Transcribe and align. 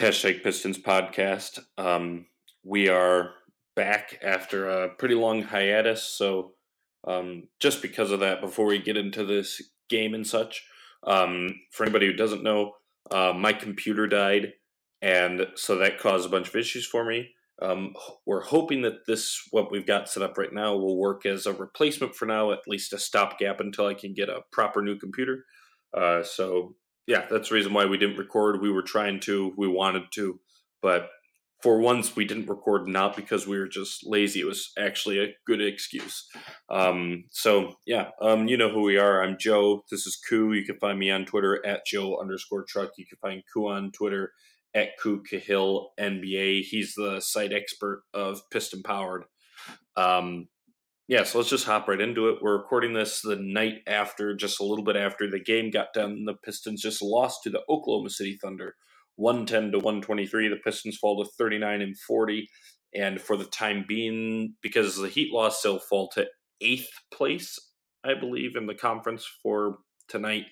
Hashtag 0.00 0.42
Pistons 0.42 0.76
podcast. 0.76 1.60
Um, 1.78 2.26
we 2.64 2.88
are 2.88 3.30
back 3.76 4.18
after 4.24 4.68
a 4.68 4.88
pretty 4.88 5.14
long 5.14 5.42
hiatus. 5.42 6.02
So, 6.02 6.54
um, 7.06 7.44
just 7.60 7.80
because 7.80 8.10
of 8.10 8.18
that, 8.18 8.40
before 8.40 8.66
we 8.66 8.80
get 8.80 8.96
into 8.96 9.24
this 9.24 9.62
game 9.88 10.12
and 10.12 10.26
such, 10.26 10.66
um, 11.06 11.60
for 11.70 11.84
anybody 11.84 12.06
who 12.06 12.12
doesn't 12.12 12.42
know, 12.42 12.72
uh, 13.12 13.34
my 13.36 13.52
computer 13.52 14.08
died, 14.08 14.54
and 15.00 15.46
so 15.54 15.76
that 15.76 16.00
caused 16.00 16.26
a 16.26 16.30
bunch 16.30 16.48
of 16.48 16.56
issues 16.56 16.84
for 16.84 17.04
me. 17.04 17.30
Um, 17.62 17.94
we're 18.26 18.42
hoping 18.42 18.82
that 18.82 19.06
this, 19.06 19.46
what 19.52 19.70
we've 19.70 19.86
got 19.86 20.08
set 20.08 20.24
up 20.24 20.36
right 20.36 20.52
now, 20.52 20.74
will 20.74 20.98
work 20.98 21.24
as 21.24 21.46
a 21.46 21.52
replacement 21.52 22.16
for 22.16 22.26
now, 22.26 22.50
at 22.50 22.66
least 22.66 22.92
a 22.92 22.98
stopgap 22.98 23.60
until 23.60 23.86
I 23.86 23.94
can 23.94 24.12
get 24.12 24.28
a 24.28 24.40
proper 24.50 24.82
new 24.82 24.98
computer. 24.98 25.44
Uh, 25.96 26.24
so, 26.24 26.74
yeah, 27.06 27.26
that's 27.30 27.48
the 27.48 27.54
reason 27.54 27.72
why 27.72 27.86
we 27.86 27.98
didn't 27.98 28.16
record. 28.16 28.60
We 28.60 28.70
were 28.70 28.82
trying 28.82 29.20
to, 29.20 29.52
we 29.56 29.68
wanted 29.68 30.04
to, 30.14 30.40
but 30.82 31.08
for 31.64 31.78
once 31.78 32.14
we 32.14 32.26
didn't 32.26 32.46
record 32.46 32.86
not 32.86 33.16
because 33.16 33.46
we 33.46 33.58
were 33.58 33.66
just 33.66 34.06
lazy. 34.06 34.40
It 34.40 34.46
was 34.46 34.70
actually 34.78 35.18
a 35.18 35.34
good 35.46 35.62
excuse. 35.62 36.28
Um, 36.68 37.24
so 37.30 37.76
yeah 37.86 38.10
um, 38.20 38.48
you 38.48 38.58
know 38.58 38.68
who 38.68 38.82
we 38.82 38.98
are. 38.98 39.22
I'm 39.22 39.38
joe. 39.40 39.82
This 39.90 40.06
is 40.06 40.16
koo. 40.28 40.52
You 40.52 40.66
can 40.66 40.78
find 40.78 40.98
me 40.98 41.10
on 41.10 41.24
twitter 41.24 41.64
at 41.64 41.86
joe 41.86 42.18
underscore 42.20 42.66
truck. 42.68 42.90
You 42.98 43.06
can 43.06 43.16
find 43.16 43.42
koo 43.52 43.68
on 43.68 43.92
twitter 43.92 44.32
at 44.74 44.98
koo 45.00 45.22
cahill 45.22 45.92
nba 45.98 46.62
he's 46.62 46.94
the 46.96 47.20
site 47.20 47.52
expert 47.54 48.02
of 48.12 48.42
piston 48.50 48.82
powered. 48.82 49.24
Um, 49.96 50.48
yeah 51.08 51.24
so 51.24 51.38
let's 51.38 51.50
just 51.50 51.66
hop 51.66 51.88
right 51.88 52.00
into 52.00 52.28
it 52.28 52.38
we're 52.42 52.56
recording 52.56 52.92
this 52.92 53.20
the 53.22 53.36
night 53.36 53.76
after 53.86 54.34
just 54.34 54.60
a 54.60 54.64
little 54.64 54.84
bit 54.84 54.96
after 54.96 55.30
the 55.30 55.40
game 55.40 55.70
got 55.70 55.88
done 55.94 56.24
the 56.24 56.34
pistons 56.44 56.82
just 56.82 57.02
lost 57.02 57.42
to 57.42 57.50
the 57.50 57.62
oklahoma 57.68 58.10
city 58.10 58.38
thunder 58.42 58.74
110 59.16 59.72
to 59.72 59.78
123. 59.78 60.48
The 60.48 60.56
Pistons 60.56 60.96
fall 60.96 61.22
to 61.22 61.30
39 61.38 61.80
and 61.82 61.98
40. 61.98 62.48
And 62.94 63.20
for 63.20 63.36
the 63.36 63.44
time 63.44 63.84
being, 63.86 64.54
because 64.62 64.96
the 64.96 65.08
Heat 65.08 65.32
loss, 65.32 65.62
they'll 65.62 65.78
fall 65.78 66.08
to 66.14 66.26
eighth 66.60 66.90
place, 67.12 67.58
I 68.04 68.14
believe, 68.14 68.56
in 68.56 68.66
the 68.66 68.74
conference 68.74 69.26
for 69.42 69.78
tonight. 70.08 70.44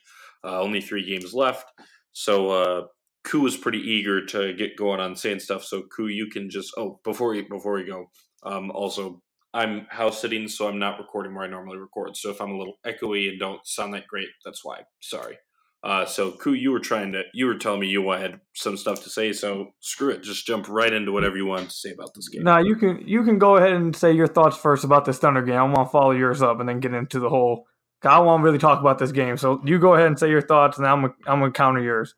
Uh, 0.45 0.61
only 0.61 0.81
three 0.81 1.05
games 1.05 1.33
left. 1.33 1.67
So 2.13 2.51
uh, 2.51 2.83
Koo 3.25 3.47
is 3.47 3.57
pretty 3.57 3.79
eager 3.79 4.25
to 4.27 4.53
get 4.55 4.77
going 4.77 5.01
on 5.01 5.15
saying 5.15 5.41
stuff. 5.41 5.65
So 5.65 5.83
Koo, 5.97 6.09
you 6.09 6.27
can 6.27 6.51
just 6.51 6.73
oh 6.77 7.01
before 7.05 7.31
we 7.31 7.43
before 7.43 7.75
we 7.75 7.85
go. 7.85 8.07
Um, 8.43 8.73
also, 8.73 9.23
I'm 9.55 9.87
house 9.91 10.21
sitting, 10.21 10.49
so 10.49 10.69
I'm 10.69 10.79
not 10.79 10.99
recording 10.99 11.35
where 11.35 11.45
I 11.45 11.49
normally 11.49 11.79
record. 11.79 12.17
So 12.17 12.31
if 12.31 12.41
I'm 12.41 12.53
a 12.53 12.59
little 12.59 12.79
echoey 12.87 13.29
and 13.29 13.39
don't 13.39 13.67
sound 13.67 13.95
that 13.95 14.07
great, 14.07 14.29
that's 14.45 14.65
why. 14.65 14.81
Sorry. 15.01 15.39
Uh, 15.85 16.07
so, 16.07 16.31
Koo, 16.31 16.55
you 16.55 16.71
were 16.71 16.79
trying 16.79 17.11
to, 17.11 17.23
you 17.35 17.47
were 17.47 17.57
telling 17.57 17.81
me 17.81 17.89
you 17.89 18.09
had 18.11 18.41
some 18.55 18.77
stuff 18.77 19.03
to 19.03 19.11
say. 19.11 19.33
So, 19.33 19.73
screw 19.81 20.11
it, 20.11 20.23
just 20.23 20.47
jump 20.47 20.69
right 20.69 20.93
into 20.93 21.11
whatever 21.11 21.37
you 21.37 21.45
want 21.45 21.71
to 21.71 21.75
say 21.75 21.91
about 21.91 22.15
this 22.15 22.29
game. 22.29 22.45
Nah, 22.45 22.59
you 22.59 22.77
can 22.77 23.03
you 23.05 23.25
can 23.25 23.39
go 23.39 23.57
ahead 23.57 23.73
and 23.73 23.95
say 23.95 24.13
your 24.13 24.29
thoughts 24.29 24.57
first 24.57 24.85
about 24.85 25.05
this 25.05 25.19
Thunder 25.19 25.43
game. 25.43 25.57
I 25.57 25.65
want 25.65 25.89
to 25.89 25.91
follow 25.91 26.13
yours 26.13 26.41
up 26.41 26.61
and 26.61 26.69
then 26.69 26.79
get 26.79 26.95
into 26.95 27.19
the 27.19 27.29
whole. 27.29 27.67
I 28.05 28.21
want 28.21 28.41
to 28.41 28.45
really 28.45 28.59
talk 28.59 28.81
about 28.81 28.99
this 29.01 29.11
game. 29.11 29.37
So, 29.37 29.61
you 29.65 29.81
go 29.81 29.95
ahead 29.95 30.07
and 30.07 30.19
say 30.19 30.31
your 30.31 30.41
thoughts, 30.41 30.79
and 30.79 30.87
I'm 30.87 31.01
gonna, 31.01 31.15
I'm 31.27 31.41
gonna 31.41 31.51
counter 31.51 31.83
yours. 31.83 32.15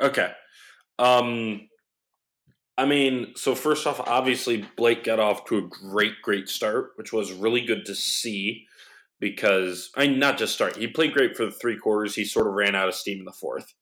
Okay. 0.00 0.30
Um, 1.00 1.68
I 2.80 2.86
mean, 2.86 3.34
so 3.36 3.54
first 3.54 3.86
off, 3.86 4.00
obviously 4.00 4.64
Blake 4.78 5.04
got 5.04 5.20
off 5.20 5.44
to 5.44 5.58
a 5.58 5.62
great, 5.68 6.14
great 6.22 6.48
start, 6.48 6.92
which 6.94 7.12
was 7.12 7.30
really 7.30 7.60
good 7.60 7.84
to 7.84 7.94
see 7.94 8.66
because 9.20 9.90
I 9.94 10.06
mean, 10.06 10.18
not 10.18 10.38
just 10.38 10.54
start. 10.54 10.78
He 10.78 10.86
played 10.86 11.12
great 11.12 11.36
for 11.36 11.44
the 11.44 11.52
three 11.52 11.76
quarters. 11.76 12.14
He 12.14 12.24
sort 12.24 12.46
of 12.46 12.54
ran 12.54 12.74
out 12.74 12.88
of 12.88 12.94
steam 12.94 13.18
in 13.18 13.26
the 13.26 13.32
fourth, 13.32 13.74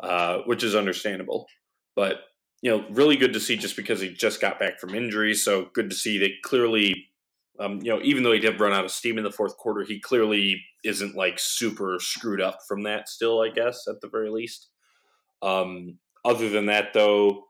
uh, 0.00 0.38
which 0.46 0.64
is 0.64 0.74
understandable. 0.74 1.46
But 1.94 2.22
you 2.60 2.72
know, 2.72 2.84
really 2.90 3.16
good 3.16 3.32
to 3.34 3.40
see 3.40 3.56
just 3.56 3.76
because 3.76 4.00
he 4.00 4.12
just 4.12 4.40
got 4.40 4.58
back 4.58 4.80
from 4.80 4.96
injury. 4.96 5.32
So 5.34 5.68
good 5.72 5.88
to 5.88 5.94
see 5.94 6.18
that 6.18 6.42
clearly. 6.42 7.06
Um, 7.60 7.80
you 7.82 7.94
know, 7.94 8.00
even 8.02 8.24
though 8.24 8.32
he 8.32 8.40
did 8.40 8.58
run 8.58 8.72
out 8.72 8.84
of 8.84 8.90
steam 8.90 9.16
in 9.16 9.22
the 9.22 9.30
fourth 9.30 9.56
quarter, 9.58 9.84
he 9.84 10.00
clearly 10.00 10.60
isn't 10.82 11.14
like 11.14 11.38
super 11.38 11.98
screwed 12.00 12.40
up 12.40 12.58
from 12.66 12.82
that. 12.82 13.08
Still, 13.08 13.42
I 13.42 13.50
guess 13.50 13.86
at 13.86 14.00
the 14.00 14.08
very 14.08 14.28
least. 14.28 14.70
Um, 15.40 15.98
other 16.24 16.48
than 16.48 16.66
that, 16.66 16.92
though, 16.92 17.44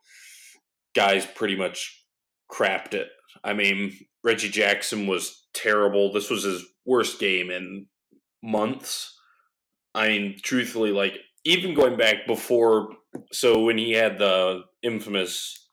guys 0.95 1.27
pretty 1.27 1.57
much 1.57 2.05
crapped 2.51 2.95
it. 2.95 3.09
I 3.45 3.53
mean, 3.53 3.97
Reggie 4.25 4.49
Jackson 4.49 5.07
was 5.07 5.47
terrible. 5.55 6.13
This 6.13 6.31
was 6.31 6.43
his 6.43 6.65
worst 6.85 7.19
game 7.19 7.51
in 7.51 7.87
months. 8.43 9.17
I 9.95 10.09
mean, 10.09 10.37
truthfully, 10.43 10.93
like 10.93 11.15
even 11.45 11.75
going 11.75 11.97
back 11.97 12.27
before, 12.27 12.91
so 13.33 13.63
when 13.65 13.79
he 13.79 13.93
had 13.93 14.19
the 14.19 14.63
infamous 14.83 15.69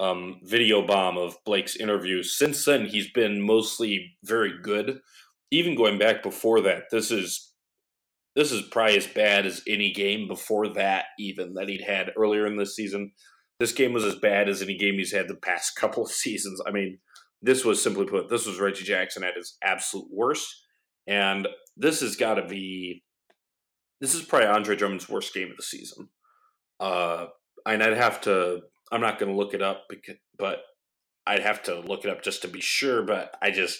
um, 0.00 0.40
video 0.42 0.86
bomb 0.86 1.16
of 1.16 1.36
Blake's 1.44 1.76
interview, 1.76 2.22
since 2.22 2.64
then 2.64 2.86
he's 2.86 3.10
been 3.10 3.40
mostly 3.40 4.16
very 4.24 4.54
good. 4.62 5.00
Even 5.50 5.74
going 5.74 5.98
back 5.98 6.22
before 6.22 6.60
that, 6.62 6.84
this 6.90 7.10
is 7.10 7.52
this 8.34 8.50
is 8.50 8.62
probably 8.62 8.96
as 8.96 9.06
bad 9.06 9.44
as 9.44 9.62
any 9.68 9.92
game 9.92 10.26
before 10.26 10.68
that, 10.68 11.06
even 11.18 11.52
that 11.54 11.68
he'd 11.68 11.82
had 11.82 12.12
earlier 12.16 12.46
in 12.46 12.56
the 12.56 12.64
season. 12.64 13.12
This 13.62 13.70
game 13.70 13.92
was 13.92 14.02
as 14.02 14.16
bad 14.16 14.48
as 14.48 14.60
any 14.60 14.76
game 14.76 14.94
he's 14.94 15.12
had 15.12 15.28
the 15.28 15.36
past 15.36 15.76
couple 15.76 16.02
of 16.02 16.10
seasons. 16.10 16.60
I 16.66 16.72
mean, 16.72 16.98
this 17.42 17.64
was 17.64 17.80
simply 17.80 18.06
put, 18.06 18.28
this 18.28 18.44
was 18.44 18.58
Reggie 18.58 18.82
Jackson 18.82 19.22
at 19.22 19.36
his 19.36 19.56
absolute 19.62 20.08
worst. 20.10 20.52
And 21.06 21.46
this 21.76 22.00
has 22.00 22.16
got 22.16 22.34
to 22.34 22.44
be, 22.44 23.04
this 24.00 24.16
is 24.16 24.22
probably 24.22 24.48
Andre 24.48 24.74
Drummond's 24.74 25.08
worst 25.08 25.32
game 25.32 25.48
of 25.48 25.56
the 25.56 25.62
season. 25.62 26.08
Uh, 26.80 27.26
and 27.64 27.84
I'd 27.84 27.96
have 27.96 28.20
to, 28.22 28.62
I'm 28.90 29.00
not 29.00 29.20
going 29.20 29.30
to 29.30 29.38
look 29.38 29.54
it 29.54 29.62
up, 29.62 29.84
because, 29.88 30.16
but 30.36 30.62
I'd 31.24 31.44
have 31.44 31.62
to 31.64 31.78
look 31.78 32.04
it 32.04 32.10
up 32.10 32.20
just 32.20 32.42
to 32.42 32.48
be 32.48 32.60
sure. 32.60 33.04
But 33.04 33.36
I 33.40 33.52
just, 33.52 33.78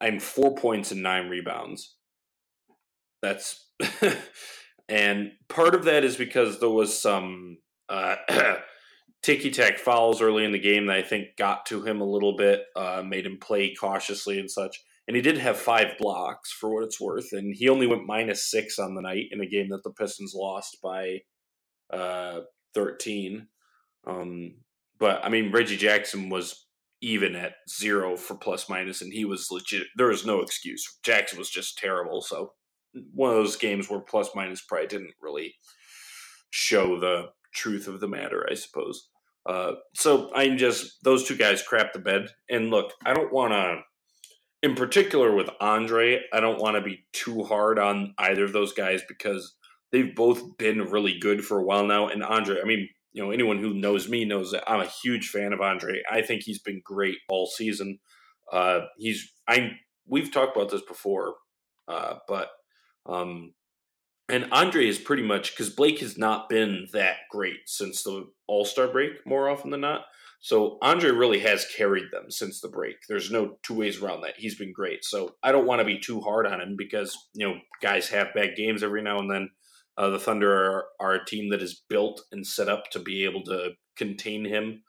I'm 0.00 0.20
four 0.20 0.54
points 0.54 0.92
and 0.92 1.02
nine 1.02 1.28
rebounds. 1.28 1.96
That's, 3.22 3.70
and 4.88 5.32
part 5.48 5.74
of 5.74 5.82
that 5.86 6.04
is 6.04 6.14
because 6.14 6.60
there 6.60 6.70
was 6.70 6.96
some, 6.96 7.58
uh, 7.88 8.14
ticky 9.26 9.50
tack 9.50 9.76
fouls 9.76 10.22
early 10.22 10.44
in 10.44 10.52
the 10.52 10.58
game 10.58 10.86
that 10.86 10.96
I 10.96 11.02
think 11.02 11.36
got 11.36 11.66
to 11.66 11.82
him 11.82 12.00
a 12.00 12.08
little 12.08 12.36
bit, 12.36 12.62
uh, 12.76 13.02
made 13.04 13.26
him 13.26 13.38
play 13.38 13.74
cautiously 13.74 14.38
and 14.38 14.48
such. 14.48 14.84
And 15.08 15.16
he 15.16 15.22
did 15.22 15.36
have 15.38 15.56
five 15.56 15.98
blocks 15.98 16.52
for 16.52 16.72
what 16.72 16.84
it's 16.84 17.00
worth, 17.00 17.32
and 17.32 17.52
he 17.52 17.68
only 17.68 17.88
went 17.88 18.06
minus 18.06 18.48
six 18.48 18.78
on 18.78 18.94
the 18.94 19.02
night 19.02 19.26
in 19.32 19.40
a 19.40 19.46
game 19.46 19.70
that 19.70 19.82
the 19.82 19.90
Pistons 19.90 20.32
lost 20.32 20.78
by 20.80 21.22
uh, 21.92 22.42
thirteen. 22.72 23.48
Um, 24.06 24.54
but 24.98 25.24
I 25.24 25.28
mean, 25.28 25.50
Reggie 25.50 25.76
Jackson 25.76 26.28
was 26.28 26.66
even 27.00 27.34
at 27.34 27.54
zero 27.68 28.16
for 28.16 28.36
plus 28.36 28.68
minus, 28.68 29.02
and 29.02 29.12
he 29.12 29.24
was 29.24 29.48
legit. 29.50 29.88
There 29.96 30.08
was 30.08 30.24
no 30.24 30.40
excuse. 30.40 30.98
Jackson 31.04 31.38
was 31.38 31.50
just 31.50 31.78
terrible. 31.78 32.22
So 32.22 32.52
one 33.12 33.30
of 33.30 33.36
those 33.36 33.56
games 33.56 33.90
where 33.90 34.00
plus 34.00 34.30
minus 34.36 34.62
probably 34.62 34.86
didn't 34.86 35.14
really 35.20 35.54
show 36.50 36.98
the 36.98 37.30
truth 37.52 37.88
of 37.88 38.00
the 38.00 38.08
matter, 38.08 38.46
I 38.50 38.54
suppose. 38.54 39.08
Uh, 39.46 39.72
so 39.94 40.30
I'm 40.34 40.58
just 40.58 41.02
those 41.04 41.24
two 41.24 41.36
guys 41.36 41.62
crap 41.62 41.92
the 41.92 41.98
bed. 41.98 42.28
And 42.50 42.70
look, 42.70 42.92
I 43.04 43.14
don't 43.14 43.32
want 43.32 43.52
to, 43.52 43.80
in 44.62 44.74
particular 44.74 45.34
with 45.34 45.48
Andre, 45.60 46.22
I 46.32 46.40
don't 46.40 46.60
want 46.60 46.76
to 46.76 46.82
be 46.82 47.04
too 47.12 47.44
hard 47.44 47.78
on 47.78 48.14
either 48.18 48.44
of 48.44 48.52
those 48.52 48.72
guys 48.72 49.02
because 49.08 49.54
they've 49.92 50.14
both 50.14 50.58
been 50.58 50.90
really 50.90 51.18
good 51.18 51.44
for 51.44 51.58
a 51.58 51.64
while 51.64 51.86
now. 51.86 52.08
And 52.08 52.24
Andre, 52.24 52.60
I 52.60 52.64
mean, 52.64 52.88
you 53.12 53.22
know, 53.22 53.30
anyone 53.30 53.58
who 53.58 53.72
knows 53.72 54.08
me 54.08 54.24
knows 54.24 54.50
that 54.50 54.68
I'm 54.70 54.80
a 54.80 54.90
huge 55.02 55.28
fan 55.28 55.52
of 55.52 55.60
Andre. 55.60 56.02
I 56.10 56.22
think 56.22 56.42
he's 56.42 56.60
been 56.60 56.82
great 56.84 57.16
all 57.28 57.46
season. 57.46 57.98
Uh, 58.52 58.80
he's 58.98 59.32
I 59.48 59.72
we've 60.06 60.32
talked 60.32 60.56
about 60.56 60.70
this 60.70 60.82
before, 60.82 61.34
uh, 61.88 62.16
but 62.28 62.48
um, 63.06 63.54
and 64.28 64.48
Andre 64.50 64.88
is 64.88 64.98
pretty 64.98 65.22
much 65.22 65.52
because 65.52 65.70
Blake 65.70 66.00
has 66.00 66.18
not 66.18 66.48
been 66.48 66.88
that 66.92 67.16
great 67.30 67.60
since 67.66 68.02
the 68.02 68.26
All 68.46 68.64
Star 68.64 68.88
break, 68.88 69.24
more 69.24 69.48
often 69.48 69.70
than 69.70 69.82
not. 69.82 70.02
So 70.40 70.78
Andre 70.82 71.10
really 71.10 71.40
has 71.40 71.66
carried 71.76 72.10
them 72.12 72.30
since 72.30 72.60
the 72.60 72.68
break. 72.68 72.96
There's 73.08 73.30
no 73.30 73.58
two 73.62 73.74
ways 73.74 74.00
around 74.00 74.22
that. 74.22 74.34
He's 74.36 74.56
been 74.56 74.72
great. 74.72 75.04
So 75.04 75.34
I 75.42 75.50
don't 75.50 75.66
want 75.66 75.80
to 75.80 75.84
be 75.84 75.98
too 75.98 76.20
hard 76.20 76.46
on 76.46 76.60
him 76.60 76.74
because 76.76 77.16
you 77.34 77.46
know 77.46 77.54
guys 77.82 78.08
have 78.08 78.34
bad 78.34 78.56
games 78.56 78.82
every 78.82 79.02
now 79.02 79.18
and 79.18 79.30
then. 79.30 79.50
Uh, 79.98 80.10
the 80.10 80.18
Thunder 80.18 80.52
are, 80.52 80.84
are 81.00 81.14
a 81.14 81.24
team 81.24 81.50
that 81.50 81.62
is 81.62 81.82
built 81.88 82.22
and 82.30 82.46
set 82.46 82.68
up 82.68 82.90
to 82.90 82.98
be 82.98 83.24
able 83.24 83.42
to 83.44 83.70
contain 83.96 84.44
him, 84.44 84.82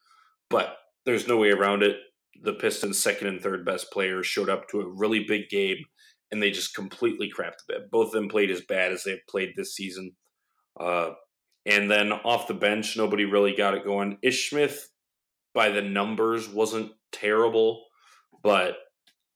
but 0.50 0.76
there's 1.06 1.30
no 1.30 1.38
way 1.38 1.50
around 1.50 1.82
it. 1.82 1.96
The 2.44 2.54
Pistons' 2.54 3.02
second 3.02 3.28
and 3.28 3.42
third 3.42 3.66
best 3.66 3.90
players 3.90 4.28
showed 4.28 4.50
up 4.50 4.68
to 4.70 4.82
a 4.82 4.88
really 4.88 5.24
big 5.24 5.48
game 5.50 5.78
and 6.32 6.42
they 6.42 6.52
just 6.52 6.76
completely 6.76 7.32
crapped 7.32 7.66
the 7.68 7.74
bed. 7.74 7.82
Both 7.92 8.08
of 8.08 8.14
them 8.14 8.30
played 8.30 8.52
as 8.52 8.62
bad 8.62 8.92
as 8.92 9.04
they've 9.04 9.26
played 9.30 9.54
this 9.56 9.76
season. 9.76 10.14
Uh, 10.80 11.12
and 11.66 11.90
then 11.90 12.12
off 12.12 12.48
the 12.48 12.54
bench, 12.54 12.96
nobody 12.96 13.26
really 13.26 13.56
got 13.56 13.74
it 13.74 13.86
going. 13.86 14.18
Ish 14.22 14.50
Smith, 14.50 14.90
by 15.54 15.70
the 15.70 15.82
numbers, 15.82 16.48
wasn't 16.48 16.92
terrible, 17.12 17.86
but 18.44 18.78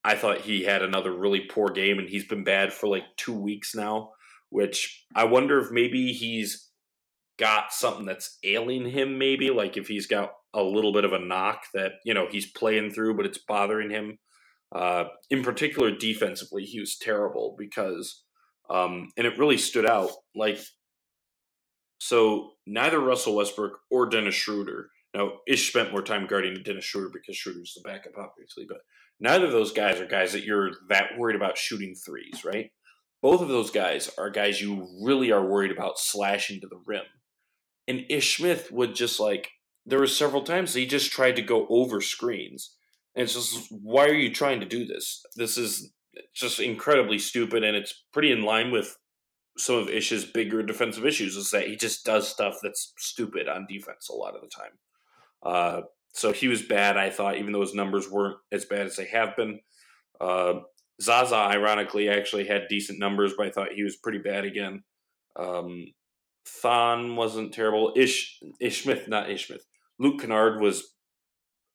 I 0.03 0.15
thought 0.15 0.41
he 0.41 0.63
had 0.63 0.81
another 0.81 1.11
really 1.11 1.41
poor 1.41 1.69
game, 1.69 1.99
and 1.99 2.09
he's 2.09 2.27
been 2.27 2.43
bad 2.43 2.73
for 2.73 2.87
like 2.87 3.03
two 3.17 3.37
weeks 3.37 3.75
now. 3.75 4.11
Which 4.49 5.05
I 5.15 5.23
wonder 5.25 5.59
if 5.59 5.71
maybe 5.71 6.11
he's 6.11 6.69
got 7.37 7.71
something 7.71 8.05
that's 8.05 8.37
ailing 8.43 8.89
him, 8.89 9.17
maybe 9.17 9.49
like 9.49 9.77
if 9.77 9.87
he's 9.87 10.07
got 10.07 10.33
a 10.53 10.61
little 10.61 10.91
bit 10.91 11.05
of 11.05 11.13
a 11.13 11.19
knock 11.19 11.63
that 11.73 11.93
you 12.03 12.13
know 12.13 12.27
he's 12.29 12.51
playing 12.51 12.91
through, 12.91 13.15
but 13.15 13.25
it's 13.25 13.37
bothering 13.37 13.89
him. 13.89 14.19
Uh, 14.73 15.05
in 15.29 15.43
particular, 15.43 15.91
defensively, 15.91 16.63
he 16.63 16.79
was 16.79 16.97
terrible 16.97 17.55
because, 17.57 18.23
um, 18.69 19.09
and 19.17 19.27
it 19.27 19.37
really 19.37 19.57
stood 19.57 19.85
out. 19.85 20.11
Like, 20.35 20.59
so 21.99 22.51
neither 22.65 22.99
Russell 22.99 23.35
Westbrook 23.35 23.79
or 23.89 24.07
Dennis 24.07 24.35
Schroeder. 24.35 24.89
Now, 25.13 25.33
Ish 25.47 25.69
spent 25.69 25.91
more 25.91 26.01
time 26.01 26.25
guarding 26.25 26.63
Dennis 26.63 26.85
Schroeder 26.85 27.09
because 27.13 27.35
Schroeder's 27.35 27.73
the 27.75 27.87
backup, 27.87 28.13
obviously, 28.17 28.65
but 28.67 28.79
neither 29.19 29.45
of 29.45 29.51
those 29.51 29.73
guys 29.73 29.99
are 29.99 30.05
guys 30.05 30.31
that 30.31 30.45
you're 30.45 30.71
that 30.89 31.17
worried 31.17 31.35
about 31.35 31.57
shooting 31.57 31.93
threes, 31.93 32.45
right? 32.45 32.71
Both 33.21 33.41
of 33.41 33.49
those 33.49 33.71
guys 33.71 34.09
are 34.17 34.29
guys 34.29 34.61
you 34.61 34.87
really 35.03 35.31
are 35.31 35.45
worried 35.45 35.71
about 35.71 35.99
slashing 35.99 36.61
to 36.61 36.67
the 36.67 36.81
rim. 36.85 37.03
And 37.87 38.05
Ish 38.09 38.37
Smith 38.37 38.71
would 38.71 38.95
just 38.95 39.19
like 39.19 39.49
there 39.85 39.99
were 39.99 40.07
several 40.07 40.43
times 40.43 40.73
he 40.73 40.85
just 40.85 41.11
tried 41.11 41.35
to 41.35 41.41
go 41.41 41.67
over 41.69 42.01
screens. 42.01 42.77
And 43.15 43.23
it's 43.23 43.33
just, 43.33 43.67
why 43.71 44.05
are 44.05 44.13
you 44.13 44.33
trying 44.33 44.59
to 44.61 44.65
do 44.65 44.85
this? 44.85 45.23
This 45.35 45.57
is 45.57 45.91
just 46.33 46.59
incredibly 46.59 47.19
stupid, 47.19 47.63
and 47.63 47.75
it's 47.75 48.03
pretty 48.13 48.31
in 48.31 48.43
line 48.43 48.71
with 48.71 48.97
some 49.57 49.75
of 49.75 49.89
Ish's 49.89 50.25
bigger 50.25 50.63
defensive 50.63 51.05
issues. 51.05 51.35
Is 51.35 51.51
that 51.51 51.67
he 51.67 51.75
just 51.75 52.05
does 52.05 52.27
stuff 52.27 52.55
that's 52.63 52.93
stupid 52.97 53.47
on 53.47 53.67
defense 53.67 54.09
a 54.09 54.13
lot 54.13 54.35
of 54.35 54.41
the 54.41 54.47
time. 54.47 54.71
Uh, 55.43 55.81
so 56.13 56.31
he 56.31 56.47
was 56.47 56.61
bad, 56.61 56.97
I 56.97 57.09
thought, 57.09 57.37
even 57.37 57.51
though 57.51 57.61
his 57.61 57.73
numbers 57.73 58.09
weren't 58.09 58.37
as 58.51 58.65
bad 58.65 58.85
as 58.85 58.95
they 58.95 59.05
have 59.05 59.35
been. 59.35 59.59
Uh, 60.19 60.61
Zaza, 61.01 61.35
ironically, 61.35 62.09
actually 62.09 62.45
had 62.45 62.67
decent 62.69 62.99
numbers, 62.99 63.33
but 63.37 63.47
I 63.47 63.49
thought 63.49 63.73
he 63.73 63.83
was 63.83 63.95
pretty 63.97 64.19
bad 64.19 64.45
again. 64.45 64.83
Um, 65.35 65.85
Thon 66.45 67.15
wasn't 67.15 67.53
terrible. 67.53 67.93
Ish 67.95 68.39
Ish 68.59 68.83
Smith, 68.83 69.07
not 69.07 69.29
Ish 69.29 69.47
Smith. 69.47 69.65
Luke 69.99 70.21
Kennard 70.21 70.61
was 70.61 70.95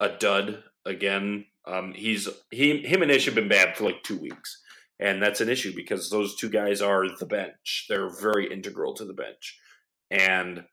a 0.00 0.10
dud 0.10 0.62
again. 0.86 1.44
Um, 1.66 1.92
he's 1.94 2.28
he 2.50 2.78
him 2.78 3.02
and 3.02 3.10
Ish 3.10 3.26
have 3.26 3.34
been 3.34 3.48
bad 3.48 3.76
for 3.76 3.84
like 3.84 4.02
two 4.02 4.18
weeks, 4.18 4.62
and 4.98 5.22
that's 5.22 5.40
an 5.40 5.48
issue 5.48 5.74
because 5.74 6.08
those 6.08 6.36
two 6.36 6.48
guys 6.48 6.80
are 6.80 7.06
the 7.18 7.26
bench. 7.26 7.86
They're 7.88 8.08
very 8.08 8.52
integral 8.52 8.94
to 8.94 9.04
the 9.04 9.12
bench, 9.12 9.58
and 10.10 10.64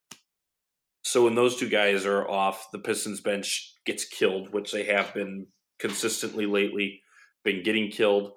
so 1.04 1.26
when 1.26 1.36
those 1.36 1.58
two 1.58 1.70
guys 1.70 2.06
are 2.06 2.28
off, 2.30 2.72
the 2.72 2.80
Pistons 2.80 3.20
bench 3.20 3.74
gets 3.86 4.06
killed, 4.06 4.54
which 4.54 4.72
they 4.72 4.86
have 4.86 5.14
been 5.14 5.48
consistently 5.80 6.46
lately, 6.46 7.02
been 7.44 7.64
getting 7.64 7.92
killed, 7.92 8.32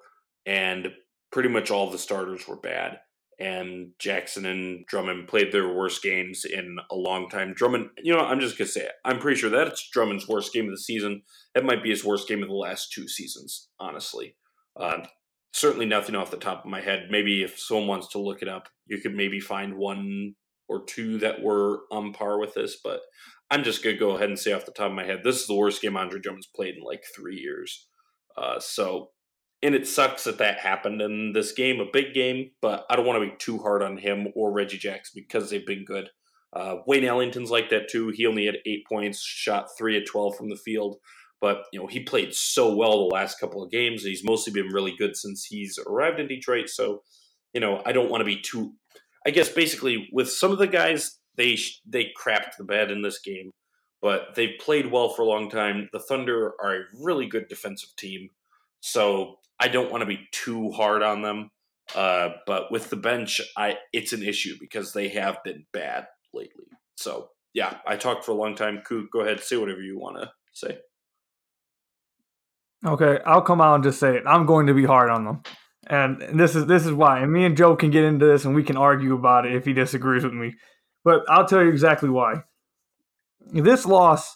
and 0.45 0.89
pretty 1.31 1.47
much 1.49 1.71
all 1.71 1.89
the 1.89 1.97
starters 1.97 2.47
were 2.47 2.57
bad 2.57 2.99
and 3.39 3.91
Jackson 3.99 4.45
and 4.45 4.85
Drummond 4.87 5.27
played 5.27 5.51
their 5.51 5.71
worst 5.71 6.01
games 6.01 6.43
in 6.43 6.77
a 6.89 6.95
long 6.95 7.29
time. 7.29 7.53
Drummond, 7.53 7.89
you 8.01 8.13
know, 8.13 8.19
I'm 8.19 8.39
just 8.39 8.57
gonna 8.57 8.67
say 8.67 8.81
it. 8.81 8.93
I'm 9.05 9.19
pretty 9.19 9.39
sure 9.39 9.49
that's 9.49 9.89
Drummond's 9.89 10.27
worst 10.27 10.53
game 10.53 10.65
of 10.65 10.71
the 10.71 10.77
season. 10.77 11.21
It 11.53 11.65
might 11.65 11.83
be 11.83 11.89
his 11.89 12.03
worst 12.03 12.27
game 12.27 12.41
of 12.41 12.49
the 12.49 12.55
last 12.55 12.91
two 12.91 13.07
seasons, 13.07 13.69
honestly. 13.79 14.35
Uh, 14.75 15.05
certainly 15.53 15.85
nothing 15.85 16.15
off 16.15 16.31
the 16.31 16.37
top 16.37 16.65
of 16.65 16.71
my 16.71 16.81
head. 16.81 17.07
Maybe 17.11 17.43
if 17.43 17.59
someone 17.59 17.87
wants 17.87 18.07
to 18.09 18.19
look 18.19 18.41
it 18.41 18.47
up, 18.47 18.69
you 18.87 18.99
could 18.99 19.15
maybe 19.15 19.39
find 19.39 19.77
one 19.77 20.35
or 20.67 20.83
two 20.85 21.19
that 21.19 21.41
were 21.41 21.81
on 21.91 22.13
par 22.13 22.39
with 22.39 22.55
this. 22.55 22.77
But 22.83 23.01
I'm 23.51 23.63
just 23.63 23.83
gonna 23.83 23.97
go 23.97 24.11
ahead 24.11 24.29
and 24.29 24.39
say 24.39 24.53
off 24.53 24.65
the 24.65 24.71
top 24.71 24.89
of 24.89 24.95
my 24.95 25.05
head, 25.05 25.21
this 25.23 25.39
is 25.41 25.47
the 25.47 25.55
worst 25.55 25.81
game 25.81 25.95
Andre 25.95 26.19
Drummond's 26.19 26.49
played 26.55 26.75
in 26.75 26.83
like 26.83 27.03
three 27.15 27.37
years. 27.37 27.87
Uh, 28.35 28.59
so 28.59 29.11
and 29.63 29.73
it 29.73 29.87
sucks 29.87 30.23
that 30.25 30.37
that 30.37 30.59
happened 30.59 31.01
in 31.01 31.33
this 31.33 31.51
game, 31.51 31.79
a 31.79 31.85
big 31.91 32.13
game. 32.13 32.51
But 32.61 32.85
I 32.89 32.95
don't 32.95 33.05
want 33.05 33.21
to 33.21 33.29
be 33.29 33.35
too 33.37 33.57
hard 33.57 33.81
on 33.81 33.97
him 33.97 34.27
or 34.35 34.51
Reggie 34.51 34.77
Jackson 34.77 35.13
because 35.15 35.49
they've 35.49 35.65
been 35.65 35.85
good. 35.85 36.09
Uh, 36.53 36.77
Wayne 36.85 37.03
Ellington's 37.03 37.51
like 37.51 37.69
that 37.69 37.89
too. 37.89 38.09
He 38.09 38.25
only 38.25 38.45
had 38.45 38.57
eight 38.65 38.85
points, 38.87 39.21
shot 39.21 39.67
three 39.77 39.97
at 39.97 40.05
twelve 40.05 40.35
from 40.35 40.49
the 40.49 40.55
field, 40.55 40.97
but 41.41 41.63
you 41.73 41.79
know 41.79 41.87
he 41.87 41.99
played 42.01 42.33
so 42.33 42.75
well 42.75 43.07
the 43.07 43.15
last 43.15 43.39
couple 43.39 43.63
of 43.63 43.71
games. 43.71 44.03
He's 44.03 44.23
mostly 44.23 44.53
been 44.53 44.73
really 44.73 44.95
good 44.97 45.15
since 45.15 45.45
he's 45.45 45.77
arrived 45.87 46.19
in 46.19 46.27
Detroit. 46.27 46.69
So, 46.69 47.03
you 47.53 47.59
know, 47.59 47.81
I 47.85 47.91
don't 47.91 48.09
want 48.09 48.21
to 48.21 48.25
be 48.25 48.39
too. 48.39 48.73
I 49.25 49.31
guess 49.31 49.49
basically 49.49 50.07
with 50.13 50.31
some 50.31 50.51
of 50.51 50.57
the 50.57 50.67
guys, 50.67 51.19
they 51.35 51.57
they 51.85 52.11
crapped 52.17 52.57
the 52.57 52.63
bed 52.63 52.91
in 52.91 53.01
this 53.01 53.19
game, 53.19 53.51
but 54.01 54.35
they've 54.35 54.57
played 54.59 54.89
well 54.89 55.09
for 55.09 55.23
a 55.23 55.25
long 55.25 55.49
time. 55.49 55.89
The 55.91 55.99
Thunder 55.99 56.53
are 56.61 56.75
a 56.75 56.85
really 56.97 57.27
good 57.27 57.49
defensive 57.49 57.89
team. 57.97 58.29
So 58.79 59.39
I 59.59 59.67
don't 59.67 59.91
want 59.91 60.01
to 60.01 60.05
be 60.05 60.27
too 60.31 60.71
hard 60.71 61.01
on 61.01 61.21
them. 61.21 61.49
Uh, 61.95 62.29
but 62.45 62.71
with 62.71 62.89
the 62.89 62.97
bench, 62.97 63.41
I 63.55 63.77
it's 63.93 64.13
an 64.13 64.21
issue 64.21 64.55
because 64.59 64.93
they 64.93 65.07
have 65.09 65.37
been 65.43 65.65
bad 65.71 66.07
lately. 66.33 66.65
So 66.95 67.29
yeah, 67.53 67.77
I 67.87 67.95
talked 67.95 68.25
for 68.25 68.31
a 68.31 68.35
long 68.35 68.55
time. 68.55 68.83
Go 69.11 69.21
ahead, 69.21 69.39
say 69.39 69.57
whatever 69.57 69.81
you 69.81 69.97
want 69.97 70.17
to 70.17 70.29
say. 70.53 70.79
Okay, 72.85 73.19
I'll 73.25 73.41
come 73.41 73.61
out 73.61 73.75
and 73.75 73.83
just 73.83 73.99
say 73.99 74.17
it. 74.17 74.23
I'm 74.27 74.45
going 74.45 74.67
to 74.67 74.73
be 74.73 74.85
hard 74.85 75.09
on 75.09 75.25
them, 75.25 75.41
and 75.87 76.39
this 76.39 76.55
is 76.55 76.65
this 76.65 76.85
is 76.85 76.91
why. 76.91 77.19
And 77.19 77.31
me 77.31 77.45
and 77.45 77.55
Joe 77.55 77.75
can 77.75 77.89
get 77.89 78.03
into 78.03 78.25
this, 78.25 78.43
and 78.43 78.53
we 78.53 78.63
can 78.63 78.77
argue 78.77 79.15
about 79.15 79.45
it 79.45 79.55
if 79.55 79.65
he 79.65 79.73
disagrees 79.73 80.23
with 80.23 80.33
me. 80.33 80.55
But 81.05 81.23
I'll 81.29 81.47
tell 81.47 81.63
you 81.63 81.69
exactly 81.69 82.09
why. 82.09 82.43
This 83.53 83.85
loss 83.85 84.35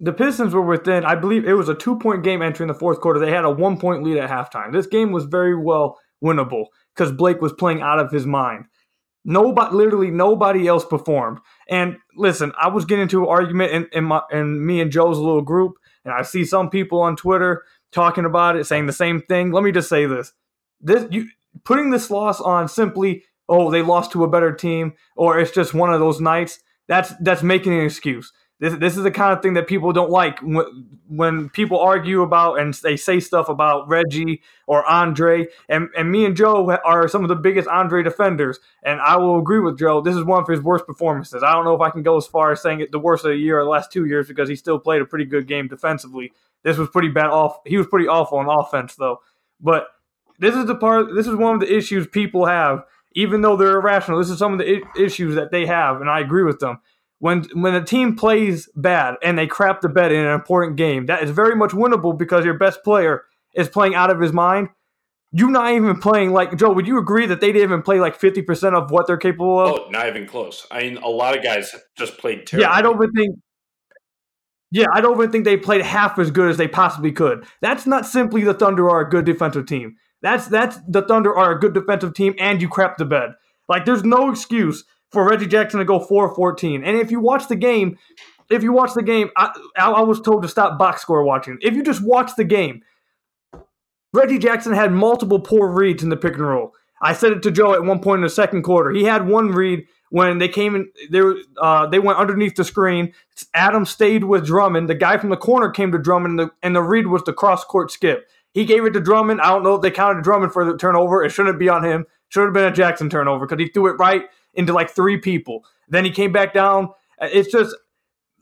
the 0.00 0.12
Pistons 0.12 0.54
were 0.54 0.62
within, 0.62 1.04
I 1.04 1.14
believe 1.14 1.44
it 1.46 1.52
was 1.52 1.68
a 1.68 1.74
two 1.74 1.98
point 1.98 2.24
game 2.24 2.40
entering 2.40 2.68
the 2.68 2.74
fourth 2.74 3.00
quarter. 3.00 3.20
They 3.20 3.30
had 3.30 3.44
a 3.44 3.50
one 3.50 3.78
point 3.78 4.02
lead 4.02 4.16
at 4.16 4.30
halftime. 4.30 4.72
This 4.72 4.86
game 4.86 5.12
was 5.12 5.26
very 5.26 5.54
well 5.54 5.98
winnable 6.24 6.66
because 6.94 7.12
Blake 7.12 7.40
was 7.40 7.52
playing 7.52 7.82
out 7.82 7.98
of 7.98 8.10
his 8.10 8.26
mind. 8.26 8.64
Nobody, 9.24 9.74
literally 9.74 10.10
nobody 10.10 10.66
else 10.66 10.84
performed. 10.84 11.38
And 11.68 11.98
listen, 12.16 12.52
I 12.58 12.68
was 12.68 12.86
getting 12.86 13.02
into 13.02 13.22
an 13.22 13.28
argument 13.28 13.72
in, 13.72 13.88
in, 13.92 14.04
my, 14.04 14.22
in 14.32 14.64
me 14.64 14.80
and 14.80 14.90
Joe's 14.90 15.18
little 15.18 15.42
group, 15.42 15.74
and 16.06 16.14
I 16.14 16.22
see 16.22 16.46
some 16.46 16.70
people 16.70 17.02
on 17.02 17.16
Twitter 17.16 17.62
talking 17.92 18.24
about 18.24 18.56
it, 18.56 18.64
saying 18.64 18.86
the 18.86 18.94
same 18.94 19.20
thing. 19.20 19.52
Let 19.52 19.62
me 19.62 19.72
just 19.72 19.90
say 19.90 20.06
this: 20.06 20.32
this 20.80 21.06
you 21.10 21.28
putting 21.64 21.90
this 21.90 22.10
loss 22.10 22.40
on 22.40 22.68
simply, 22.68 23.24
oh, 23.46 23.70
they 23.70 23.82
lost 23.82 24.12
to 24.12 24.24
a 24.24 24.28
better 24.30 24.54
team, 24.54 24.94
or 25.14 25.38
it's 25.38 25.50
just 25.50 25.74
one 25.74 25.92
of 25.92 26.00
those 26.00 26.20
nights. 26.20 26.58
That's 26.88 27.12
that's 27.20 27.42
making 27.42 27.74
an 27.74 27.84
excuse. 27.84 28.32
This, 28.60 28.74
this 28.74 28.96
is 28.98 29.02
the 29.02 29.10
kind 29.10 29.32
of 29.32 29.42
thing 29.42 29.54
that 29.54 29.66
people 29.66 29.90
don't 29.90 30.10
like 30.10 30.38
when, 30.40 30.86
when 31.08 31.48
people 31.48 31.80
argue 31.80 32.20
about 32.20 32.60
and 32.60 32.74
they 32.74 32.94
say 32.94 33.18
stuff 33.18 33.48
about 33.48 33.88
Reggie 33.88 34.42
or 34.66 34.84
Andre. 34.84 35.46
And, 35.70 35.88
and 35.96 36.12
me 36.12 36.26
and 36.26 36.36
Joe 36.36 36.70
are 36.84 37.08
some 37.08 37.22
of 37.22 37.28
the 37.28 37.36
biggest 37.36 37.66
Andre 37.68 38.02
defenders. 38.02 38.60
And 38.82 39.00
I 39.00 39.16
will 39.16 39.38
agree 39.38 39.60
with 39.60 39.78
Joe. 39.78 40.02
This 40.02 40.14
is 40.14 40.24
one 40.24 40.42
of 40.42 40.46
his 40.48 40.60
worst 40.60 40.86
performances. 40.86 41.42
I 41.42 41.52
don't 41.52 41.64
know 41.64 41.74
if 41.74 41.80
I 41.80 41.88
can 41.88 42.02
go 42.02 42.18
as 42.18 42.26
far 42.26 42.52
as 42.52 42.60
saying 42.60 42.80
it 42.80 42.92
the 42.92 42.98
worst 42.98 43.24
of 43.24 43.30
the 43.30 43.38
year 43.38 43.58
or 43.58 43.64
the 43.64 43.70
last 43.70 43.90
two 43.90 44.04
years 44.04 44.28
because 44.28 44.50
he 44.50 44.56
still 44.56 44.78
played 44.78 45.00
a 45.00 45.06
pretty 45.06 45.24
good 45.24 45.48
game 45.48 45.66
defensively. 45.66 46.30
This 46.62 46.76
was 46.76 46.90
pretty 46.90 47.08
bad 47.08 47.28
off. 47.28 47.60
He 47.64 47.78
was 47.78 47.86
pretty 47.86 48.08
awful 48.08 48.36
on 48.36 48.46
offense 48.46 48.94
though. 48.94 49.20
But 49.58 49.86
this 50.38 50.54
is 50.54 50.66
the 50.66 50.74
part. 50.74 51.14
This 51.14 51.26
is 51.26 51.34
one 51.34 51.54
of 51.54 51.60
the 51.60 51.74
issues 51.74 52.06
people 52.06 52.44
have, 52.44 52.84
even 53.12 53.40
though 53.40 53.56
they're 53.56 53.78
irrational. 53.78 54.18
This 54.18 54.28
is 54.28 54.38
some 54.38 54.52
of 54.52 54.58
the 54.58 54.82
issues 54.98 55.34
that 55.36 55.50
they 55.50 55.64
have, 55.64 56.02
and 56.02 56.10
I 56.10 56.20
agree 56.20 56.44
with 56.44 56.60
them 56.60 56.80
when 57.20 57.44
when 57.52 57.74
a 57.74 57.84
team 57.84 58.16
plays 58.16 58.68
bad 58.74 59.14
and 59.22 59.38
they 59.38 59.46
crap 59.46 59.82
the 59.82 59.88
bed 59.88 60.10
in 60.10 60.24
an 60.24 60.34
important 60.34 60.76
game, 60.76 61.06
that 61.06 61.22
is 61.22 61.30
very 61.30 61.54
much 61.54 61.70
winnable 61.70 62.18
because 62.18 62.44
your 62.44 62.54
best 62.54 62.82
player 62.82 63.22
is 63.54 63.68
playing 63.68 63.94
out 63.94 64.10
of 64.10 64.20
his 64.20 64.32
mind. 64.32 64.68
You're 65.32 65.50
not 65.50 65.72
even 65.72 66.00
playing 66.00 66.32
like 66.32 66.56
Joe. 66.56 66.72
Would 66.72 66.88
you 66.88 66.98
agree 66.98 67.26
that 67.26 67.40
they 67.40 67.52
didn't 67.52 67.62
even 67.62 67.82
play 67.82 68.00
like 68.00 68.16
fifty 68.16 68.42
percent 68.42 68.74
of 68.74 68.90
what 68.90 69.06
they're 69.06 69.16
capable 69.16 69.60
of? 69.60 69.68
Oh, 69.68 69.88
not 69.90 70.08
even 70.08 70.26
close. 70.26 70.66
I 70.70 70.82
mean, 70.82 70.96
a 70.96 71.08
lot 71.08 71.36
of 71.36 71.44
guys 71.44 71.74
just 71.96 72.18
played 72.18 72.46
terrible. 72.46 72.68
Yeah, 72.68 72.74
I 72.76 72.82
don't 72.82 72.96
even 72.96 73.12
think. 73.12 73.36
Yeah, 74.72 74.86
I 74.92 75.00
don't 75.00 75.16
even 75.16 75.30
think 75.30 75.44
they 75.44 75.56
played 75.56 75.82
half 75.82 76.18
as 76.18 76.30
good 76.30 76.48
as 76.48 76.56
they 76.56 76.68
possibly 76.68 77.12
could. 77.12 77.44
That's 77.60 77.86
not 77.86 78.06
simply 78.06 78.44
the 78.44 78.54
Thunder 78.54 78.88
are 78.88 79.00
a 79.00 79.08
good 79.08 79.24
defensive 79.24 79.66
team. 79.66 79.96
That's 80.22 80.46
that's 80.46 80.78
the 80.88 81.02
Thunder 81.02 81.36
are 81.36 81.52
a 81.52 81.60
good 81.60 81.74
defensive 81.74 82.14
team, 82.14 82.34
and 82.38 82.62
you 82.62 82.68
crap 82.68 82.96
the 82.96 83.04
bed. 83.04 83.30
Like, 83.68 83.84
there's 83.84 84.04
no 84.04 84.30
excuse 84.30 84.84
for 85.10 85.28
Reggie 85.28 85.46
Jackson 85.46 85.78
to 85.80 85.84
go 85.84 86.00
4 86.00 86.34
14. 86.34 86.84
And 86.84 86.96
if 86.96 87.10
you 87.10 87.20
watch 87.20 87.48
the 87.48 87.56
game, 87.56 87.98
if 88.48 88.62
you 88.62 88.72
watch 88.72 88.94
the 88.94 89.02
game, 89.02 89.30
I, 89.36 89.52
I 89.76 90.02
was 90.02 90.20
told 90.20 90.42
to 90.42 90.48
stop 90.48 90.78
box 90.78 91.02
score 91.02 91.22
watching. 91.22 91.58
If 91.60 91.74
you 91.74 91.82
just 91.82 92.02
watch 92.02 92.32
the 92.36 92.44
game, 92.44 92.82
Reggie 94.12 94.38
Jackson 94.38 94.72
had 94.72 94.92
multiple 94.92 95.40
poor 95.40 95.70
reads 95.70 96.02
in 96.02 96.08
the 96.08 96.16
pick 96.16 96.34
and 96.34 96.46
roll. 96.46 96.74
I 97.00 97.12
said 97.12 97.32
it 97.32 97.42
to 97.44 97.50
Joe 97.50 97.74
at 97.74 97.84
one 97.84 98.00
point 98.00 98.18
in 98.18 98.24
the 98.24 98.30
second 98.30 98.62
quarter. 98.62 98.90
He 98.90 99.04
had 99.04 99.26
one 99.26 99.52
read 99.52 99.86
when 100.10 100.38
they 100.38 100.48
came 100.48 100.74
in. 100.74 100.90
They 101.10 101.22
uh, 101.62 101.86
they 101.86 101.98
went 101.98 102.18
underneath 102.18 102.56
the 102.56 102.64
screen. 102.64 103.14
Adam 103.54 103.86
stayed 103.86 104.24
with 104.24 104.46
Drummond. 104.46 104.88
The 104.88 104.94
guy 104.94 105.16
from 105.16 105.30
the 105.30 105.36
corner 105.36 105.70
came 105.70 105.92
to 105.92 105.98
Drummond, 105.98 106.38
and 106.38 106.50
the, 106.50 106.54
and 106.62 106.76
the 106.76 106.82
read 106.82 107.06
was 107.06 107.22
the 107.22 107.32
cross 107.32 107.64
court 107.64 107.90
skip. 107.90 108.28
He 108.52 108.64
gave 108.64 108.84
it 108.84 108.90
to 108.90 109.00
Drummond. 109.00 109.40
I 109.40 109.48
don't 109.48 109.62
know 109.62 109.76
if 109.76 109.82
they 109.82 109.90
counted 109.90 110.24
Drummond 110.24 110.52
for 110.52 110.64
the 110.64 110.76
turnover. 110.76 111.22
It 111.24 111.30
shouldn't 111.30 111.58
be 111.58 111.68
on 111.68 111.84
him. 111.84 112.04
Should 112.28 112.44
have 112.44 112.52
been 112.52 112.64
a 112.64 112.72
Jackson 112.72 113.08
turnover 113.08 113.46
because 113.46 113.64
he 113.64 113.70
threw 113.70 113.86
it 113.86 113.98
right 113.98 114.24
into 114.54 114.72
like 114.72 114.90
three 114.90 115.18
people. 115.18 115.64
Then 115.88 116.04
he 116.04 116.10
came 116.10 116.32
back 116.32 116.54
down. 116.54 116.90
It's 117.20 117.50
just 117.50 117.76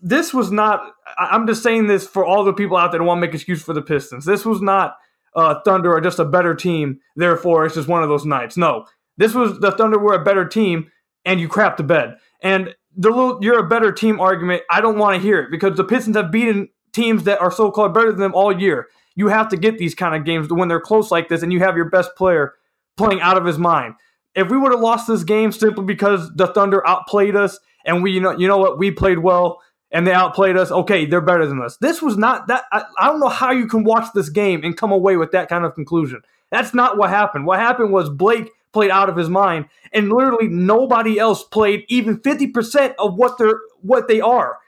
this 0.00 0.33
was 0.33 0.50
not. 0.50 0.93
I'm 1.19 1.47
just 1.47 1.62
saying 1.62 1.87
this 1.87 2.07
for 2.07 2.25
all 2.25 2.45
the 2.45 2.53
people 2.53 2.77
out 2.77 2.93
there 2.93 3.00
that 3.00 3.05
want 3.05 3.19
to 3.19 3.27
make 3.27 3.35
excuse 3.35 3.62
for 3.62 3.73
the 3.73 3.83
Pistons. 3.83 4.25
This 4.25 4.45
was 4.45 4.61
not 4.62 4.97
uh, 5.35 5.57
Thunder 5.65 5.93
or 5.93 6.00
just 6.00 6.19
a 6.19 6.25
better 6.25 6.55
team. 6.55 7.00
Therefore, 7.17 7.67
it's 7.67 7.75
just 7.75 7.88
one 7.88 8.03
of 8.03 8.09
those 8.09 8.25
nights. 8.25 8.57
No, 8.57 8.87
this 9.17 9.35
was 9.35 9.59
the 9.61 9.73
Thunder 9.73 9.99
were 9.99 10.15
a 10.15 10.25
better 10.25 10.47
team, 10.47 10.91
and 11.25 11.41
you 11.41 11.49
crapped 11.49 11.77
the 11.79 11.83
bed. 11.83 12.17
And 12.43 12.75
the 12.97 13.11
little 13.11 13.38
you're 13.43 13.59
a 13.59 13.69
better 13.69 13.93
team 13.93 14.21
argument, 14.21 14.62
I 14.71 14.81
don't 14.81 14.99
want 14.99 15.17
to 15.17 15.23
hear 15.23 15.41
it 15.41 15.50
because 15.50 15.77
the 15.77 15.85
Pistons 15.85 16.17
have 16.17 16.31
beaten 16.31 16.69
teams 16.93 17.25
that 17.25 17.41
are 17.41 17.50
so 17.50 17.71
called 17.71 17.95
better 17.95 18.11
than 18.11 18.21
them 18.21 18.35
all 18.35 18.57
year. 18.57 18.88
You 19.15 19.29
have 19.29 19.49
to 19.49 19.57
get 19.57 19.79
these 19.79 19.95
kind 19.95 20.15
of 20.15 20.25
games 20.25 20.49
when 20.49 20.69
they're 20.69 20.81
close 20.81 21.11
like 21.11 21.29
this, 21.29 21.43
and 21.43 21.53
you 21.53 21.61
have 21.61 21.77
your 21.77 21.91
best 21.91 22.15
player 22.17 22.55
playing 22.97 23.21
out 23.21 23.37
of 23.37 23.45
his 23.45 23.59
mind. 23.59 23.95
If 24.38 24.50
we 24.50 24.57
would 24.57 24.73
have 24.73 24.80
lost 24.80 25.09
this 25.09 25.25
game 25.25 25.52
simply 25.52 25.85
because 25.85 26.35
the 26.35 26.47
Thunder 26.47 26.87
outplayed 26.87 27.37
us 27.37 27.59
and 27.85 28.02
we, 28.02 28.12
you 28.12 28.21
know, 28.21 28.30
you 28.30 28.47
know 28.47 28.59
what, 28.59 28.78
we 28.78 28.90
played 28.90 29.18
well 29.18 29.61
and 29.90 30.07
they 30.07 30.12
outplayed 30.12 30.57
us. 30.57 30.71
Okay, 30.71 31.07
they're 31.07 31.21
better 31.21 31.47
than 31.47 31.61
us. 31.61 31.76
This 31.78 32.00
was 32.02 32.16
not 32.16 32.47
that. 32.47 32.64
I, 32.73 32.85
I 32.99 33.07
don't 33.09 33.21
know 33.21 33.28
how 33.28 33.50
you 33.50 33.66
can 33.66 33.85
watch 33.85 34.12
this 34.14 34.28
game 34.28 34.62
and 34.62 34.76
come 34.76 34.92
away 34.92 35.16
with 35.16 35.33
that 35.33 35.49
kind 35.49 35.64
of 35.64 35.75
conclusion. 35.75 36.23
That's 36.50 36.75
not 36.75 36.97
what 36.97 37.11
happened. 37.11 37.47
What 37.47 37.59
happened 37.59 37.92
was 37.92 38.09
Blake 38.11 38.50
played 38.73 38.90
out 38.90 39.09
of 39.09 39.16
his 39.16 39.28
mind, 39.28 39.66
and 39.92 40.12
literally 40.12 40.49
nobody 40.49 41.18
else 41.18 41.42
played 41.42 41.85
even 41.88 42.21
fifty 42.21 42.47
percent 42.47 42.95
of 42.99 43.16
what 43.16 43.38
they're 43.38 43.61
what 43.80 44.09
they 44.09 44.21
are. 44.21 44.59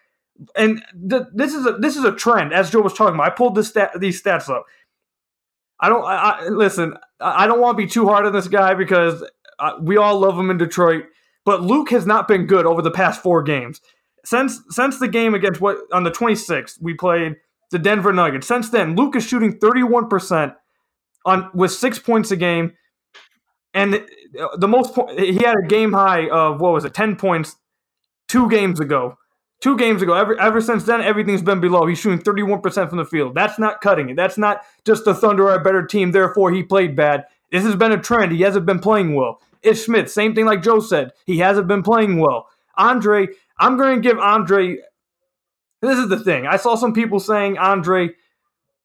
And 0.56 0.82
th- 1.08 1.24
this 1.34 1.54
is 1.54 1.66
a 1.66 1.72
this 1.72 1.96
is 1.96 2.04
a 2.04 2.12
trend, 2.12 2.52
as 2.52 2.70
Joe 2.70 2.80
was 2.80 2.94
talking 2.94 3.14
about. 3.14 3.26
I 3.26 3.34
pulled 3.34 3.54
this 3.54 3.68
stat, 3.68 3.92
these 4.00 4.22
stats 4.22 4.48
up. 4.48 4.64
I 5.78 5.88
don't 5.88 6.04
I, 6.04 6.16
I 6.16 6.48
listen. 6.48 6.96
I 7.20 7.46
don't 7.46 7.60
want 7.60 7.76
to 7.76 7.84
be 7.84 7.90
too 7.90 8.06
hard 8.06 8.24
on 8.24 8.32
this 8.32 8.48
guy 8.48 8.74
because 8.74 9.22
uh, 9.60 9.72
we 9.80 9.96
all 9.96 10.18
love 10.18 10.38
him 10.38 10.50
in 10.50 10.58
Detroit, 10.58 11.04
but 11.44 11.62
Luke 11.62 11.90
has 11.90 12.06
not 12.06 12.26
been 12.26 12.46
good 12.46 12.66
over 12.66 12.82
the 12.82 12.90
past 12.90 13.22
four 13.22 13.42
games 13.42 13.80
since 14.24 14.60
since 14.70 14.98
the 14.98 15.08
game 15.08 15.34
against 15.34 15.60
what 15.60 15.78
on 15.92 16.04
the 16.04 16.10
26th 16.10 16.80
we 16.80 16.94
played 16.94 17.36
the 17.70 17.78
Denver 17.78 18.12
Nuggets. 18.12 18.46
Since 18.46 18.70
then, 18.70 18.96
Luke 18.96 19.16
is 19.16 19.24
shooting 19.24 19.58
31% 19.58 20.56
on 21.24 21.50
with 21.54 21.72
6 21.72 21.98
points 22.00 22.30
a 22.30 22.36
game. 22.36 22.72
And 23.72 24.04
the 24.56 24.68
most 24.68 24.98
he 25.16 25.34
had 25.34 25.56
a 25.56 25.66
game 25.66 25.92
high 25.92 26.28
of 26.28 26.60
what 26.60 26.72
was 26.72 26.84
it? 26.84 26.94
10 26.94 27.16
points 27.16 27.56
2 28.28 28.48
games 28.48 28.80
ago. 28.80 29.16
2 29.60 29.76
games 29.76 30.02
ago. 30.02 30.14
Ever 30.14 30.38
ever 30.40 30.60
since 30.60 30.84
then 30.84 31.00
everything's 31.00 31.42
been 31.42 31.60
below. 31.60 31.86
He's 31.86 31.98
shooting 31.98 32.20
31% 32.20 32.88
from 32.88 32.98
the 32.98 33.04
field. 33.04 33.34
That's 33.34 33.58
not 33.58 33.80
cutting 33.80 34.10
it. 34.10 34.16
That's 34.16 34.38
not 34.38 34.62
just 34.84 35.04
the 35.04 35.14
Thunder 35.14 35.48
are 35.48 35.56
a 35.56 35.62
better 35.62 35.86
team 35.86 36.12
therefore 36.12 36.50
he 36.50 36.62
played 36.62 36.96
bad. 36.96 37.26
This 37.52 37.64
has 37.64 37.76
been 37.76 37.92
a 37.92 37.98
trend. 37.98 38.32
He 38.32 38.42
hasn't 38.42 38.66
been 38.66 38.78
playing 38.80 39.14
well. 39.14 39.40
Ish 39.62 39.84
Smith, 39.84 40.10
same 40.10 40.34
thing 40.34 40.46
like 40.46 40.62
Joe 40.62 40.80
said. 40.80 41.12
He 41.26 41.38
hasn't 41.38 41.68
been 41.68 41.82
playing 41.82 42.18
well. 42.18 42.48
Andre, 42.76 43.28
I'm 43.58 43.76
going 43.76 44.00
to 44.00 44.08
give 44.08 44.18
Andre. 44.18 44.78
This 45.82 45.98
is 45.98 46.08
the 46.08 46.18
thing. 46.18 46.46
I 46.46 46.56
saw 46.56 46.74
some 46.74 46.92
people 46.94 47.20
saying 47.20 47.58
Andre 47.58 48.10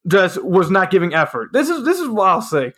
just 0.06 0.42
was 0.42 0.70
not 0.70 0.90
giving 0.90 1.14
effort. 1.14 1.52
This 1.52 1.68
is 1.68 1.84
this 1.84 1.98
is 1.98 2.08
what 2.08 2.28
I'll 2.28 2.42
say. 2.42 2.72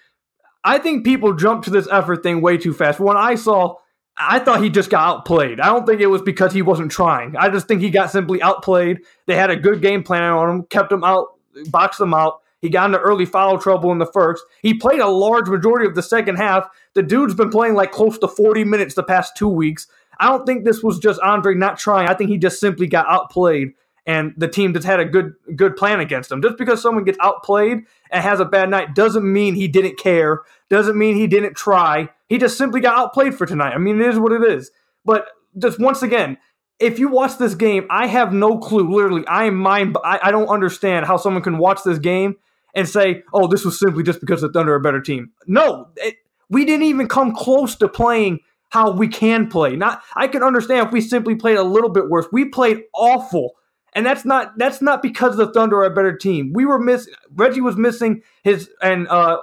I 0.64 0.78
think 0.78 1.04
people 1.04 1.34
jump 1.34 1.64
to 1.64 1.70
this 1.70 1.88
effort 1.90 2.22
thing 2.22 2.40
way 2.40 2.56
too 2.56 2.72
fast. 2.72 3.00
When 3.00 3.16
I 3.16 3.36
saw, 3.36 3.76
I 4.16 4.38
thought 4.38 4.62
he 4.62 4.70
just 4.70 4.90
got 4.90 5.08
outplayed. 5.08 5.60
I 5.60 5.66
don't 5.66 5.86
think 5.86 6.00
it 6.00 6.06
was 6.06 6.22
because 6.22 6.52
he 6.52 6.62
wasn't 6.62 6.90
trying. 6.90 7.36
I 7.36 7.48
just 7.48 7.68
think 7.68 7.80
he 7.80 7.90
got 7.90 8.10
simply 8.10 8.42
outplayed. 8.42 8.98
They 9.26 9.36
had 9.36 9.50
a 9.50 9.56
good 9.56 9.80
game 9.80 10.02
plan 10.02 10.22
on 10.32 10.50
him, 10.50 10.62
kept 10.64 10.90
him 10.90 11.04
out, 11.04 11.28
boxed 11.70 12.00
him 12.00 12.14
out. 12.14 12.40
He 12.60 12.68
got 12.68 12.86
into 12.86 12.98
early 12.98 13.24
foul 13.24 13.58
trouble 13.58 13.92
in 13.92 13.98
the 13.98 14.06
first. 14.06 14.44
He 14.62 14.74
played 14.74 15.00
a 15.00 15.08
large 15.08 15.48
majority 15.48 15.86
of 15.86 15.94
the 15.94 16.02
second 16.02 16.36
half. 16.36 16.68
The 16.94 17.02
dude's 17.02 17.34
been 17.34 17.50
playing 17.50 17.74
like 17.74 17.92
close 17.92 18.18
to 18.18 18.28
40 18.28 18.64
minutes 18.64 18.94
the 18.94 19.04
past 19.04 19.36
two 19.36 19.48
weeks. 19.48 19.86
I 20.18 20.28
don't 20.28 20.44
think 20.44 20.64
this 20.64 20.82
was 20.82 20.98
just 20.98 21.20
Andre 21.20 21.54
not 21.54 21.78
trying. 21.78 22.08
I 22.08 22.14
think 22.14 22.30
he 22.30 22.38
just 22.38 22.58
simply 22.58 22.88
got 22.88 23.06
outplayed 23.08 23.74
and 24.08 24.32
the 24.38 24.48
team 24.48 24.72
just 24.72 24.86
had 24.86 25.00
a 25.00 25.04
good 25.04 25.34
good 25.54 25.76
plan 25.76 26.00
against 26.00 26.32
him. 26.32 26.42
Just 26.42 26.56
because 26.56 26.80
someone 26.80 27.04
gets 27.04 27.18
outplayed 27.20 27.80
and 28.10 28.24
has 28.24 28.40
a 28.40 28.44
bad 28.44 28.70
night 28.70 28.94
doesn't 28.94 29.30
mean 29.30 29.54
he 29.54 29.68
didn't 29.68 29.98
care. 29.98 30.40
Doesn't 30.70 30.98
mean 30.98 31.14
he 31.14 31.26
didn't 31.26 31.56
try. 31.56 32.08
He 32.28 32.38
just 32.38 32.56
simply 32.56 32.80
got 32.80 32.98
outplayed 32.98 33.34
for 33.34 33.46
tonight. 33.46 33.74
I 33.74 33.78
mean, 33.78 34.00
it 34.00 34.08
is 34.08 34.18
what 34.18 34.32
it 34.32 34.42
is. 34.42 34.70
But 35.04 35.28
just 35.58 35.78
once 35.78 36.02
again, 36.02 36.38
if 36.80 36.98
you 36.98 37.08
watch 37.08 37.36
this 37.38 37.54
game, 37.54 37.86
I 37.90 38.06
have 38.06 38.32
no 38.32 38.58
clue. 38.58 38.90
Literally, 38.90 39.26
I 39.26 39.44
am 39.44 39.56
mind. 39.56 39.96
I, 40.02 40.18
I 40.22 40.30
don't 40.30 40.48
understand 40.48 41.04
how 41.04 41.18
someone 41.18 41.42
can 41.42 41.58
watch 41.58 41.80
this 41.84 41.98
game 41.98 42.36
and 42.74 42.88
say, 42.88 43.22
"Oh, 43.32 43.46
this 43.46 43.64
was 43.64 43.78
simply 43.78 44.02
just 44.02 44.20
because 44.20 44.40
the 44.40 44.50
Thunder 44.50 44.72
are 44.72 44.76
a 44.76 44.80
better 44.80 45.00
team." 45.00 45.32
No, 45.46 45.88
it, 45.96 46.16
we 46.48 46.64
didn't 46.64 46.84
even 46.84 47.08
come 47.08 47.34
close 47.34 47.76
to 47.76 47.88
playing 47.88 48.40
how 48.70 48.90
we 48.90 49.08
can 49.08 49.48
play. 49.48 49.76
Not 49.76 50.02
I 50.14 50.28
can 50.28 50.42
understand 50.42 50.86
if 50.86 50.92
we 50.92 51.00
simply 51.00 51.34
played 51.34 51.56
a 51.56 51.62
little 51.62 51.90
bit 51.90 52.08
worse. 52.08 52.26
We 52.32 52.46
played 52.46 52.84
awful. 52.94 53.54
And 53.94 54.04
that's 54.04 54.24
not 54.24 54.58
that's 54.58 54.82
not 54.82 55.02
because 55.02 55.36
the 55.36 55.50
Thunder 55.52 55.78
are 55.78 55.84
a 55.84 55.94
better 55.94 56.16
team. 56.16 56.52
We 56.52 56.66
were 56.66 56.78
missing 56.78 57.14
Reggie 57.34 57.60
was 57.60 57.76
missing 57.76 58.22
his 58.42 58.70
and 58.82 59.08
uh 59.08 59.38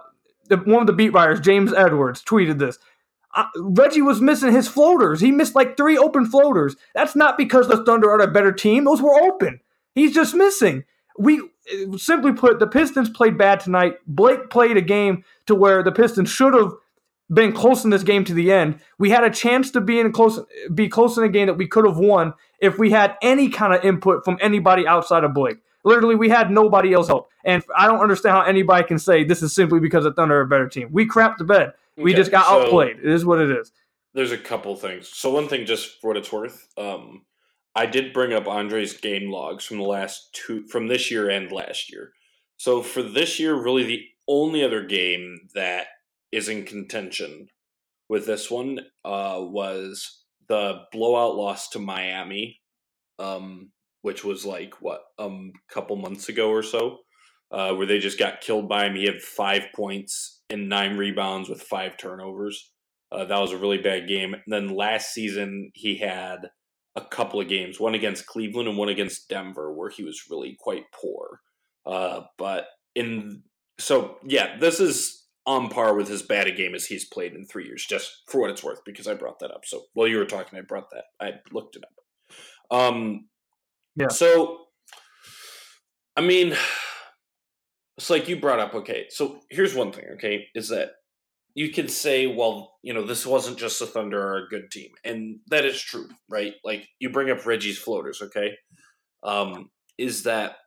one 0.50 0.82
of 0.82 0.88
the 0.88 0.94
beat 0.94 1.10
writers, 1.10 1.40
James 1.40 1.74
Edwards, 1.74 2.24
tweeted 2.24 2.60
this. 2.60 2.78
Uh, 3.34 3.46
Reggie 3.58 4.04
was 4.04 4.22
missing 4.22 4.54
his 4.54 4.68
floaters. 4.68 5.20
He 5.20 5.32
missed 5.32 5.56
like 5.56 5.76
three 5.76 5.98
open 5.98 6.26
floaters. 6.26 6.76
That's 6.94 7.16
not 7.16 7.38
because 7.38 7.68
the 7.68 7.84
Thunder 7.84 8.10
are 8.12 8.22
a 8.22 8.32
better 8.32 8.52
team. 8.52 8.86
Those 8.86 9.02
were 9.02 9.16
open. 9.24 9.60
He's 9.94 10.14
just 10.14 10.36
missing. 10.36 10.84
We 11.18 11.42
simply 11.98 12.34
put, 12.34 12.60
the 12.60 12.68
Pistons 12.68 13.10
played 13.10 13.38
bad 13.38 13.60
tonight. 13.60 13.96
Blake 14.08 14.50
played 14.50 14.78
a 14.78 14.82
game 14.82 15.24
to 15.48 15.56
where 15.56 15.84
the 15.84 15.92
Pistons 15.92 16.30
should 16.30 16.54
have 16.54 16.74
been 17.34 17.54
close 17.54 17.84
in 17.84 17.90
this 17.90 18.04
game 18.04 18.24
to 18.26 18.34
the 18.34 18.52
end. 18.52 18.80
We 19.00 19.10
had 19.10 19.24
a 19.24 19.30
chance 19.30 19.72
to 19.72 19.82
be 19.82 20.00
in 20.00 20.12
close, 20.12 20.40
be 20.74 20.88
close 20.88 21.18
in 21.18 21.24
a 21.24 21.30
game 21.30 21.48
that 21.48 21.56
we 21.56 21.68
could 21.68 21.86
have 21.86 21.98
won 21.98 22.34
if 22.60 22.78
we 22.78 22.92
had 22.92 23.16
any 23.22 23.50
kind 23.50 23.74
of 23.74 23.84
input 23.84 24.24
from 24.24 24.38
anybody 24.42 24.88
outside 24.88 25.24
of 25.24 25.34
Blake. 25.34 25.58
Literally, 25.84 26.16
we 26.16 26.30
had 26.30 26.50
nobody 26.50 26.94
else 26.94 27.08
help, 27.08 27.30
and 27.44 27.64
I 27.78 27.86
don't 27.86 28.00
understand 28.00 28.34
how 28.34 28.42
anybody 28.42 28.88
can 28.88 28.98
say 28.98 29.24
this 29.24 29.44
is 29.44 29.54
simply 29.54 29.80
because 29.80 30.04
the 30.04 30.14
Thunder 30.14 30.38
are 30.38 30.42
a 30.42 30.48
better 30.48 30.68
team. 30.68 30.90
We 30.92 31.08
crapped 31.08 31.38
the 31.38 31.44
bed. 31.44 31.74
We 31.96 32.12
okay, 32.12 32.18
just 32.18 32.32
got 32.32 32.48
so 32.48 32.64
outplayed. 32.64 32.98
It 32.98 33.06
is 33.06 33.24
what 33.24 33.40
it 33.40 33.52
is. 33.52 33.72
There's 34.14 34.32
a 34.32 34.38
couple 34.38 34.76
things. 34.76 35.08
So 35.10 35.32
one 35.32 35.48
thing, 35.48 35.66
just 35.66 36.02
for 36.02 36.08
what 36.08 36.18
it's 36.18 36.32
worth, 36.32 36.68
um, 36.78 37.24
I 37.76 37.86
did 37.86 38.14
bring 38.14 38.32
up 38.32 38.48
Andre's 38.48 38.94
game 38.94 39.30
logs 39.30 39.66
from 39.66 39.78
the 39.78 39.84
last 39.84 40.34
two, 40.34 40.66
from 40.68 40.88
this 40.88 41.12
year 41.12 41.30
and 41.30 41.52
last 41.52 41.92
year. 41.92 42.14
So 42.58 42.82
for 42.82 43.04
this 43.04 43.40
year, 43.40 43.54
really 43.54 43.84
the 43.84 44.04
only 44.28 44.64
other 44.64 44.84
game 44.84 45.50
that 45.56 45.88
is 46.32 46.48
in 46.48 46.64
contention 46.64 47.48
with 48.08 48.26
this 48.26 48.50
one 48.50 48.80
uh, 49.04 49.38
was 49.40 50.24
the 50.48 50.84
blowout 50.92 51.36
loss 51.36 51.70
to 51.70 51.80
Miami, 51.80 52.62
um, 53.20 53.72
which 54.04 54.24
was 54.24 54.46
like 54.46 54.76
what 54.82 55.02
a 55.20 55.24
um, 55.24 55.52
couple 55.70 55.98
months 55.98 56.30
ago 56.30 56.50
or 56.50 56.64
so, 56.64 57.00
uh, 57.52 57.74
where 57.74 57.88
they 57.88 58.00
just 58.00 58.20
got 58.20 58.42
killed 58.42 58.70
by 58.70 58.86
him. 58.86 58.96
He 58.96 59.06
had 59.06 59.22
five 59.22 59.64
points 59.76 60.42
and 60.50 60.70
nine 60.70 60.98
rebounds 60.98 61.50
with 61.50 61.62
five 61.62 61.98
turnovers. 61.98 62.72
Uh, 63.12 63.26
that 63.26 63.40
was 63.40 63.52
a 63.52 63.58
really 63.58 63.80
bad 63.80 64.08
game. 64.08 64.34
And 64.34 64.44
then 64.48 64.76
last 64.76 65.14
season 65.14 65.72
he 65.74 65.98
had 65.98 66.50
a 66.96 67.02
couple 67.02 67.42
of 67.42 67.48
games, 67.48 67.80
one 67.80 67.96
against 67.96 68.26
Cleveland 68.26 68.68
and 68.68 68.78
one 68.78 68.90
against 68.90 69.30
Denver, 69.30 69.74
where 69.74 69.90
he 69.90 70.04
was 70.04 70.24
really 70.30 70.56
quite 70.60 70.86
poor. 70.94 71.42
Uh, 71.86 72.22
but 72.38 72.66
in 72.96 73.44
so 73.78 74.18
yeah, 74.26 74.58
this 74.58 74.80
is 74.80 75.26
on 75.46 75.70
par 75.70 75.94
with 75.94 76.10
as 76.10 76.24
bad 76.24 76.48
a 76.48 76.52
game 76.52 76.74
as 76.74 76.86
he's 76.86 77.06
played 77.06 77.34
in 77.34 77.46
three 77.46 77.66
years, 77.66 77.86
just 77.86 78.24
for 78.28 78.42
what 78.42 78.50
it's 78.50 78.64
worth, 78.64 78.80
because 78.86 79.08
I 79.08 79.14
brought 79.14 79.40
that 79.40 79.52
up. 79.52 79.66
So 79.66 79.84
while 79.94 80.08
you 80.08 80.18
were 80.18 80.26
talking, 80.26 80.58
I 80.58 80.62
brought 80.64 80.90
that. 80.92 81.04
I 81.22 81.34
looked 81.52 81.76
it 81.76 81.84
up. 81.84 82.78
Um, 82.78 83.28
yeah. 83.96 84.08
So, 84.08 84.66
I 86.16 86.22
mean, 86.22 86.56
it's 87.98 88.10
like 88.10 88.28
you 88.28 88.40
brought 88.40 88.60
up. 88.60 88.74
Okay, 88.74 89.06
so 89.10 89.42
here's 89.52 89.76
one 89.76 89.92
thing. 89.92 90.06
Okay, 90.14 90.48
is 90.56 90.70
that 90.70 90.92
you 91.56 91.72
can 91.72 91.88
say, 91.88 92.28
well, 92.28 92.76
you 92.84 92.94
know, 92.94 93.04
this 93.04 93.26
wasn't 93.26 93.58
just 93.58 93.80
the 93.80 93.88
Thunder 93.88 94.22
are 94.22 94.46
a 94.46 94.48
good 94.50 94.70
team, 94.70 94.92
and 95.04 95.40
that 95.48 95.66
is 95.66 95.82
true, 95.82 96.10
right? 96.30 96.54
Like 96.64 96.88
you 97.00 97.10
bring 97.10 97.32
up 97.32 97.46
Reggie's 97.46 97.80
floaters. 97.80 98.22
Okay, 98.22 98.52
um, 99.24 99.72
is 99.98 100.24
that 100.24 100.58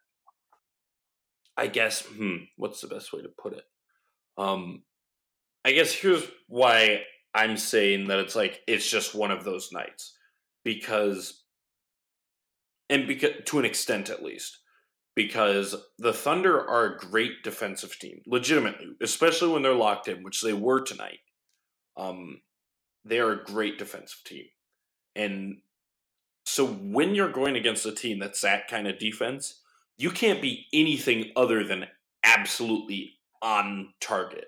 I 1.59 1.67
guess, 1.67 2.03
hmm, 2.03 2.37
what's 2.57 2.81
the 2.81 2.87
best 2.87 3.13
way 3.13 3.21
to 3.21 3.29
put 3.29 3.53
it? 3.53 3.65
Um, 4.39 4.85
I 5.65 5.73
guess 5.73 5.93
here's 5.93 6.25
why 6.47 7.03
I'm 7.35 7.57
saying 7.57 8.07
that 8.09 8.21
it's 8.21 8.37
like 8.37 8.61
it's 8.69 8.89
just 8.89 9.13
one 9.13 9.33
of 9.33 9.43
those 9.43 9.71
nights 9.73 10.17
because, 10.65 11.43
and 12.89 13.09
because 13.09 13.33
to 13.47 13.59
an 13.59 13.65
extent 13.65 14.09
at 14.09 14.23
least, 14.23 14.57
because 15.19 15.75
the 15.99 16.13
Thunder 16.13 16.65
are 16.71 16.85
a 16.85 16.97
great 16.97 17.43
defensive 17.43 17.99
team, 17.99 18.21
legitimately, 18.25 18.87
especially 19.03 19.49
when 19.49 19.63
they're 19.63 19.75
locked 19.75 20.07
in, 20.07 20.23
which 20.23 20.43
they 20.43 20.53
were 20.53 20.81
tonight. 20.81 21.19
Um, 21.97 22.43
they 23.05 23.19
are 23.19 23.33
a 23.33 23.45
great 23.45 23.81
defensive 23.81 24.23
team, 24.25 24.45
and 25.17 25.57
so 26.47 26.69
when 26.69 27.17
you're 27.17 27.33
going 27.33 27.57
against 27.57 27.85
a 27.85 27.91
team 27.93 28.21
that's 28.21 28.43
that 28.43 28.69
kind 28.69 28.87
of 28.87 29.01
defense, 29.01 29.61
you 29.97 30.11
can't 30.11 30.41
be 30.41 30.67
anything 30.73 31.33
other 31.35 31.65
than 31.65 31.87
absolutely 32.23 33.15
on 33.43 33.95
target 34.01 34.47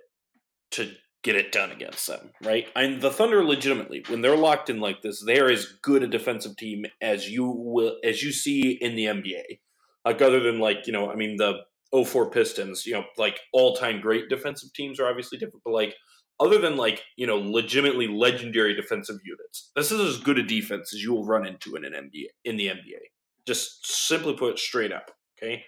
to 0.71 0.93
get 1.25 1.35
it 1.35 1.51
done 1.51 1.73
against 1.73 2.07
them, 2.07 2.31
right? 2.45 2.69
And 2.77 3.03
the 3.03 3.11
Thunder 3.11 3.45
legitimately, 3.45 4.05
when 4.07 4.21
they're 4.21 4.37
locked 4.37 4.71
in 4.71 4.79
like 4.79 5.03
this, 5.03 5.21
they're 5.21 5.51
as 5.51 5.67
good 5.83 6.05
a 6.05 6.07
defensive 6.07 6.57
team 6.57 6.87
as 7.03 7.29
you 7.29 7.45
will 7.45 7.97
as 8.05 8.23
you 8.23 8.31
see 8.31 8.71
in 8.71 8.95
the 8.95 9.07
NBA. 9.07 9.59
Like 10.05 10.23
other 10.23 10.41
than 10.41 10.59
like, 10.59 10.87
you 10.87 10.93
know, 10.93 11.11
I 11.11 11.15
mean 11.15 11.37
the 11.37 11.61
04 11.93 12.31
Pistons, 12.31 12.87
you 12.87 12.95
know, 12.95 13.05
like 13.19 13.41
all-time 13.53 14.01
great 14.01 14.29
defensive 14.29 14.73
teams 14.73 15.01
are 15.01 15.09
obviously 15.09 15.39
different, 15.39 15.63
but 15.65 15.75
like 15.75 15.95
other 16.41 16.59
than 16.59 16.77
like 16.77 17.03
you 17.17 17.27
know 17.27 17.37
legitimately 17.37 18.09
legendary 18.09 18.75
defensive 18.75 19.19
units. 19.25 19.71
This 19.77 19.93
is 19.93 20.01
as 20.01 20.21
good 20.21 20.39
a 20.39 20.43
defense 20.43 20.93
as 20.95 21.03
you 21.03 21.13
will 21.13 21.27
run 21.27 21.47
into 21.47 21.77
in 21.77 21.85
an 21.85 21.93
NBA 21.93 22.25
in 22.45 22.57
the 22.57 22.69
NBA. 22.69 23.01
Just 23.47 23.87
simply 23.87 24.35
put, 24.35 24.59
straight 24.59 24.93
up. 24.93 25.11
Okay, 25.39 25.65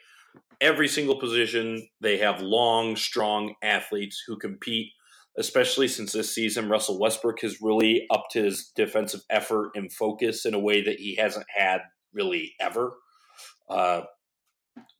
every 0.61 0.89
single 0.89 1.21
position 1.21 1.87
they 2.01 2.19
have 2.19 2.41
long, 2.41 2.97
strong 2.97 3.55
athletes 3.63 4.23
who 4.27 4.37
compete. 4.39 4.89
Especially 5.39 5.89
since 5.89 6.13
this 6.13 6.35
season, 6.35 6.69
Russell 6.69 7.01
Westbrook 7.01 7.41
has 7.41 7.63
really 7.63 8.07
upped 8.11 8.35
his 8.35 8.71
defensive 8.77 9.23
effort 9.31 9.71
and 9.75 9.91
focus 9.91 10.45
in 10.45 10.53
a 10.53 10.59
way 10.59 10.83
that 10.83 10.99
he 10.99 11.17
hasn't 11.17 11.47
had 11.49 11.81
really 12.13 12.53
ever. 12.61 12.93
Uh, 13.67 14.03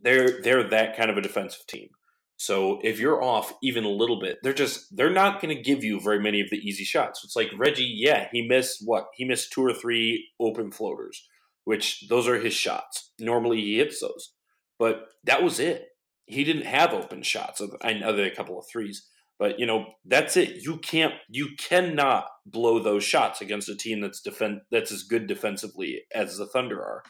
they're 0.01 0.43
they're 0.43 0.69
that 0.69 0.97
kind 0.97 1.11
of 1.11 1.17
a 1.17 1.23
defensive 1.23 1.67
team. 1.67 1.89
So 2.37 2.81
if 2.83 2.99
you're 2.99 3.23
off 3.23 3.55
even 3.63 3.85
a 3.85 3.89
little 3.89 4.19
bit, 4.19 4.39
they're 4.43 4.53
just 4.53 4.97
they're 4.97 5.11
not 5.11 5.41
going 5.41 5.55
to 5.55 5.63
give 5.63 5.85
you 5.85 6.01
very 6.01 6.19
many 6.19 6.41
of 6.41 6.51
the 6.51 6.57
easy 6.57 6.85
shots. 6.85 7.23
It's 7.23 7.37
like 7.37 7.51
Reggie, 7.57 7.95
yeah, 7.97 8.29
he 8.33 8.47
missed 8.47 8.83
what? 8.85 9.07
He 9.15 9.25
missed 9.25 9.53
two 9.53 9.65
or 9.65 9.73
three 9.73 10.29
open 10.41 10.73
floaters, 10.73 11.29
which 11.65 12.05
those 12.09 12.27
are 12.27 12.41
his 12.41 12.55
shots. 12.55 13.13
Normally 13.21 13.61
he 13.61 13.79
hits 13.79 14.01
those. 14.01 14.33
But 14.79 15.05
that 15.23 15.43
was 15.45 15.61
it. 15.61 15.87
He 16.27 16.43
didn't 16.43 16.67
have 16.67 16.93
open 16.93 17.23
shots 17.23 17.61
other 17.61 17.77
than 17.81 18.25
a 18.25 18.35
couple 18.35 18.59
of 18.59 18.65
threes. 18.73 19.09
But 19.39 19.61
you 19.61 19.67
know, 19.67 19.87
that's 20.05 20.37
it. 20.37 20.65
You 20.65 20.79
can't 20.79 21.15
you 21.29 21.51
cannot 21.59 22.27
blow 22.45 22.79
those 22.79 23.05
shots 23.05 23.41
against 23.41 23.69
a 23.69 23.77
team 23.77 24.01
that's 24.01 24.21
defend 24.21 24.63
that's 24.71 24.91
as 24.91 25.05
good 25.05 25.27
defensively 25.27 26.03
as 26.15 26.39
the 26.39 26.47
Thunder 26.47 26.81
are. 26.81 27.03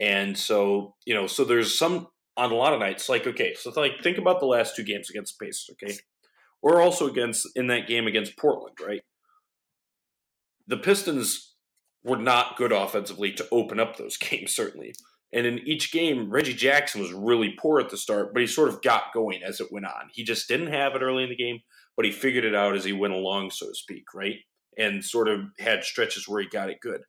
And 0.00 0.38
so, 0.38 0.94
you 1.04 1.14
know, 1.14 1.26
so 1.26 1.44
there's 1.44 1.78
some 1.78 2.08
on 2.36 2.52
a 2.52 2.54
lot 2.54 2.72
of 2.72 2.78
nights, 2.78 3.08
like, 3.08 3.26
okay, 3.26 3.54
so 3.54 3.72
like 3.76 4.00
think 4.02 4.16
about 4.16 4.38
the 4.38 4.46
last 4.46 4.76
two 4.76 4.84
games 4.84 5.10
against 5.10 5.36
the 5.38 5.44
Pacers, 5.44 5.70
okay? 5.72 5.94
Or 6.62 6.80
also 6.80 7.08
against 7.08 7.48
in 7.56 7.66
that 7.66 7.88
game 7.88 8.06
against 8.06 8.38
Portland, 8.38 8.76
right? 8.84 9.02
The 10.68 10.76
Pistons 10.76 11.54
were 12.04 12.16
not 12.16 12.56
good 12.56 12.72
offensively 12.72 13.32
to 13.32 13.46
open 13.50 13.80
up 13.80 13.96
those 13.96 14.16
games, 14.18 14.54
certainly. 14.54 14.94
And 15.32 15.46
in 15.46 15.58
each 15.58 15.92
game, 15.92 16.30
Reggie 16.30 16.54
Jackson 16.54 17.02
was 17.02 17.12
really 17.12 17.54
poor 17.58 17.80
at 17.80 17.90
the 17.90 17.98
start, 17.98 18.32
but 18.32 18.40
he 18.40 18.46
sort 18.46 18.68
of 18.70 18.80
got 18.80 19.12
going 19.12 19.42
as 19.42 19.60
it 19.60 19.70
went 19.70 19.84
on. 19.84 20.08
He 20.12 20.24
just 20.24 20.48
didn't 20.48 20.72
have 20.72 20.94
it 20.94 21.02
early 21.02 21.24
in 21.24 21.28
the 21.28 21.36
game, 21.36 21.58
but 21.96 22.06
he 22.06 22.12
figured 22.12 22.44
it 22.44 22.54
out 22.54 22.76
as 22.76 22.84
he 22.84 22.92
went 22.92 23.12
along, 23.12 23.50
so 23.50 23.66
to 23.66 23.74
speak, 23.74 24.04
right? 24.14 24.36
And 24.78 25.04
sort 25.04 25.28
of 25.28 25.40
had 25.58 25.84
stretches 25.84 26.28
where 26.28 26.40
he 26.40 26.48
got 26.48 26.70
it 26.70 26.78
good 26.80 27.00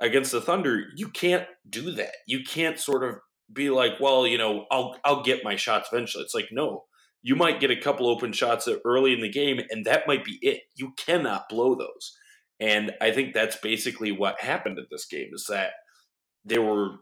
against 0.00 0.32
the 0.32 0.40
Thunder, 0.40 0.84
you 0.96 1.08
can't 1.08 1.46
do 1.68 1.92
that. 1.92 2.14
You 2.26 2.44
can't 2.44 2.78
sort 2.78 3.04
of 3.04 3.16
be 3.52 3.70
like, 3.70 3.92
well, 4.00 4.26
you 4.26 4.38
know, 4.38 4.66
I'll 4.70 4.96
I'll 5.04 5.22
get 5.22 5.44
my 5.44 5.56
shots 5.56 5.88
eventually. 5.92 6.24
It's 6.24 6.34
like, 6.34 6.48
no. 6.50 6.84
You 7.24 7.36
might 7.36 7.60
get 7.60 7.70
a 7.70 7.76
couple 7.76 8.08
open 8.08 8.32
shots 8.32 8.68
early 8.84 9.12
in 9.12 9.20
the 9.20 9.30
game 9.30 9.60
and 9.70 9.84
that 9.84 10.08
might 10.08 10.24
be 10.24 10.38
it. 10.42 10.62
You 10.74 10.92
cannot 10.96 11.48
blow 11.48 11.76
those. 11.76 12.16
And 12.58 12.92
I 13.00 13.12
think 13.12 13.32
that's 13.32 13.56
basically 13.56 14.10
what 14.10 14.40
happened 14.40 14.78
in 14.78 14.86
this 14.90 15.06
game 15.06 15.30
is 15.32 15.46
that 15.48 15.70
they 16.44 16.58
were 16.58 16.96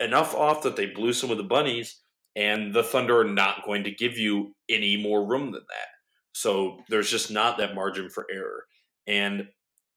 enough 0.00 0.34
off 0.34 0.62
that 0.62 0.76
they 0.76 0.86
blew 0.86 1.12
some 1.12 1.30
of 1.30 1.36
the 1.36 1.44
bunnies 1.44 2.00
and 2.34 2.72
the 2.72 2.82
Thunder 2.82 3.20
are 3.20 3.24
not 3.24 3.64
going 3.66 3.84
to 3.84 3.90
give 3.90 4.16
you 4.16 4.54
any 4.68 4.96
more 4.96 5.26
room 5.26 5.52
than 5.52 5.64
that. 5.68 5.88
So 6.32 6.78
there's 6.88 7.10
just 7.10 7.30
not 7.30 7.58
that 7.58 7.74
margin 7.74 8.08
for 8.08 8.26
error. 8.32 8.64
And 9.06 9.48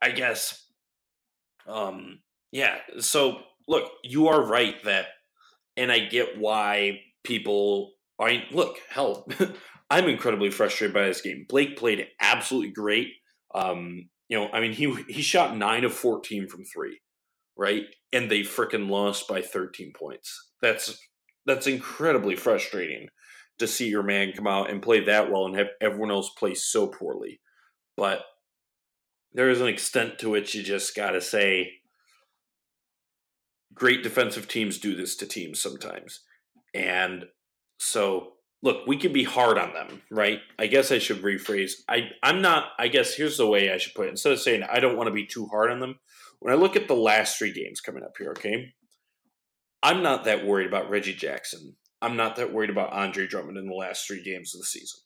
I 0.02 0.12
guess 0.12 0.66
um 1.68 2.20
yeah. 2.52 2.78
So 3.00 3.40
look, 3.68 3.92
you 4.04 4.28
are 4.28 4.44
right 4.44 4.76
that, 4.84 5.08
and 5.78 5.92
I 5.92 6.00
get 6.00 6.38
why 6.38 7.02
people. 7.24 7.92
I 8.20 8.44
look, 8.52 8.78
hell, 8.90 9.28
I'm 9.90 10.10
incredibly 10.10 10.52
frustrated 10.52 10.94
by 10.94 11.06
this 11.06 11.22
game. 11.22 11.46
Blake 11.48 11.78
played 11.78 12.06
absolutely 12.20 12.72
great. 12.72 13.08
Um, 13.56 14.10
you 14.28 14.38
know, 14.38 14.50
I 14.52 14.60
mean, 14.60 14.74
he 14.74 14.94
he 15.08 15.22
shot 15.22 15.56
nine 15.56 15.86
of 15.86 15.94
fourteen 15.94 16.48
from 16.48 16.66
three, 16.66 17.00
right? 17.58 17.84
And 18.12 18.30
they 18.30 18.42
freaking 18.42 18.90
lost 18.90 19.28
by 19.28 19.42
13 19.42 19.94
points. 19.96 20.50
That's 20.62 21.00
that's 21.46 21.68
incredibly 21.68 22.36
frustrating 22.36 23.08
to 23.60 23.68
see 23.68 23.88
your 23.88 24.04
man 24.04 24.32
come 24.34 24.48
out 24.48 24.70
and 24.70 24.82
play 24.82 25.02
that 25.02 25.32
well 25.32 25.46
and 25.46 25.56
have 25.56 25.68
everyone 25.82 26.12
else 26.12 26.30
play 26.38 26.56
so 26.56 26.88
poorly. 26.88 27.40
But 27.98 28.24
there 29.34 29.50
is 29.50 29.62
an 29.62 29.68
extent 29.68 30.20
to 30.20 30.30
which 30.30 30.56
you 30.56 30.64
just 30.64 30.96
got 30.96 31.12
to 31.12 31.22
say, 31.22 31.72
great 33.80 34.04
defensive 34.04 34.48
teams 34.48 34.78
do 34.78 34.96
this 34.96 35.16
to 35.16 35.26
teams 35.26 35.60
sometimes. 35.60 36.20
And 36.76 37.26
so 37.80 38.34
look, 38.62 38.86
we 38.86 38.98
can 38.98 39.14
be 39.14 39.24
hard 39.24 39.58
on 39.58 39.74
them, 39.74 40.02
right? 40.12 40.40
I 40.60 40.68
guess 40.68 40.92
I 40.92 41.00
should 41.00 41.22
rephrase. 41.22 41.72
I 41.88 42.10
I'm 42.22 42.42
not 42.42 42.72
I 42.78 42.90
guess 42.90 43.16
here's 43.16 43.38
the 43.38 43.48
way 43.48 43.72
I 43.72 43.78
should 43.78 43.96
put 43.96 44.08
it. 44.08 44.12
Instead 44.12 44.34
of 44.34 44.40
saying 44.40 44.64
I 44.64 44.80
don't 44.80 44.98
want 44.98 45.08
to 45.08 45.14
be 45.14 45.26
too 45.26 45.48
hard 45.48 45.72
on 45.72 45.80
them, 45.80 46.00
when 46.40 46.54
I 46.54 46.58
look 46.58 46.76
at 46.76 46.88
the 46.88 46.96
last 46.96 47.38
three 47.38 47.54
games 47.54 47.82
coming 47.82 48.04
up 48.04 48.14
here, 48.18 48.32
okay? 48.32 48.74
I'm 49.82 50.04
not 50.04 50.26
that 50.26 50.46
worried 50.46 50.68
about 50.68 50.90
Reggie 50.90 51.14
Jackson. 51.14 51.76
I'm 52.02 52.18
not 52.18 52.36
that 52.36 52.54
worried 52.54 52.70
about 52.70 52.94
Andre 52.94 53.28
Drummond 53.28 53.58
in 53.58 53.68
the 53.68 53.74
last 53.74 54.06
three 54.06 54.22
games 54.24 54.54
of 54.54 54.60
the 54.60 54.66
season. 54.66 55.00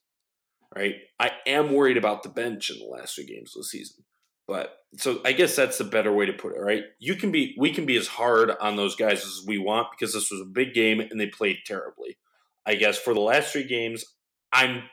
Right? 0.76 0.96
I 1.20 1.32
am 1.46 1.74
worried 1.74 1.98
about 1.98 2.24
the 2.24 2.30
bench 2.30 2.72
in 2.72 2.80
the 2.80 2.92
last 2.92 3.14
three 3.14 3.28
games 3.28 3.56
of 3.56 3.62
the 3.62 3.66
season. 3.68 4.04
But 4.48 4.78
so 4.98 5.22
I 5.26 5.32
guess 5.32 5.56
that's 5.56 5.78
the 5.78 5.84
better 5.84 6.12
way 6.12 6.26
to 6.26 6.34
put 6.34 6.56
it, 6.56 6.60
right? 6.60 6.84
You 7.00 7.16
can 7.16 7.32
be 7.32 7.56
we 7.58 7.72
can 7.72 7.86
be 7.86 7.98
as 7.98 8.08
hard 8.08 8.52
on 8.62 8.76
those 8.76 8.96
guys 8.96 9.24
as 9.24 9.44
we 9.46 9.58
want 9.58 9.88
because 9.92 10.14
this 10.14 10.32
was 10.32 10.42
a 10.42 10.46
big 10.46 10.74
game 10.74 11.00
and 11.00 11.20
they 11.20 11.28
played 11.28 11.60
terribly. 11.66 12.18
I 12.66 12.76
guess 12.76 12.98
for 12.98 13.14
the 13.14 13.22
last 13.22 13.52
three 13.52 13.66
games, 13.66 14.06
I'm 14.52 14.84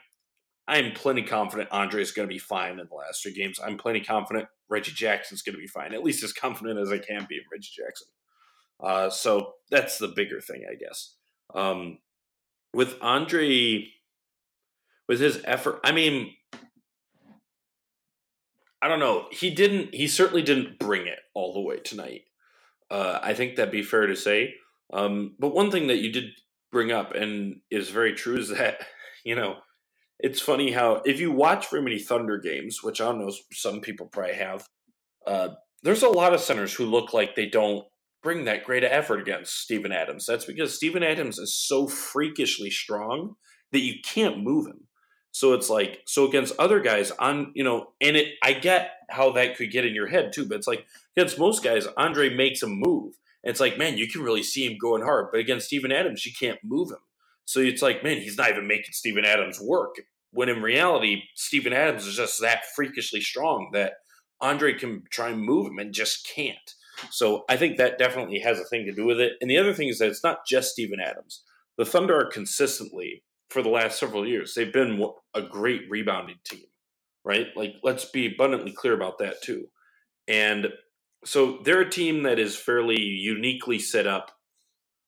I'm 0.66 0.92
plenty 0.92 1.22
confident 1.22 1.68
Andre 1.72 2.00
is 2.00 2.12
going 2.12 2.28
to 2.28 2.32
be 2.32 2.38
fine 2.38 2.78
in 2.78 2.86
the 2.88 2.94
last 2.94 3.22
three 3.22 3.34
games. 3.34 3.58
I'm 3.62 3.76
plenty 3.76 4.00
confident 4.00 4.48
Reggie 4.68 4.92
Jackson's 4.92 5.42
going 5.42 5.56
to 5.56 5.60
be 5.60 5.66
fine, 5.66 5.92
at 5.92 6.04
least 6.04 6.22
as 6.22 6.32
confident 6.32 6.78
as 6.78 6.92
I 6.92 6.98
can 6.98 7.26
be 7.28 7.36
in 7.36 7.42
Reggie 7.50 7.72
Jackson. 7.76 8.06
Uh, 8.78 9.10
so 9.10 9.54
that's 9.70 9.98
the 9.98 10.08
bigger 10.08 10.40
thing, 10.40 10.64
I 10.70 10.76
guess. 10.76 11.16
Um, 11.54 11.98
with 12.72 12.94
Andre, 13.02 13.88
with 15.08 15.20
his 15.20 15.42
effort, 15.44 15.80
I 15.82 15.90
mean, 15.90 16.34
I 18.82 18.88
don't 18.88 19.00
know. 19.00 19.26
He 19.30 19.50
didn't. 19.50 19.94
He 19.94 20.08
certainly 20.08 20.42
didn't 20.42 20.78
bring 20.78 21.06
it 21.06 21.18
all 21.34 21.52
the 21.52 21.60
way 21.60 21.78
tonight. 21.78 22.22
Uh, 22.90 23.18
I 23.22 23.34
think 23.34 23.56
that'd 23.56 23.72
be 23.72 23.82
fair 23.82 24.06
to 24.06 24.16
say. 24.16 24.54
Um, 24.92 25.36
but 25.38 25.54
one 25.54 25.70
thing 25.70 25.86
that 25.88 25.98
you 25.98 26.12
did 26.12 26.30
bring 26.72 26.90
up 26.90 27.14
and 27.14 27.60
is 27.70 27.90
very 27.90 28.14
true 28.14 28.38
is 28.38 28.48
that 28.48 28.86
you 29.24 29.34
know 29.34 29.56
it's 30.18 30.40
funny 30.40 30.72
how 30.72 31.02
if 31.04 31.20
you 31.20 31.30
watch 31.30 31.70
very 31.70 31.82
many 31.82 31.98
Thunder 31.98 32.38
games, 32.38 32.82
which 32.82 33.00
I 33.00 33.06
don't 33.06 33.20
know, 33.20 33.32
some 33.52 33.80
people 33.80 34.06
probably 34.06 34.34
have. 34.34 34.66
Uh, 35.26 35.48
there's 35.82 36.02
a 36.02 36.08
lot 36.08 36.34
of 36.34 36.40
centers 36.40 36.74
who 36.74 36.84
look 36.84 37.14
like 37.14 37.34
they 37.34 37.46
don't 37.46 37.84
bring 38.22 38.44
that 38.44 38.64
great 38.64 38.84
effort 38.84 39.20
against 39.20 39.60
Steven 39.60 39.92
Adams. 39.92 40.26
That's 40.26 40.44
because 40.44 40.74
Steven 40.74 41.02
Adams 41.02 41.38
is 41.38 41.54
so 41.54 41.86
freakishly 41.86 42.70
strong 42.70 43.34
that 43.72 43.80
you 43.80 43.94
can't 44.04 44.42
move 44.42 44.66
him. 44.66 44.88
So 45.32 45.54
it's 45.54 45.70
like 45.70 46.02
so 46.06 46.26
against 46.28 46.58
other 46.58 46.80
guys 46.80 47.10
on 47.12 47.52
you 47.54 47.64
know, 47.64 47.92
and 48.00 48.16
it 48.16 48.34
I 48.42 48.52
get 48.52 48.92
how 49.08 49.32
that 49.32 49.56
could 49.56 49.70
get 49.70 49.84
in 49.84 49.94
your 49.94 50.08
head 50.08 50.32
too, 50.32 50.46
but 50.46 50.56
it's 50.56 50.66
like 50.66 50.86
against 51.16 51.38
most 51.38 51.62
guys, 51.62 51.86
Andre 51.96 52.34
makes 52.34 52.62
a 52.62 52.66
move. 52.66 53.14
And 53.42 53.50
it's 53.50 53.60
like, 53.60 53.78
man, 53.78 53.96
you 53.96 54.06
can 54.06 54.22
really 54.22 54.42
see 54.42 54.66
him 54.66 54.76
going 54.78 55.02
hard. 55.02 55.28
But 55.30 55.40
against 55.40 55.66
Steven 55.66 55.92
Adams, 55.92 56.26
you 56.26 56.32
can't 56.38 56.58
move 56.62 56.90
him. 56.90 56.98
So 57.46 57.60
it's 57.60 57.82
like, 57.82 58.04
man, 58.04 58.18
he's 58.18 58.36
not 58.36 58.50
even 58.50 58.66
making 58.66 58.92
Steven 58.92 59.24
Adams 59.24 59.60
work. 59.60 59.96
When 60.32 60.48
in 60.48 60.62
reality, 60.62 61.22
Steven 61.34 61.72
Adams 61.72 62.06
is 62.06 62.16
just 62.16 62.40
that 62.40 62.66
freakishly 62.76 63.20
strong 63.20 63.70
that 63.72 63.94
Andre 64.40 64.74
can 64.74 65.04
try 65.10 65.30
and 65.30 65.42
move 65.42 65.66
him 65.66 65.78
and 65.78 65.92
just 65.92 66.28
can't. 66.32 66.74
So 67.10 67.44
I 67.48 67.56
think 67.56 67.76
that 67.76 67.98
definitely 67.98 68.40
has 68.40 68.60
a 68.60 68.64
thing 68.64 68.84
to 68.86 68.92
do 68.92 69.06
with 69.06 69.20
it. 69.20 69.32
And 69.40 69.50
the 69.50 69.58
other 69.58 69.72
thing 69.72 69.88
is 69.88 69.98
that 69.98 70.08
it's 70.08 70.22
not 70.22 70.46
just 70.46 70.72
Steven 70.72 71.00
Adams. 71.00 71.42
The 71.76 71.84
Thunder 71.84 72.20
are 72.20 72.30
consistently 72.30 73.24
for 73.50 73.62
the 73.62 73.68
last 73.68 73.98
several 73.98 74.26
years. 74.26 74.54
They've 74.54 74.72
been 74.72 75.04
a 75.34 75.42
great 75.42 75.82
rebounding 75.90 76.38
team, 76.44 76.64
right? 77.24 77.48
Like, 77.56 77.74
let's 77.82 78.06
be 78.06 78.26
abundantly 78.26 78.72
clear 78.72 78.94
about 78.94 79.18
that 79.18 79.42
too. 79.42 79.66
And 80.26 80.68
so 81.24 81.58
they're 81.64 81.82
a 81.82 81.90
team 81.90 82.22
that 82.22 82.38
is 82.38 82.56
fairly 82.56 83.00
uniquely 83.00 83.78
set 83.78 84.06
up 84.06 84.30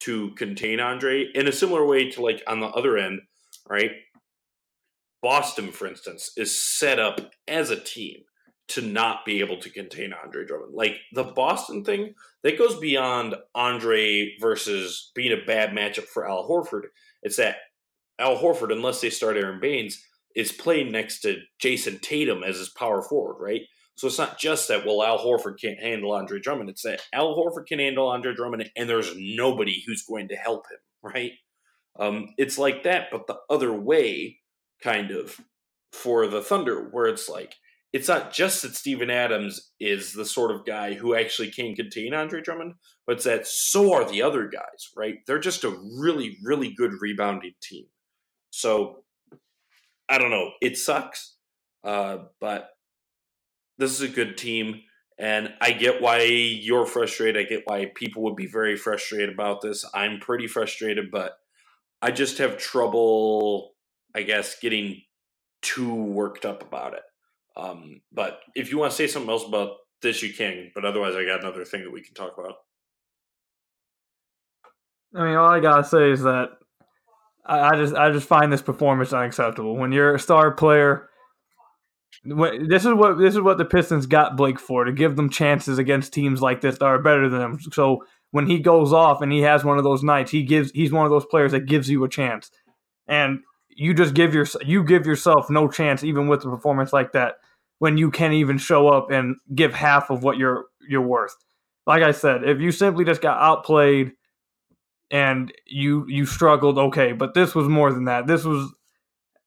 to 0.00 0.32
contain 0.34 0.80
Andre 0.80 1.26
in 1.34 1.46
a 1.46 1.52
similar 1.52 1.86
way 1.86 2.10
to 2.10 2.22
like 2.22 2.42
on 2.46 2.60
the 2.60 2.66
other 2.66 2.98
end, 2.98 3.20
right? 3.68 3.92
Boston, 5.22 5.70
for 5.70 5.86
instance, 5.86 6.32
is 6.36 6.60
set 6.60 6.98
up 6.98 7.32
as 7.46 7.70
a 7.70 7.80
team 7.80 8.22
to 8.68 8.82
not 8.82 9.24
be 9.24 9.40
able 9.40 9.58
to 9.58 9.70
contain 9.70 10.12
Andre 10.12 10.44
Drummond. 10.44 10.74
Like 10.74 10.96
the 11.12 11.24
Boston 11.24 11.84
thing, 11.84 12.14
that 12.42 12.58
goes 12.58 12.78
beyond 12.78 13.36
Andre 13.54 14.34
versus 14.40 15.12
being 15.14 15.32
a 15.32 15.46
bad 15.46 15.70
matchup 15.70 16.06
for 16.06 16.28
Al 16.28 16.48
Horford. 16.48 16.86
It's 17.22 17.36
that 17.36 17.56
Al 18.18 18.36
Horford, 18.36 18.72
unless 18.72 19.00
they 19.00 19.10
start 19.10 19.36
Aron 19.36 19.60
Baynes, 19.60 20.02
is 20.34 20.52
playing 20.52 20.92
next 20.92 21.20
to 21.20 21.38
Jayson 21.60 22.00
Tatum 22.00 22.42
as 22.42 22.56
his 22.56 22.70
power 22.70 23.02
forward, 23.02 23.42
right? 23.42 23.62
So 23.96 24.06
it's 24.06 24.18
not 24.18 24.38
just 24.38 24.68
that, 24.68 24.86
well, 24.86 25.02
Al 25.02 25.18
Horford 25.18 25.60
can't 25.60 25.78
handle 25.78 26.12
Andre 26.12 26.40
Drummond. 26.40 26.70
It's 26.70 26.82
that 26.82 27.02
Al 27.12 27.36
Horford 27.36 27.66
can 27.66 27.78
handle 27.78 28.08
Andre 28.08 28.34
Drummond 28.34 28.70
and 28.76 28.88
there's 28.88 29.12
nobody 29.16 29.82
who's 29.86 30.02
going 30.02 30.28
to 30.28 30.36
help 30.36 30.64
him, 30.70 30.78
right? 31.14 31.32
Um, 31.98 32.28
it's 32.38 32.58
like 32.58 32.84
that, 32.84 33.08
but 33.10 33.26
the 33.26 33.36
other 33.50 33.72
way, 33.72 34.38
kind 34.82 35.10
of, 35.10 35.38
for 35.92 36.26
the 36.26 36.40
Thunder, 36.40 36.88
where 36.90 37.06
it's 37.06 37.28
like, 37.28 37.54
it's 37.92 38.08
not 38.08 38.32
just 38.32 38.62
that 38.62 38.74
Steven 38.74 39.10
Adams 39.10 39.72
is 39.78 40.14
the 40.14 40.24
sort 40.24 40.50
of 40.50 40.64
guy 40.64 40.94
who 40.94 41.14
actually 41.14 41.50
can 41.50 41.74
contain 41.74 42.14
Andre 42.14 42.40
Drummond, 42.40 42.74
but 43.06 43.22
that 43.24 43.46
so 43.46 43.92
are 43.92 44.10
the 44.10 44.22
other 44.22 44.48
guys, 44.48 44.88
right? 44.96 45.16
They're 45.26 45.38
just 45.38 45.64
a 45.64 45.78
really, 46.00 46.38
really 46.42 46.72
good 46.74 46.92
rebounding 47.00 47.52
team. 47.62 47.84
So 48.52 48.98
I 50.08 50.18
don't 50.18 50.30
know. 50.30 50.50
It 50.60 50.76
sucks, 50.76 51.36
uh, 51.84 52.18
but 52.38 52.68
this 53.78 53.92
is 53.92 54.02
a 54.02 54.08
good 54.08 54.36
team. 54.36 54.82
And 55.18 55.52
I 55.60 55.72
get 55.72 56.02
why 56.02 56.22
you're 56.22 56.86
frustrated. 56.86 57.44
I 57.44 57.48
get 57.48 57.62
why 57.64 57.90
people 57.94 58.22
would 58.24 58.36
be 58.36 58.46
very 58.46 58.76
frustrated 58.76 59.32
about 59.32 59.62
this. 59.62 59.84
I'm 59.94 60.20
pretty 60.20 60.46
frustrated, 60.46 61.10
but 61.10 61.32
I 62.00 62.10
just 62.10 62.38
have 62.38 62.58
trouble, 62.58 63.72
I 64.14 64.22
guess, 64.22 64.58
getting 64.60 65.02
too 65.62 65.94
worked 65.94 66.44
up 66.44 66.62
about 66.62 66.94
it. 66.94 67.02
Um, 67.56 68.02
but 68.12 68.40
if 68.54 68.70
you 68.70 68.78
want 68.78 68.90
to 68.90 68.96
say 68.96 69.06
something 69.06 69.30
else 69.30 69.46
about 69.46 69.76
this, 70.02 70.22
you 70.22 70.32
can. 70.34 70.72
But 70.74 70.84
otherwise, 70.84 71.14
I 71.14 71.24
got 71.24 71.40
another 71.40 71.64
thing 71.64 71.84
that 71.84 71.92
we 71.92 72.02
can 72.02 72.14
talk 72.14 72.36
about. 72.36 72.56
I 75.14 75.24
mean, 75.24 75.36
all 75.36 75.50
I 75.50 75.60
gotta 75.60 75.84
say 75.84 76.10
is 76.10 76.22
that 76.22 76.48
I, 77.44 77.76
just 77.76 77.94
I 77.94 78.10
just 78.10 78.28
find 78.28 78.52
this 78.52 78.62
performance 78.62 79.12
unacceptable. 79.12 79.76
When 79.76 79.92
you're 79.92 80.14
a 80.14 80.20
star 80.20 80.52
player, 80.52 81.08
when, 82.24 82.68
this 82.68 82.84
is 82.84 82.94
what 82.94 83.18
this 83.18 83.34
is 83.34 83.40
what 83.40 83.58
the 83.58 83.64
Pistons 83.64 84.06
got 84.06 84.36
Blake 84.36 84.60
for 84.60 84.84
to 84.84 84.92
give 84.92 85.16
them 85.16 85.28
chances 85.28 85.78
against 85.78 86.12
teams 86.12 86.40
like 86.40 86.60
this 86.60 86.78
that 86.78 86.84
are 86.84 87.02
better 87.02 87.28
than 87.28 87.40
them. 87.40 87.58
So 87.72 88.04
when 88.30 88.46
he 88.46 88.60
goes 88.60 88.92
off 88.92 89.22
and 89.22 89.32
he 89.32 89.40
has 89.40 89.64
one 89.64 89.78
of 89.78 89.84
those 89.84 90.02
nights, 90.02 90.30
he 90.30 90.42
gives 90.42 90.70
he's 90.70 90.92
one 90.92 91.04
of 91.04 91.10
those 91.10 91.26
players 91.26 91.52
that 91.52 91.66
gives 91.66 91.90
you 91.90 92.04
a 92.04 92.08
chance. 92.08 92.50
And 93.08 93.40
you 93.68 93.94
just 93.94 94.14
give 94.14 94.34
your 94.34 94.46
you 94.64 94.84
give 94.84 95.06
yourself 95.06 95.50
no 95.50 95.68
chance 95.68 96.04
even 96.04 96.28
with 96.28 96.44
a 96.44 96.50
performance 96.50 96.92
like 96.92 97.12
that 97.12 97.36
when 97.78 97.98
you 97.98 98.10
can't 98.10 98.34
even 98.34 98.58
show 98.58 98.88
up 98.88 99.10
and 99.10 99.36
give 99.54 99.74
half 99.74 100.10
of 100.10 100.22
what 100.22 100.38
you're 100.38 100.66
you're 100.88 101.02
worth. 101.02 101.34
Like 101.86 102.02
I 102.02 102.12
said, 102.12 102.44
if 102.44 102.60
you 102.60 102.70
simply 102.70 103.04
just 103.04 103.20
got 103.20 103.38
outplayed 103.38 104.12
and 105.12 105.52
you 105.66 106.06
you 106.08 106.24
struggled, 106.24 106.78
okay, 106.78 107.12
but 107.12 107.34
this 107.34 107.54
was 107.54 107.68
more 107.68 107.92
than 107.92 108.06
that. 108.06 108.26
This 108.26 108.44
was 108.44 108.72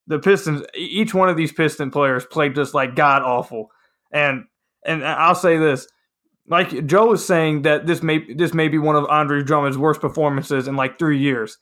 the 0.07 0.19
Pistons. 0.19 0.61
Each 0.75 1.13
one 1.13 1.27
of 1.27 1.35
these 1.35 1.51
Piston 1.51 1.89
players 1.89 2.23
played 2.23 2.53
just 2.53 2.75
like 2.75 2.95
god 2.95 3.23
awful, 3.23 3.71
and 4.13 4.45
and 4.85 5.05
I'll 5.05 5.35
say 5.35 5.57
this. 5.57 5.87
Like 6.47 6.85
Joe 6.85 7.13
is 7.13 7.25
saying 7.25 7.63
that 7.63 7.87
this 7.87 8.03
may 8.03 8.31
this 8.31 8.53
may 8.53 8.67
be 8.67 8.77
one 8.77 8.95
of 8.95 9.05
Andre 9.05 9.41
Drummond's 9.41 9.79
worst 9.79 9.99
performances 9.99 10.67
in 10.67 10.75
like 10.75 10.99
three 10.99 11.17
years. 11.17 11.57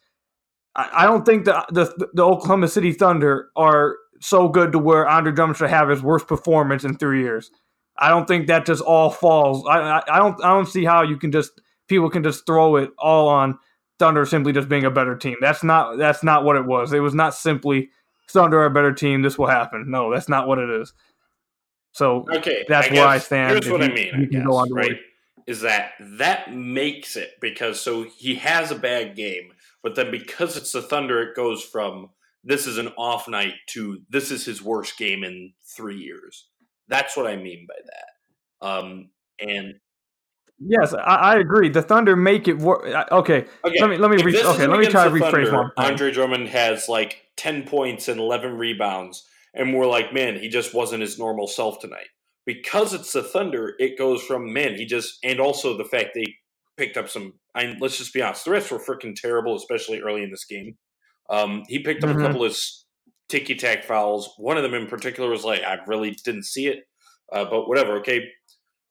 I, 0.75 1.05
don't 1.05 1.23
think 1.23 1.45
the, 1.45 1.63
the 1.69 2.09
the 2.13 2.25
Oklahoma 2.25 2.67
City 2.67 2.91
Thunder 2.93 3.49
are 3.55 3.95
so 4.19 4.49
good 4.49 4.71
to 4.71 4.79
where 4.79 5.07
Andre 5.07 5.31
Drummond 5.31 5.57
should 5.57 5.69
have 5.69 5.87
his 5.87 6.01
worst 6.01 6.27
performance 6.27 6.83
in 6.83 6.97
three 6.97 7.21
years. 7.21 7.51
I 7.97 8.09
don't 8.09 8.27
think 8.27 8.47
that 8.47 8.65
just 8.65 8.81
all 8.81 9.11
falls. 9.11 9.63
I, 9.67 9.77
I, 9.77 10.15
I 10.15 10.17
don't 10.17 10.43
I 10.43 10.49
don't 10.49 10.67
see 10.67 10.83
how 10.83 11.03
you 11.03 11.15
can 11.15 11.31
just 11.31 11.61
people 11.87 12.09
can 12.09 12.23
just 12.23 12.45
throw 12.45 12.75
it 12.75 12.89
all 12.97 13.29
on 13.29 13.59
Thunder 13.99 14.25
simply 14.25 14.53
just 14.53 14.69
being 14.69 14.85
a 14.85 14.91
better 14.91 15.15
team. 15.15 15.35
That's 15.41 15.63
not 15.63 15.97
that's 15.97 16.23
not 16.23 16.43
what 16.43 16.55
it 16.55 16.65
was. 16.65 16.93
It 16.93 16.99
was 16.99 17.13
not 17.13 17.33
simply 17.33 17.89
Thunder 18.29 18.59
are 18.61 18.65
a 18.65 18.71
better 18.71 18.93
team. 18.93 19.21
This 19.21 19.37
will 19.37 19.47
happen. 19.47 19.85
No, 19.89 20.11
that's 20.11 20.29
not 20.29 20.47
what 20.47 20.59
it 20.59 20.69
is. 20.69 20.93
So 21.91 22.25
okay, 22.31 22.65
that's 22.67 22.89
I 22.89 22.93
where 22.93 23.07
I 23.07 23.17
stand. 23.19 23.51
Here's 23.51 23.69
what 23.69 23.81
you, 23.81 23.87
I 23.87 23.93
mean. 23.93 24.15
I 24.15 24.25
guess, 24.25 24.71
right? 24.71 24.97
Is 25.45 25.61
that 25.61 25.91
that 25.99 26.53
makes 26.53 27.15
it 27.15 27.31
because 27.39 27.79
so 27.79 28.03
he 28.03 28.35
has 28.35 28.71
a 28.71 28.75
bad 28.75 29.15
game, 29.15 29.51
but 29.83 29.95
then 29.95 30.09
because 30.09 30.57
it's 30.57 30.71
the 30.71 30.81
Thunder, 30.81 31.21
it 31.21 31.35
goes 31.35 31.63
from 31.63 32.09
this 32.43 32.65
is 32.65 32.77
an 32.77 32.89
off 32.97 33.27
night 33.27 33.53
to 33.67 34.01
this 34.09 34.31
is 34.31 34.45
his 34.45 34.61
worst 34.61 34.97
game 34.97 35.23
in 35.23 35.53
three 35.75 35.97
years. 35.97 36.47
That's 36.87 37.15
what 37.15 37.27
I 37.27 37.35
mean 37.35 37.67
by 37.67 37.75
that. 37.85 38.67
Um, 38.67 39.09
and 39.39 39.75
yes, 40.59 40.93
I, 40.93 41.15
I, 41.15 41.39
agree. 41.39 41.69
The 41.69 41.81
Thunder 41.81 42.15
make 42.15 42.47
it 42.47 42.57
work. 42.57 42.85
Okay, 43.11 43.45
okay, 43.65 43.81
let 43.81 43.89
me 43.89 43.97
let 43.97 44.11
me 44.11 44.21
re- 44.23 44.43
okay. 44.43 44.67
Let 44.67 44.79
me 44.79 44.87
try 44.87 45.05
to 45.05 45.09
rephrase 45.09 45.51
one. 45.51 45.71
Andre 45.77 46.11
Drummond 46.11 46.49
has 46.49 46.87
like 46.87 47.27
ten 47.35 47.63
points 47.63 48.07
and 48.07 48.19
eleven 48.19 48.57
rebounds, 48.57 49.27
and 49.53 49.73
we're 49.73 49.87
like, 49.87 50.13
man, 50.13 50.37
he 50.37 50.49
just 50.49 50.73
wasn't 50.73 51.01
his 51.01 51.19
normal 51.19 51.47
self 51.47 51.79
tonight. 51.79 52.07
Because 52.45 52.93
it's 52.93 53.13
the 53.13 53.23
Thunder, 53.23 53.73
it 53.79 53.97
goes 53.97 54.21
from 54.21 54.51
man, 54.51 54.75
he 54.75 54.85
just 54.85 55.17
and 55.23 55.39
also 55.39 55.77
the 55.77 55.85
fact 55.85 56.11
they 56.13 56.35
picked 56.77 56.97
up 56.97 57.09
some. 57.09 57.33
I 57.55 57.75
let's 57.79 57.97
just 57.97 58.13
be 58.13 58.21
honest, 58.21 58.45
the 58.45 58.51
rest 58.51 58.71
were 58.71 58.79
freaking 58.79 59.15
terrible, 59.15 59.55
especially 59.55 60.01
early 60.01 60.23
in 60.23 60.31
this 60.31 60.45
game. 60.45 60.75
Um, 61.29 61.63
he 61.67 61.79
picked 61.79 62.03
up 62.03 62.09
mm-hmm. 62.09 62.21
a 62.21 62.27
couple 62.27 62.43
of 62.43 62.57
ticky 63.29 63.55
tack 63.55 63.83
fouls. 63.83 64.33
One 64.37 64.57
of 64.57 64.63
them 64.63 64.73
in 64.73 64.87
particular 64.87 65.29
was 65.29 65.43
like 65.43 65.63
I 65.63 65.77
really 65.87 66.11
didn't 66.23 66.45
see 66.45 66.67
it, 66.67 66.83
uh, 67.31 67.45
but 67.45 67.67
whatever. 67.67 67.97
Okay, 67.99 68.25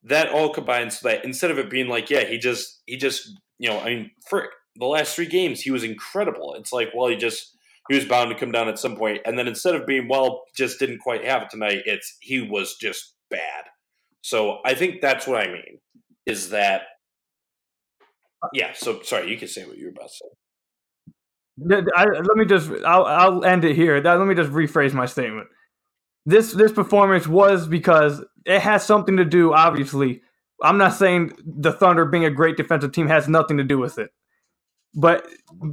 that 0.05 0.31
all 0.31 0.53
combines 0.53 0.99
so 0.99 1.09
that 1.09 1.25
instead 1.25 1.51
of 1.51 1.59
it 1.59 1.71
being 1.71 1.89
like 1.89 2.11
yeah, 2.11 2.25
he 2.25 2.39
just 2.39 2.83
he 2.87 2.97
just 2.97 3.39
you 3.59 3.69
know 3.69 3.81
I 3.81 3.87
mean 3.87 4.11
for 4.29 4.49
the 4.77 4.87
last 4.87 5.15
three 5.15 5.27
games 5.27 5.61
he 5.61 5.71
was 5.71 5.85
incredible. 5.85 6.55
It's 6.55 6.73
like 6.73 6.89
well 6.95 7.09
he 7.09 7.17
just 7.17 7.57
he 7.89 7.95
was 7.97 8.05
bound 8.05 8.31
to 8.31 8.37
come 8.37 8.53
down 8.53 8.69
at 8.69 8.79
some 8.79 8.97
point, 8.97 9.21
and 9.25 9.39
then 9.39 9.49
instead 9.49 9.75
of 9.75 9.87
being 9.87 10.09
well 10.09 10.43
just 10.57 10.79
didn't 10.79 10.99
quite 10.99 11.25
have 11.25 11.43
it 11.43 11.51
tonight, 11.51 11.83
it's 11.85 12.17
he 12.21 12.41
was 12.41 12.77
just 12.81 13.15
bad. 13.31 13.65
So 14.23 14.59
I 14.65 14.75
think 14.75 15.01
that's 15.01 15.27
what 15.27 15.47
I 15.47 15.53
mean 15.53 15.79
is 16.27 16.51
that 16.51 16.83
yeah, 18.53 18.73
so 18.75 19.03
sorry, 19.03 19.31
you 19.31 19.39
can 19.39 19.49
say 19.49 19.65
what 19.65 19.77
you 19.79 19.87
were 19.87 19.91
about 19.91 20.09
to 20.09 20.15
say. 20.15 20.27
I, 21.97 22.05
let 22.05 22.37
me 22.37 22.45
just 22.45 22.71
I'll, 22.85 23.05
I'll 23.05 23.45
end 23.45 23.65
it 23.65 23.77
here. 23.77 24.01
Let 24.01 24.27
me 24.27 24.35
just 24.35 24.51
rephrase 24.51 24.93
my 24.95 25.07
statement. 25.07 25.49
This 26.25 26.53
this 26.53 26.73
performance 26.73 27.27
was 27.27 27.67
because 27.67 28.23
it 28.45 28.61
has 28.61 28.85
something 28.85 29.17
to 29.17 29.25
do. 29.25 29.53
Obviously, 29.53 30.23
I'm 30.63 30.79
not 30.79 30.95
saying 30.95 31.33
the 31.45 31.73
Thunder 31.73 32.05
being 32.05 32.25
a 32.25 32.31
great 32.31 32.57
defensive 32.57 32.93
team 32.93 33.09
has 33.09 33.29
nothing 33.29 33.57
to 33.57 33.65
do 33.65 33.79
with 33.79 33.99
it, 33.99 34.11
but 34.95 35.27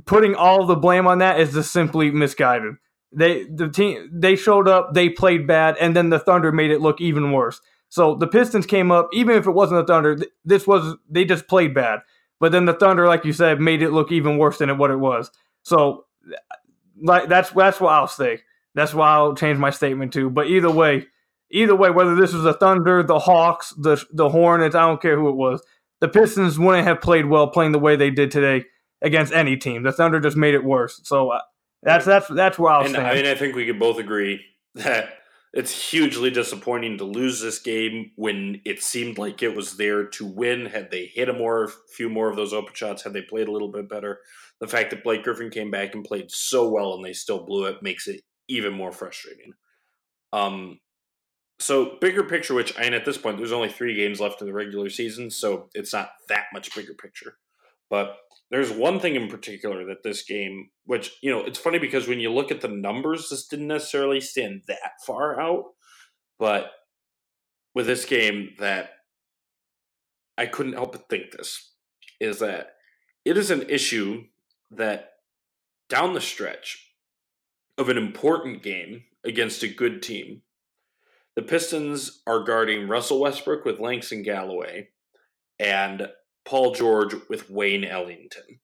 putting 0.05 0.35
all 0.35 0.65
the 0.65 0.75
blame 0.75 1.07
on 1.07 1.19
that 1.19 1.39
is 1.39 1.53
just 1.53 1.71
simply 1.71 2.11
misguided. 2.11 2.75
They 3.11 3.45
the 3.45 3.69
team 3.69 4.09
they 4.11 4.35
showed 4.35 4.67
up, 4.67 4.93
they 4.93 5.09
played 5.09 5.47
bad, 5.47 5.77
and 5.79 5.95
then 5.95 6.09
the 6.09 6.19
Thunder 6.19 6.51
made 6.51 6.71
it 6.71 6.81
look 6.81 6.99
even 7.01 7.31
worse. 7.31 7.61
So 7.89 8.15
the 8.15 8.27
Pistons 8.27 8.67
came 8.67 8.91
up, 8.91 9.09
even 9.13 9.35
if 9.35 9.47
it 9.47 9.51
wasn't 9.51 9.85
the 9.85 9.91
Thunder. 9.91 10.17
This 10.45 10.67
was 10.67 10.95
they 11.09 11.25
just 11.25 11.47
played 11.47 11.73
bad. 11.73 11.99
But 12.39 12.51
then 12.51 12.65
the 12.65 12.73
Thunder, 12.73 13.07
like 13.07 13.25
you 13.25 13.33
said, 13.33 13.59
made 13.59 13.81
it 13.81 13.91
look 13.91 14.11
even 14.11 14.37
worse 14.37 14.59
than 14.59 14.77
what 14.77 14.91
it 14.91 14.99
was. 14.99 15.31
So, 15.63 16.05
like 17.01 17.27
that's 17.27 17.49
that's 17.49 17.81
what 17.81 17.93
I'll 17.93 18.07
say. 18.07 18.41
That's 18.79 18.93
why 18.93 19.09
I'll 19.09 19.35
change 19.35 19.59
my 19.59 19.71
statement 19.71 20.13
to. 20.13 20.29
But 20.29 20.47
either 20.47 20.71
way, 20.71 21.07
either 21.51 21.75
way, 21.75 21.89
whether 21.89 22.15
this 22.15 22.31
was 22.31 22.43
the 22.43 22.53
Thunder, 22.53 23.03
the 23.03 23.19
Hawks, 23.19 23.73
the 23.77 24.01
the 24.13 24.29
Hornets, 24.29 24.73
I 24.73 24.87
don't 24.87 25.01
care 25.01 25.17
who 25.17 25.27
it 25.27 25.35
was. 25.35 25.61
The 25.99 26.07
Pistons 26.07 26.57
wouldn't 26.57 26.87
have 26.87 27.01
played 27.01 27.25
well 27.25 27.49
playing 27.49 27.73
the 27.73 27.79
way 27.79 27.97
they 27.97 28.09
did 28.09 28.31
today 28.31 28.63
against 29.01 29.33
any 29.33 29.57
team. 29.57 29.83
The 29.83 29.91
Thunder 29.91 30.21
just 30.21 30.37
made 30.37 30.53
it 30.53 30.63
worse. 30.63 31.01
So 31.03 31.29
uh, 31.29 31.41
that's 31.83 32.05
that's 32.05 32.29
that's 32.29 32.57
where 32.57 32.71
I'll 32.71 32.81
and 32.81 32.91
stand. 32.91 33.05
I 33.05 33.15
mean, 33.15 33.25
I 33.25 33.35
think 33.35 33.53
we 33.53 33.65
can 33.65 33.79
both 33.79 33.99
agree 33.99 34.45
that 34.75 35.09
it's 35.53 35.89
hugely 35.89 36.29
disappointing 36.29 36.99
to 36.99 37.03
lose 37.03 37.41
this 37.41 37.59
game 37.59 38.11
when 38.15 38.61
it 38.63 38.81
seemed 38.81 39.17
like 39.17 39.43
it 39.43 39.55
was 39.55 39.75
there 39.75 40.05
to 40.05 40.25
win. 40.25 40.67
Had 40.67 40.89
they 40.89 41.07
hit 41.07 41.27
a 41.27 41.33
more, 41.33 41.69
few 41.97 42.07
more 42.07 42.29
of 42.29 42.37
those 42.37 42.53
open 42.53 42.73
shots, 42.73 43.03
had 43.03 43.11
they 43.11 43.21
played 43.23 43.49
a 43.49 43.51
little 43.51 43.71
bit 43.71 43.89
better, 43.89 44.19
the 44.61 44.67
fact 44.67 44.91
that 44.91 45.03
Blake 45.03 45.23
Griffin 45.23 45.49
came 45.49 45.69
back 45.69 45.95
and 45.95 46.05
played 46.05 46.31
so 46.31 46.69
well 46.69 46.93
and 46.93 47.03
they 47.03 47.13
still 47.13 47.45
blew 47.45 47.65
it 47.65 47.83
makes 47.83 48.07
it 48.07 48.21
even 48.49 48.73
more 48.73 48.91
frustrating. 48.91 49.53
Um, 50.33 50.79
so 51.59 51.97
bigger 51.99 52.23
picture, 52.23 52.53
which 52.53 52.77
and 52.77 52.95
at 52.95 53.05
this 53.05 53.17
point 53.17 53.37
there's 53.37 53.51
only 53.51 53.69
three 53.69 53.95
games 53.95 54.19
left 54.19 54.41
in 54.41 54.47
the 54.47 54.53
regular 54.53 54.89
season, 54.89 55.29
so 55.29 55.69
it's 55.73 55.93
not 55.93 56.11
that 56.27 56.45
much 56.53 56.75
bigger 56.75 56.93
picture. 56.93 57.37
But 57.89 58.17
there's 58.51 58.71
one 58.71 58.99
thing 58.99 59.15
in 59.15 59.27
particular 59.27 59.85
that 59.85 60.03
this 60.03 60.23
game, 60.23 60.69
which, 60.85 61.11
you 61.21 61.31
know, 61.31 61.41
it's 61.41 61.59
funny 61.59 61.79
because 61.79 62.07
when 62.07 62.19
you 62.19 62.31
look 62.31 62.51
at 62.51 62.61
the 62.61 62.67
numbers, 62.67 63.29
this 63.29 63.47
didn't 63.47 63.67
necessarily 63.67 64.21
stand 64.21 64.63
that 64.67 64.93
far 65.05 65.39
out. 65.39 65.65
But 66.37 66.71
with 67.75 67.85
this 67.87 68.05
game, 68.05 68.51
that 68.59 68.91
I 70.37 70.45
couldn't 70.45 70.73
help 70.73 70.93
but 70.93 71.09
think 71.09 71.31
this 71.31 71.73
is 72.19 72.39
that 72.39 72.71
it 73.25 73.37
is 73.37 73.51
an 73.51 73.69
issue 73.69 74.23
that 74.71 75.11
down 75.89 76.13
the 76.13 76.21
stretch 76.21 76.88
of 77.79 77.89
an 77.89 77.97
important 77.97 78.61
game 78.61 79.03
against 79.23 79.63
a 79.63 79.67
good 79.67 80.03
team, 80.03 80.43
the 81.35 81.41
Pistons 81.41 82.21
are 82.27 82.43
guarding 82.43 82.87
Russell 82.87 83.19
Westbrook 83.19 83.65
with 83.65 83.79
Langston 83.79 84.21
Galloway 84.21 84.89
and 85.57 86.09
Paul 86.45 86.75
George 86.75 87.15
with 87.29 87.49
Wayne 87.49 87.85
Ellington. 87.85 88.59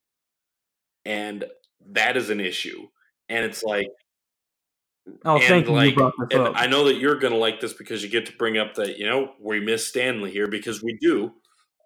And 1.04 1.44
that 1.92 2.16
is 2.16 2.30
an 2.30 2.40
issue. 2.40 2.88
And 3.28 3.44
it's 3.44 3.62
like 3.64 3.88
Oh, 5.24 5.38
thank 5.38 5.68
like, 5.68 5.96
you. 5.96 6.12
and 6.32 6.48
up. 6.48 6.54
I 6.56 6.66
know 6.66 6.84
that 6.86 6.96
you're 6.96 7.18
going 7.18 7.32
to 7.32 7.38
like 7.38 7.60
this 7.60 7.72
because 7.72 8.02
you 8.02 8.08
get 8.08 8.26
to 8.26 8.32
bring 8.32 8.58
up 8.58 8.74
that 8.74 8.98
you 8.98 9.06
know 9.06 9.34
we 9.40 9.60
miss 9.60 9.86
Stanley 9.86 10.32
here 10.32 10.48
because 10.48 10.82
we 10.82 10.98
do. 11.00 11.32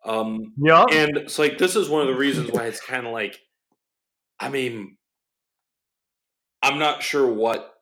Um, 0.06 0.54
yeah, 0.56 0.84
and 0.90 1.16
it's 1.18 1.38
like 1.38 1.58
this 1.58 1.76
is 1.76 1.88
one 1.88 2.00
of 2.00 2.08
the 2.08 2.14
reasons 2.14 2.50
why 2.50 2.64
it's 2.64 2.80
kind 2.80 3.06
of 3.06 3.12
like, 3.12 3.38
I 4.38 4.48
mean, 4.48 4.96
I'm 6.62 6.78
not 6.78 7.02
sure 7.02 7.26
what 7.26 7.74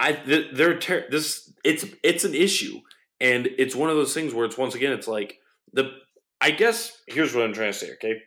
I 0.00 0.12
they're 0.12 0.78
ter- 0.78 1.08
this 1.10 1.52
it's 1.64 1.86
it's 2.02 2.24
an 2.24 2.34
issue, 2.34 2.80
and 3.20 3.48
it's 3.58 3.74
one 3.76 3.90
of 3.90 3.96
those 3.96 4.14
things 4.14 4.34
where 4.34 4.44
it's 4.44 4.58
once 4.58 4.74
again 4.74 4.92
it's 4.92 5.08
like 5.08 5.38
the 5.72 5.92
I 6.40 6.50
guess 6.50 7.02
here's 7.06 7.34
what 7.34 7.44
I'm 7.44 7.52
trying 7.52 7.72
to 7.72 7.78
say. 7.78 7.92
Okay, 7.94 8.20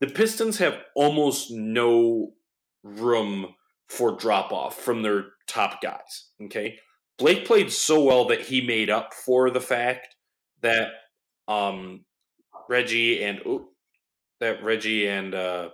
the 0.00 0.08
Pistons 0.08 0.58
have 0.58 0.78
almost 0.94 1.50
no 1.50 2.34
room 2.82 3.54
for 3.88 4.16
drop 4.16 4.52
off 4.52 4.80
from 4.80 5.02
their 5.02 5.26
top 5.46 5.80
guys. 5.80 6.30
Okay, 6.44 6.78
Blake 7.18 7.46
played 7.46 7.70
so 7.70 8.02
well 8.02 8.26
that 8.26 8.42
he 8.42 8.60
made 8.60 8.90
up 8.90 9.14
for 9.14 9.50
the 9.50 9.60
fact 9.60 10.16
that 10.60 10.88
um 11.48 12.04
Reggie 12.68 13.22
and 13.22 13.40
oh, 13.46 13.68
that 14.40 14.62
Reggie 14.62 15.06
and 15.08 15.34
uh 15.34 15.68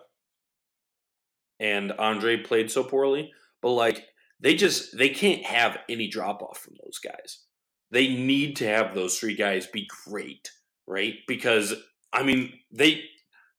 and 1.61 1.92
Andre 1.92 2.37
played 2.37 2.71
so 2.71 2.85
poorly, 2.85 3.33
but 3.62 3.71
like 3.71 4.07
they 4.40 4.55
just 4.55 4.97
they 4.97 5.09
can't 5.09 5.44
have 5.44 5.79
any 5.88 6.09
drop 6.09 6.42
off 6.42 6.59
from 6.59 6.75
those 6.83 6.99
guys. 6.99 7.44
They 7.90 8.09
need 8.09 8.57
to 8.57 8.66
have 8.66 8.94
those 8.94 9.18
three 9.18 9.35
guys 9.35 9.66
be 9.66 9.88
great, 10.07 10.51
right? 10.87 11.14
Because 11.27 11.75
I 12.12 12.23
mean, 12.23 12.53
they 12.71 13.03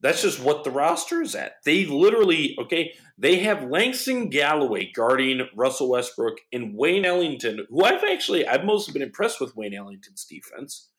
that's 0.01 0.21
just 0.21 0.41
what 0.41 0.63
the 0.63 0.71
roster 0.71 1.21
is 1.21 1.35
at. 1.35 1.55
They 1.65 1.85
literally, 1.85 2.55
okay, 2.59 2.93
they 3.17 3.39
have 3.39 3.69
Langston 3.69 4.29
Galloway 4.29 4.91
guarding 4.95 5.47
Russell 5.55 5.89
Westbrook 5.89 6.37
and 6.53 6.73
Wayne 6.75 7.03
Ellington, 7.03 7.65
who 7.69 7.83
I've 7.83 8.03
actually 8.03 8.47
I've 8.47 8.63
mostly 8.63 8.93
been 8.93 9.01
impressed 9.01 9.41
with 9.41 9.55
Wayne 9.57 9.73
Ellington's 9.73 10.25
defense, 10.25 10.89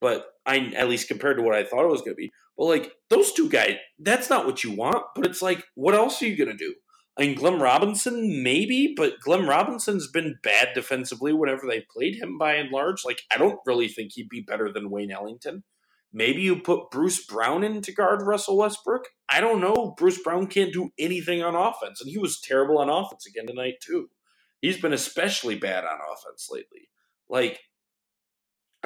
but 0.00 0.26
I 0.46 0.72
at 0.76 0.88
least 0.88 1.08
compared 1.08 1.36
to 1.36 1.42
what 1.42 1.54
I 1.54 1.64
thought 1.64 1.84
it 1.84 1.90
was 1.90 2.00
going 2.00 2.12
to 2.12 2.22
be. 2.22 2.32
But 2.56 2.64
like 2.64 2.92
those 3.10 3.32
two 3.32 3.48
guys, 3.48 3.76
that's 3.98 4.30
not 4.30 4.46
what 4.46 4.64
you 4.64 4.72
want. 4.72 5.04
But 5.14 5.26
it's 5.26 5.42
like, 5.42 5.64
what 5.74 5.94
else 5.94 6.22
are 6.22 6.26
you 6.26 6.36
to 6.44 6.54
do? 6.54 6.74
I 7.18 7.22
mean, 7.22 7.34
Glenn 7.34 7.60
Robinson, 7.60 8.42
maybe, 8.42 8.92
but 8.94 9.20
Glenn 9.20 9.46
Robinson's 9.46 10.06
been 10.06 10.38
bad 10.42 10.68
defensively 10.74 11.32
whenever 11.32 11.66
they 11.66 11.80
played 11.80 12.16
him 12.16 12.36
by 12.36 12.54
and 12.54 12.70
large. 12.70 13.06
Like, 13.06 13.22
I 13.34 13.38
don't 13.38 13.58
really 13.64 13.88
think 13.88 14.12
he'd 14.12 14.28
be 14.28 14.42
better 14.42 14.70
than 14.70 14.90
Wayne 14.90 15.10
Ellington. 15.10 15.64
Maybe 16.12 16.42
you 16.42 16.60
put 16.60 16.90
Bruce 16.90 17.24
Brown 17.24 17.64
in 17.64 17.80
to 17.82 17.92
guard 17.92 18.22
Russell 18.22 18.58
Westbrook. 18.58 19.08
I 19.30 19.40
don't 19.40 19.62
know. 19.62 19.94
Bruce 19.96 20.22
Brown 20.22 20.46
can't 20.46 20.72
do 20.72 20.90
anything 20.98 21.42
on 21.42 21.54
offense, 21.54 22.00
and 22.00 22.10
he 22.10 22.18
was 22.18 22.40
terrible 22.40 22.78
on 22.78 22.90
offense 22.90 23.26
again 23.26 23.46
tonight, 23.46 23.74
too. 23.82 24.10
He's 24.60 24.80
been 24.80 24.92
especially 24.92 25.56
bad 25.56 25.84
on 25.84 25.98
offense 26.12 26.48
lately. 26.50 26.88
Like, 27.28 27.60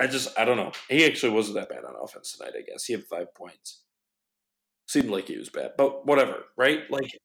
I 0.00 0.06
just, 0.06 0.38
I 0.38 0.44
don't 0.44 0.56
know. 0.56 0.72
He 0.88 1.04
actually 1.04 1.32
wasn't 1.32 1.56
that 1.56 1.68
bad 1.68 1.84
on 1.84 1.94
offense 2.02 2.32
tonight, 2.32 2.54
I 2.58 2.62
guess. 2.62 2.84
He 2.84 2.94
had 2.94 3.04
five 3.04 3.34
points. 3.34 3.82
Seemed 4.88 5.10
like 5.10 5.28
he 5.28 5.36
was 5.36 5.50
bad, 5.50 5.72
but 5.76 6.06
whatever, 6.06 6.44
right? 6.56 6.80
Like, 6.90 7.16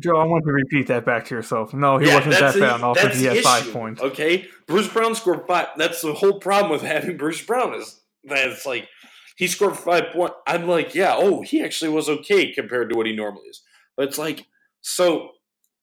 Joe, 0.00 0.16
I 0.16 0.24
want 0.24 0.44
to 0.44 0.52
repeat 0.52 0.86
that 0.88 1.04
back 1.04 1.26
to 1.26 1.34
yourself. 1.34 1.74
No, 1.74 1.98
he 1.98 2.06
yeah, 2.06 2.14
wasn't 2.14 2.40
that 2.40 2.54
bad 2.54 2.80
on 2.80 2.96
offense. 2.96 3.18
He 3.18 3.26
had 3.26 3.36
issue, 3.36 3.44
five 3.44 3.72
points. 3.72 4.00
Okay, 4.00 4.48
Bruce 4.66 4.88
Brown 4.88 5.14
scored 5.14 5.46
five. 5.46 5.68
That's 5.76 6.00
the 6.00 6.14
whole 6.14 6.40
problem 6.40 6.72
with 6.72 6.82
having 6.82 7.16
Bruce 7.16 7.44
Brown 7.44 7.74
is 7.74 8.00
that 8.24 8.48
it's 8.48 8.66
like 8.66 8.88
he 9.36 9.46
scored 9.46 9.76
five 9.76 10.06
points. 10.12 10.34
I'm 10.46 10.66
like, 10.66 10.94
yeah, 10.94 11.14
oh, 11.16 11.42
he 11.42 11.62
actually 11.62 11.90
was 11.90 12.08
okay 12.08 12.52
compared 12.52 12.90
to 12.90 12.96
what 12.96 13.06
he 13.06 13.14
normally 13.14 13.48
is. 13.48 13.62
But 13.96 14.08
it's 14.08 14.18
like 14.18 14.46
so, 14.80 15.30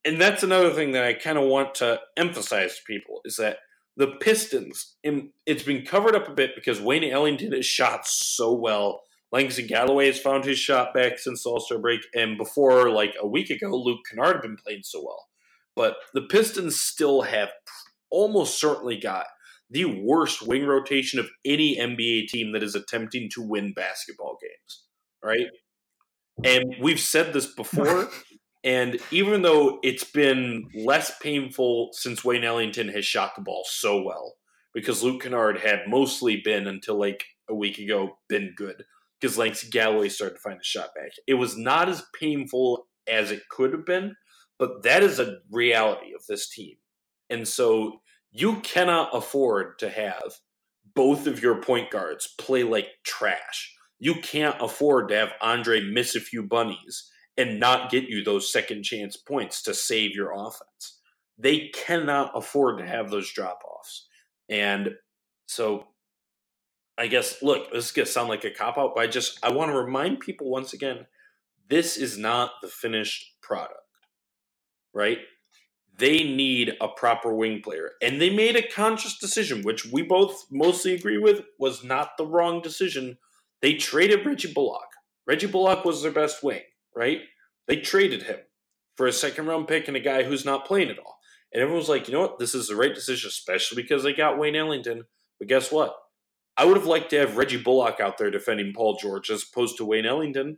and 0.03 0.19
that's 0.19 0.43
another 0.43 0.71
thing 0.71 0.91
that 0.93 1.03
I 1.03 1.13
kind 1.13 1.37
of 1.37 1.45
want 1.45 1.75
to 1.75 2.01
emphasize 2.17 2.77
to 2.77 2.83
people 2.85 3.21
is 3.23 3.37
that 3.37 3.59
the 3.97 4.13
Pistons, 4.21 4.95
and 5.03 5.31
it's 5.45 5.63
been 5.63 5.85
covered 5.85 6.15
up 6.15 6.29
a 6.29 6.33
bit 6.33 6.51
because 6.55 6.79
Wayne 6.79 7.03
Ellington 7.03 7.51
has 7.51 7.65
shot 7.65 8.07
so 8.07 8.53
well 8.53 9.01
Langston 9.31 9.67
Galloway 9.67 10.07
has 10.07 10.19
found 10.19 10.45
his 10.45 10.57
shot 10.57 10.93
back 10.93 11.19
since 11.19 11.43
the 11.43 11.49
All 11.49 11.59
Star 11.59 11.77
break, 11.77 12.01
and 12.15 12.37
before 12.37 12.89
like 12.89 13.13
a 13.19 13.27
week 13.27 13.49
ago, 13.49 13.75
Luke 13.75 13.99
Kennard 14.09 14.37
had 14.37 14.41
been 14.41 14.57
playing 14.57 14.83
so 14.83 15.03
well. 15.03 15.27
But 15.75 15.97
the 16.13 16.21
Pistons 16.21 16.79
still 16.79 17.23
have 17.23 17.49
almost 18.09 18.59
certainly 18.59 18.97
got 18.97 19.25
the 19.69 19.85
worst 19.85 20.41
wing 20.41 20.65
rotation 20.65 21.19
of 21.19 21.29
any 21.43 21.77
NBA 21.77 22.27
team 22.27 22.53
that 22.53 22.63
is 22.63 22.73
attempting 22.73 23.29
to 23.33 23.41
win 23.41 23.73
basketball 23.73 24.37
games, 24.41 24.85
right? 25.21 25.47
And 26.43 26.75
we've 26.81 26.99
said 26.99 27.33
this 27.33 27.47
before, 27.47 28.09
and 28.63 28.99
even 29.11 29.41
though 29.41 29.79
it's 29.83 30.03
been 30.03 30.67
less 30.73 31.17
painful 31.19 31.89
since 31.93 32.23
Wayne 32.23 32.43
Ellington 32.43 32.89
has 32.89 33.05
shot 33.05 33.35
the 33.35 33.41
ball 33.41 33.63
so 33.67 34.01
well, 34.01 34.35
because 34.73 35.03
Luke 35.03 35.23
Kennard 35.23 35.59
had 35.59 35.87
mostly 35.87 36.41
been 36.43 36.67
until 36.67 36.99
like 36.99 37.23
a 37.49 37.55
week 37.55 37.79
ago 37.79 38.17
been 38.27 38.53
good 38.55 38.83
because 39.19 39.37
like 39.37 39.57
Galloway 39.71 40.09
started 40.09 40.35
to 40.35 40.41
find 40.41 40.59
a 40.59 40.63
shot 40.63 40.89
back. 40.95 41.11
It 41.25 41.35
was 41.35 41.57
not 41.57 41.89
as 41.89 42.03
painful 42.19 42.87
as 43.07 43.31
it 43.31 43.47
could 43.49 43.73
have 43.73 43.85
been, 43.85 44.15
but 44.59 44.83
that 44.83 45.03
is 45.03 45.19
a 45.19 45.37
reality 45.51 46.13
of 46.13 46.25
this 46.27 46.49
team. 46.49 46.75
And 47.29 47.47
so 47.47 48.01
you 48.31 48.57
cannot 48.57 49.09
afford 49.13 49.79
to 49.79 49.89
have 49.89 50.35
both 50.95 51.27
of 51.27 51.41
your 51.41 51.61
point 51.61 51.89
guards 51.89 52.33
play 52.37 52.63
like 52.63 52.87
trash. 53.03 53.73
You 53.99 54.15
can't 54.15 54.55
afford 54.59 55.09
to 55.09 55.15
have 55.15 55.33
Andre 55.41 55.81
miss 55.81 56.15
a 56.15 56.19
few 56.19 56.43
bunnies 56.43 57.09
and 57.37 57.59
not 57.59 57.91
get 57.91 58.05
you 58.05 58.23
those 58.23 58.51
second 58.51 58.83
chance 58.83 59.15
points 59.15 59.61
to 59.63 59.73
save 59.73 60.15
your 60.15 60.31
offense. 60.33 60.99
They 61.37 61.69
cannot 61.69 62.31
afford 62.35 62.79
to 62.79 62.85
have 62.85 63.11
those 63.11 63.31
drop 63.31 63.61
offs. 63.63 64.07
And 64.49 64.95
so 65.47 65.87
I 66.97 67.07
guess, 67.07 67.43
look, 67.43 67.71
this 67.71 67.85
is 67.85 67.91
going 67.91 68.05
to 68.07 68.11
sound 68.11 68.29
like 68.29 68.43
a 68.43 68.49
cop 68.49 68.77
out, 68.77 68.93
but 68.95 69.01
I 69.01 69.07
just, 69.07 69.37
I 69.43 69.51
want 69.51 69.71
to 69.71 69.77
remind 69.77 70.19
people 70.19 70.49
once 70.49 70.73
again 70.73 71.05
this 71.69 71.97
is 71.97 72.17
not 72.17 72.51
the 72.61 72.67
finished 72.67 73.35
product, 73.41 73.81
right? 74.93 75.19
They 75.97 76.23
need 76.23 76.73
a 76.81 76.87
proper 76.87 77.35
wing 77.35 77.61
player. 77.61 77.91
And 78.01 78.19
they 78.19 78.29
made 78.29 78.55
a 78.55 78.67
conscious 78.67 79.17
decision, 79.17 79.61
which 79.63 79.85
we 79.85 80.01
both 80.01 80.45
mostly 80.51 80.93
agree 80.93 81.17
with 81.17 81.41
was 81.59 81.83
not 81.83 82.17
the 82.17 82.25
wrong 82.25 82.61
decision. 82.61 83.17
They 83.61 83.73
traded 83.73 84.25
Reggie 84.25 84.53
Bullock. 84.53 84.87
Reggie 85.27 85.47
Bullock 85.47 85.85
was 85.85 86.01
their 86.01 86.11
best 86.11 86.43
wing, 86.43 86.61
right? 86.97 87.21
They 87.67 87.77
traded 87.77 88.23
him 88.23 88.39
for 88.95 89.07
a 89.07 89.13
second 89.13 89.45
round 89.45 89.67
pick 89.67 89.87
and 89.87 89.95
a 89.95 90.01
guy 90.01 90.23
who's 90.23 90.45
not 90.45 90.65
playing 90.65 90.89
at 90.89 90.99
all. 90.99 91.19
And 91.53 91.61
everyone 91.61 91.79
was 91.79 91.89
like, 91.89 92.07
you 92.07 92.13
know 92.13 92.21
what? 92.21 92.39
This 92.39 92.55
is 92.55 92.67
the 92.67 92.75
right 92.75 92.93
decision, 92.93 93.27
especially 93.27 93.81
because 93.81 94.03
they 94.03 94.13
got 94.13 94.37
Wayne 94.37 94.55
Ellington. 94.55 95.03
But 95.39 95.47
guess 95.47 95.71
what? 95.71 95.95
I 96.57 96.65
would 96.65 96.75
have 96.75 96.87
liked 96.87 97.11
to 97.11 97.19
have 97.19 97.37
Reggie 97.37 97.61
Bullock 97.61 97.99
out 97.99 98.17
there 98.17 98.31
defending 98.31 98.73
Paul 98.73 98.97
George 98.99 99.29
as 99.29 99.43
opposed 99.43 99.77
to 99.77 99.85
Wayne 99.85 100.07
Ellington, 100.07 100.57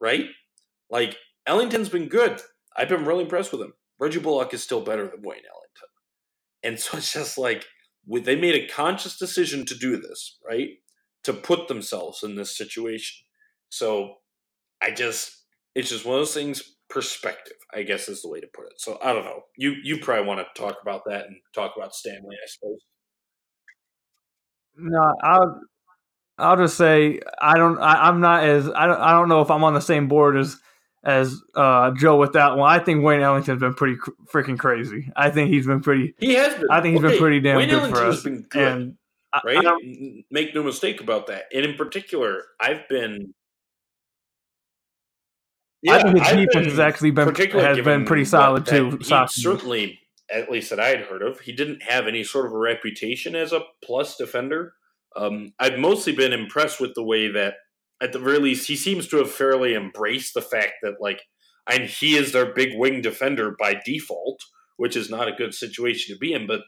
right? 0.00 0.26
Like 0.88 1.16
Ellington's 1.46 1.90
been 1.90 2.08
good. 2.08 2.40
I've 2.74 2.88
been 2.88 3.04
really 3.04 3.24
impressed 3.24 3.52
with 3.52 3.60
him. 3.60 3.74
Reggie 3.98 4.20
Bullock 4.20 4.54
is 4.54 4.62
still 4.62 4.80
better 4.80 5.06
than 5.06 5.22
Wayne 5.22 5.42
Ellington, 5.48 5.88
and 6.62 6.78
so 6.78 6.98
it's 6.98 7.12
just 7.12 7.38
like 7.38 7.66
they 8.08 8.36
made 8.36 8.54
a 8.54 8.68
conscious 8.68 9.18
decision 9.18 9.66
to 9.66 9.74
do 9.74 9.96
this, 9.96 10.38
right? 10.46 10.68
To 11.24 11.32
put 11.32 11.68
themselves 11.68 12.22
in 12.22 12.36
this 12.36 12.56
situation. 12.56 13.24
So 13.68 14.16
I 14.82 14.90
just, 14.90 15.44
it's 15.76 15.90
just 15.90 16.04
one 16.04 16.16
of 16.16 16.20
those 16.20 16.34
things. 16.34 16.72
Perspective, 16.88 17.56
I 17.74 17.82
guess, 17.82 18.08
is 18.08 18.22
the 18.22 18.28
way 18.28 18.40
to 18.40 18.46
put 18.54 18.66
it. 18.66 18.80
So 18.80 18.98
I 19.02 19.12
don't 19.12 19.24
know. 19.24 19.42
You 19.56 19.74
you 19.82 19.98
probably 19.98 20.24
want 20.24 20.40
to 20.40 20.60
talk 20.60 20.76
about 20.80 21.02
that 21.06 21.26
and 21.26 21.36
talk 21.52 21.72
about 21.76 21.94
Stanley, 21.94 22.36
I 22.42 22.46
suppose. 22.46 22.78
No, 24.78 25.14
I'll 25.22 25.60
I'll 26.38 26.56
just 26.56 26.76
say 26.76 27.20
I 27.40 27.54
don't. 27.54 27.78
I, 27.78 28.08
am 28.08 28.20
not 28.20 28.44
as 28.44 28.68
I 28.68 28.86
don't. 28.86 29.00
I 29.00 29.10
don't 29.10 29.28
know 29.28 29.40
if 29.40 29.50
I'm 29.50 29.64
on 29.64 29.74
the 29.74 29.80
same 29.80 30.06
board 30.06 30.36
as 30.36 30.56
as 31.02 31.40
uh, 31.54 31.92
Joe 31.92 32.16
with 32.16 32.34
that 32.34 32.56
one. 32.56 32.70
I 32.70 32.82
think 32.82 33.02
Wayne 33.02 33.20
Ellington's 33.20 33.60
been 33.60 33.74
pretty 33.74 33.96
cr- 33.96 34.10
freaking 34.32 34.58
crazy. 34.58 35.10
I 35.16 35.30
think 35.30 35.50
he's 35.50 35.66
been 35.66 35.80
pretty. 35.80 36.14
He 36.18 36.34
has 36.34 36.54
been. 36.54 36.66
I 36.70 36.80
think 36.80 36.94
he's 36.94 37.04
okay. 37.04 37.12
been 37.14 37.20
pretty 37.20 37.40
damn 37.40 37.56
Wayne 37.56 37.68
good 37.68 37.78
Ellington's 37.78 38.00
for 38.00 38.06
us. 38.06 38.22
Been 38.22 38.42
good, 38.42 38.72
and 38.72 38.98
right? 39.44 39.66
I, 39.66 40.24
Make 40.30 40.54
no 40.54 40.62
mistake 40.62 41.00
about 41.00 41.26
that. 41.28 41.44
And 41.54 41.64
in 41.64 41.74
particular, 41.74 42.42
I've 42.60 42.88
been. 42.88 43.34
Yeah, 45.82 45.96
I 45.96 46.02
think 46.02 46.18
his 46.18 46.46
defense 46.46 46.66
has 46.66 46.78
actually 46.78 47.10
been 47.10 47.34
has 47.34 47.80
been 47.80 48.04
pretty 48.04 48.24
solid 48.24 48.66
too. 48.66 48.98
Certainly 49.28 50.00
at 50.30 50.50
least 50.50 50.70
that 50.70 50.80
I 50.80 50.88
had 50.88 51.02
heard 51.02 51.22
of. 51.22 51.40
He 51.40 51.52
didn't 51.52 51.82
have 51.82 52.06
any 52.06 52.24
sort 52.24 52.46
of 52.46 52.52
a 52.52 52.58
reputation 52.58 53.34
as 53.34 53.52
a 53.52 53.60
plus 53.84 54.16
defender. 54.16 54.74
Um, 55.14 55.52
I've 55.58 55.78
mostly 55.78 56.12
been 56.12 56.32
impressed 56.32 56.80
with 56.80 56.94
the 56.94 57.04
way 57.04 57.30
that, 57.30 57.54
at 58.02 58.12
the 58.12 58.18
very 58.18 58.38
least, 58.38 58.68
he 58.68 58.76
seems 58.76 59.06
to 59.08 59.18
have 59.18 59.30
fairly 59.30 59.74
embraced 59.74 60.34
the 60.34 60.42
fact 60.42 60.74
that, 60.82 60.96
like, 61.00 61.22
and 61.70 61.84
he 61.84 62.16
is 62.16 62.32
their 62.32 62.52
big 62.52 62.70
wing 62.76 63.00
defender 63.00 63.54
by 63.58 63.80
default, 63.84 64.40
which 64.76 64.96
is 64.96 65.10
not 65.10 65.28
a 65.28 65.32
good 65.32 65.54
situation 65.54 66.14
to 66.14 66.18
be 66.18 66.32
in, 66.32 66.46
but 66.46 66.60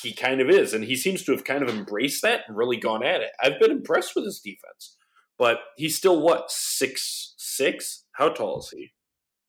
he 0.00 0.12
kind 0.12 0.40
of 0.40 0.48
is. 0.48 0.72
And 0.72 0.84
he 0.84 0.94
seems 0.94 1.24
to 1.24 1.32
have 1.32 1.44
kind 1.44 1.62
of 1.62 1.68
embraced 1.68 2.22
that 2.22 2.42
and 2.46 2.56
really 2.56 2.76
gone 2.76 3.04
at 3.04 3.22
it. 3.22 3.30
I've 3.42 3.58
been 3.58 3.70
impressed 3.70 4.14
with 4.14 4.24
his 4.24 4.40
defense, 4.40 4.96
but 5.38 5.58
he's 5.76 5.96
still 5.96 6.20
what, 6.20 6.50
six, 6.50 7.34
six? 7.36 8.04
How 8.16 8.30
tall 8.30 8.60
is 8.60 8.70
he? 8.70 8.92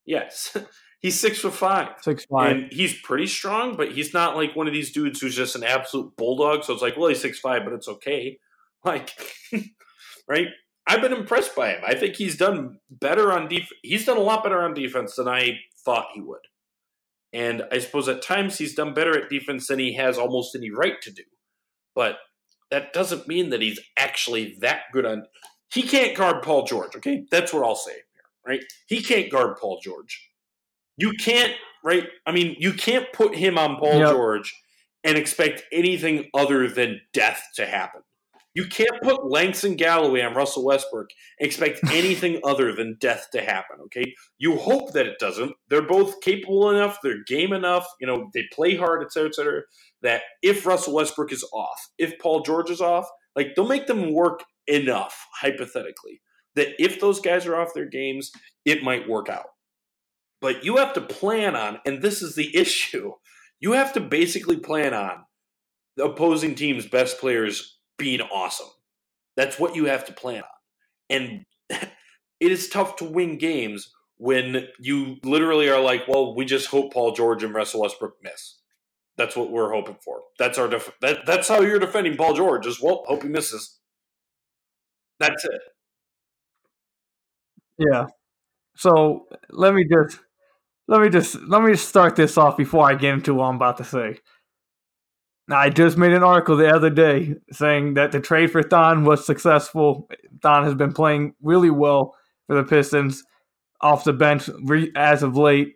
Yes. 0.06 0.56
He's 1.00 1.20
six 1.20 1.40
foot 1.40 1.54
five. 1.54 1.90
Six 2.02 2.26
five. 2.26 2.52
And 2.56 2.74
he's 2.74 3.00
pretty 3.00 3.28
strong, 3.28 3.78
but 3.78 3.92
he's 3.92 4.16
not 4.16 4.36
like 4.36 4.56
one 4.56 4.68
of 4.68 4.74
these 4.74 4.92
dudes 4.92 5.22
who's 5.22 5.36
just 5.36 5.56
an 5.56 5.64
absolute 5.64 6.18
bulldog. 6.18 6.64
So 6.64 6.74
it's 6.74 6.82
like, 6.82 6.98
well, 6.98 7.10
he's 7.10 7.22
six 7.22 7.40
five, 7.40 7.64
but 7.64 7.74
it's 7.74 7.88
okay. 7.88 8.40
Like, 8.86 9.10
right? 10.30 10.48
I've 10.86 11.02
been 11.02 11.12
impressed 11.12 11.56
by 11.56 11.72
him. 11.72 11.82
I 11.86 11.96
think 11.96 12.16
he's 12.16 12.38
done 12.38 12.80
better 12.90 13.34
on 13.34 13.50
defense. 13.50 13.74
He's 13.82 14.06
done 14.06 14.18
a 14.18 14.22
lot 14.22 14.44
better 14.44 14.62
on 14.62 14.76
defense 14.76 15.16
than 15.16 15.28
I 15.28 15.58
thought 15.84 16.10
he 16.14 16.22
would. 16.22 16.42
And 17.34 17.64
I 17.70 17.80
suppose 17.80 18.08
at 18.08 18.22
times 18.22 18.60
he's 18.60 18.76
done 18.76 18.94
better 18.94 19.18
at 19.18 19.30
defense 19.30 19.68
than 19.68 19.80
he 19.80 19.96
has 19.96 20.18
almost 20.18 20.56
any 20.56 20.70
right 20.70 21.02
to 21.02 21.12
do. 21.12 21.24
But 21.96 22.18
that 22.70 22.94
doesn't 22.94 23.28
mean 23.28 23.50
that 23.50 23.64
he's 23.64 23.80
actually 23.98 24.56
that 24.62 24.84
good 24.94 25.06
on. 25.06 25.24
He 25.74 25.82
can't 25.82 26.16
guard 26.16 26.44
Paul 26.44 26.66
George, 26.66 26.96
okay? 26.96 27.26
That's 27.30 27.52
what 27.52 27.64
I'll 27.66 27.76
say 27.76 28.04
right? 28.48 28.64
He 28.88 29.02
can't 29.02 29.32
guard 29.32 29.58
Paul 29.58 29.80
George. 29.84 30.30
You 30.98 31.14
can't, 31.14 31.54
right? 31.84 32.08
I 32.26 32.32
mean, 32.32 32.56
you 32.60 32.74
can't 32.74 33.12
put 33.14 33.36
him 33.36 33.58
on 33.58 33.78
Paul 33.78 34.00
yep. 34.00 34.10
George 34.10 34.56
and 35.04 35.18
expect 35.18 35.64
anything 35.72 36.30
other 36.34 36.68
than 36.68 37.02
death 37.14 37.44
to 37.56 37.66
happen. 37.66 38.02
You 38.58 38.66
can't 38.66 39.00
put 39.04 39.30
Langston 39.30 39.76
Galloway 39.76 40.22
on 40.22 40.34
Russell 40.34 40.66
Westbrook 40.66 41.10
and 41.40 41.46
expect 41.46 41.80
anything 41.92 42.40
other 42.44 42.74
than 42.74 42.98
death 43.00 43.28
to 43.34 43.42
happen, 43.42 43.78
okay? 43.86 44.16
You 44.40 44.58
hope 44.58 44.94
that 44.94 45.06
it 45.06 45.20
doesn't. 45.20 45.54
They're 45.70 45.84
both 45.84 46.22
capable 46.22 46.72
enough, 46.72 46.98
they're 47.04 47.24
game 47.28 47.54
enough, 47.54 47.86
you 48.02 48.08
know, 48.08 48.32
they 48.34 48.46
play 48.52 48.76
hard, 48.76 49.04
et 49.04 49.12
cetera, 49.12 49.30
et 49.30 49.36
cetera, 49.36 49.62
that 50.02 50.24
if 50.42 50.66
Russell 50.66 50.96
Westbrook 50.96 51.32
is 51.32 51.48
off, 51.54 51.80
if 52.00 52.18
Paul 52.18 52.42
George 52.42 52.72
is 52.72 52.82
off, 52.82 53.08
like 53.36 53.50
they'll 53.56 53.68
make 53.68 53.86
them 53.86 54.12
work 54.12 54.44
enough, 54.66 55.28
hypothetically, 55.40 56.20
that 56.58 56.76
if 56.80 57.00
those 57.00 57.20
guys 57.20 57.46
are 57.46 57.56
off 57.56 57.74
their 57.74 57.86
games, 57.86 58.32
it 58.66 58.84
might 58.84 59.08
work 59.08 59.30
out. 59.30 59.46
But 60.42 60.64
you 60.64 60.78
have 60.78 60.94
to 60.94 61.02
plan 61.02 61.56
on, 61.56 61.80
and 61.86 62.02
this 62.02 62.22
is 62.22 62.36
the 62.36 62.56
issue, 62.58 63.14
you 63.60 63.72
have 63.72 63.94
to 63.94 64.00
basically 64.00 64.58
plan 64.58 64.94
on 64.94 65.24
the 65.96 66.06
opposing 66.06 66.56
team's 66.56 66.86
best 66.86 67.20
players 67.20 67.80
being 67.98 68.22
awesome. 68.22 68.68
That's 69.36 69.60
what 69.60 69.76
you 69.76 69.86
have 69.86 70.06
to 70.06 70.14
plan 70.14 70.44
on. 70.44 70.50
And 71.10 71.46
it 71.70 72.52
is 72.52 72.70
tough 72.70 72.98
to 72.98 73.06
win 73.06 73.38
games 73.38 73.94
when 74.18 74.68
you 74.80 75.18
literally 75.24 75.70
are 75.70 75.82
like, 75.82 76.08
well, 76.08 76.36
we 76.36 76.46
just 76.46 76.68
hope 76.68 76.94
Paul 76.94 77.14
George 77.14 77.44
and 77.44 77.54
Russell 77.54 77.82
Westbrook 77.82 78.16
miss. 78.24 78.60
That's 79.16 79.36
what 79.36 79.52
we're 79.52 79.72
hoping 79.72 79.98
for. 80.04 80.22
That's 80.38 80.60
our 80.60 80.68
def- 80.68 80.96
that, 81.02 81.26
that's 81.26 81.48
how 81.48 81.62
you're 81.62 81.80
defending 81.80 82.18
Paul 82.18 82.36
George. 82.36 82.68
Is 82.68 82.82
well, 82.82 83.04
hope 83.08 83.24
he 83.24 83.30
misses. 83.30 83.80
That's 85.20 85.44
it. 85.46 85.62
Yeah. 87.78 88.08
So 88.76 89.28
let 89.52 89.74
me 89.76 89.86
just 89.92 90.20
let 90.88 91.02
me 91.02 91.10
just 91.10 91.36
let 91.44 91.64
me 91.64 91.72
just 91.74 91.90
start 91.90 92.16
this 92.16 92.38
off 92.38 92.58
before 92.58 92.88
I 92.90 92.96
get 92.96 93.14
into 93.16 93.36
what 93.36 93.46
I'm 93.46 93.56
about 93.58 93.78
to 93.78 93.84
say. 93.84 94.20
Now, 95.48 95.58
I 95.60 95.70
just 95.70 95.98
made 95.98 96.12
an 96.12 96.24
article 96.24 96.58
the 96.58 96.74
other 96.74 96.90
day 96.90 97.36
saying 97.52 97.94
that 97.94 98.12
the 98.12 98.20
trade 98.20 98.52
for 98.52 98.62
Thon 98.62 99.06
was 99.06 99.26
successful. 99.26 100.10
Thon 100.42 100.66
has 100.66 100.76
been 100.76 100.92
playing 100.94 101.36
really 101.42 101.70
well 101.70 102.16
for 102.48 102.56
the 102.56 102.64
Pistons 102.64 103.24
off 103.82 104.04
the 104.06 104.14
bench 104.14 104.50
as 104.96 105.24
of 105.24 105.38
late. 105.38 105.76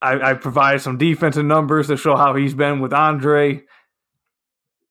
I, 0.00 0.30
I 0.30 0.34
provided 0.34 0.80
some 0.80 0.98
defensive 0.98 1.44
numbers 1.44 1.86
to 1.86 1.96
show 1.96 2.16
how 2.16 2.34
he's 2.34 2.54
been 2.54 2.80
with 2.80 2.92
Andre. 2.92 3.62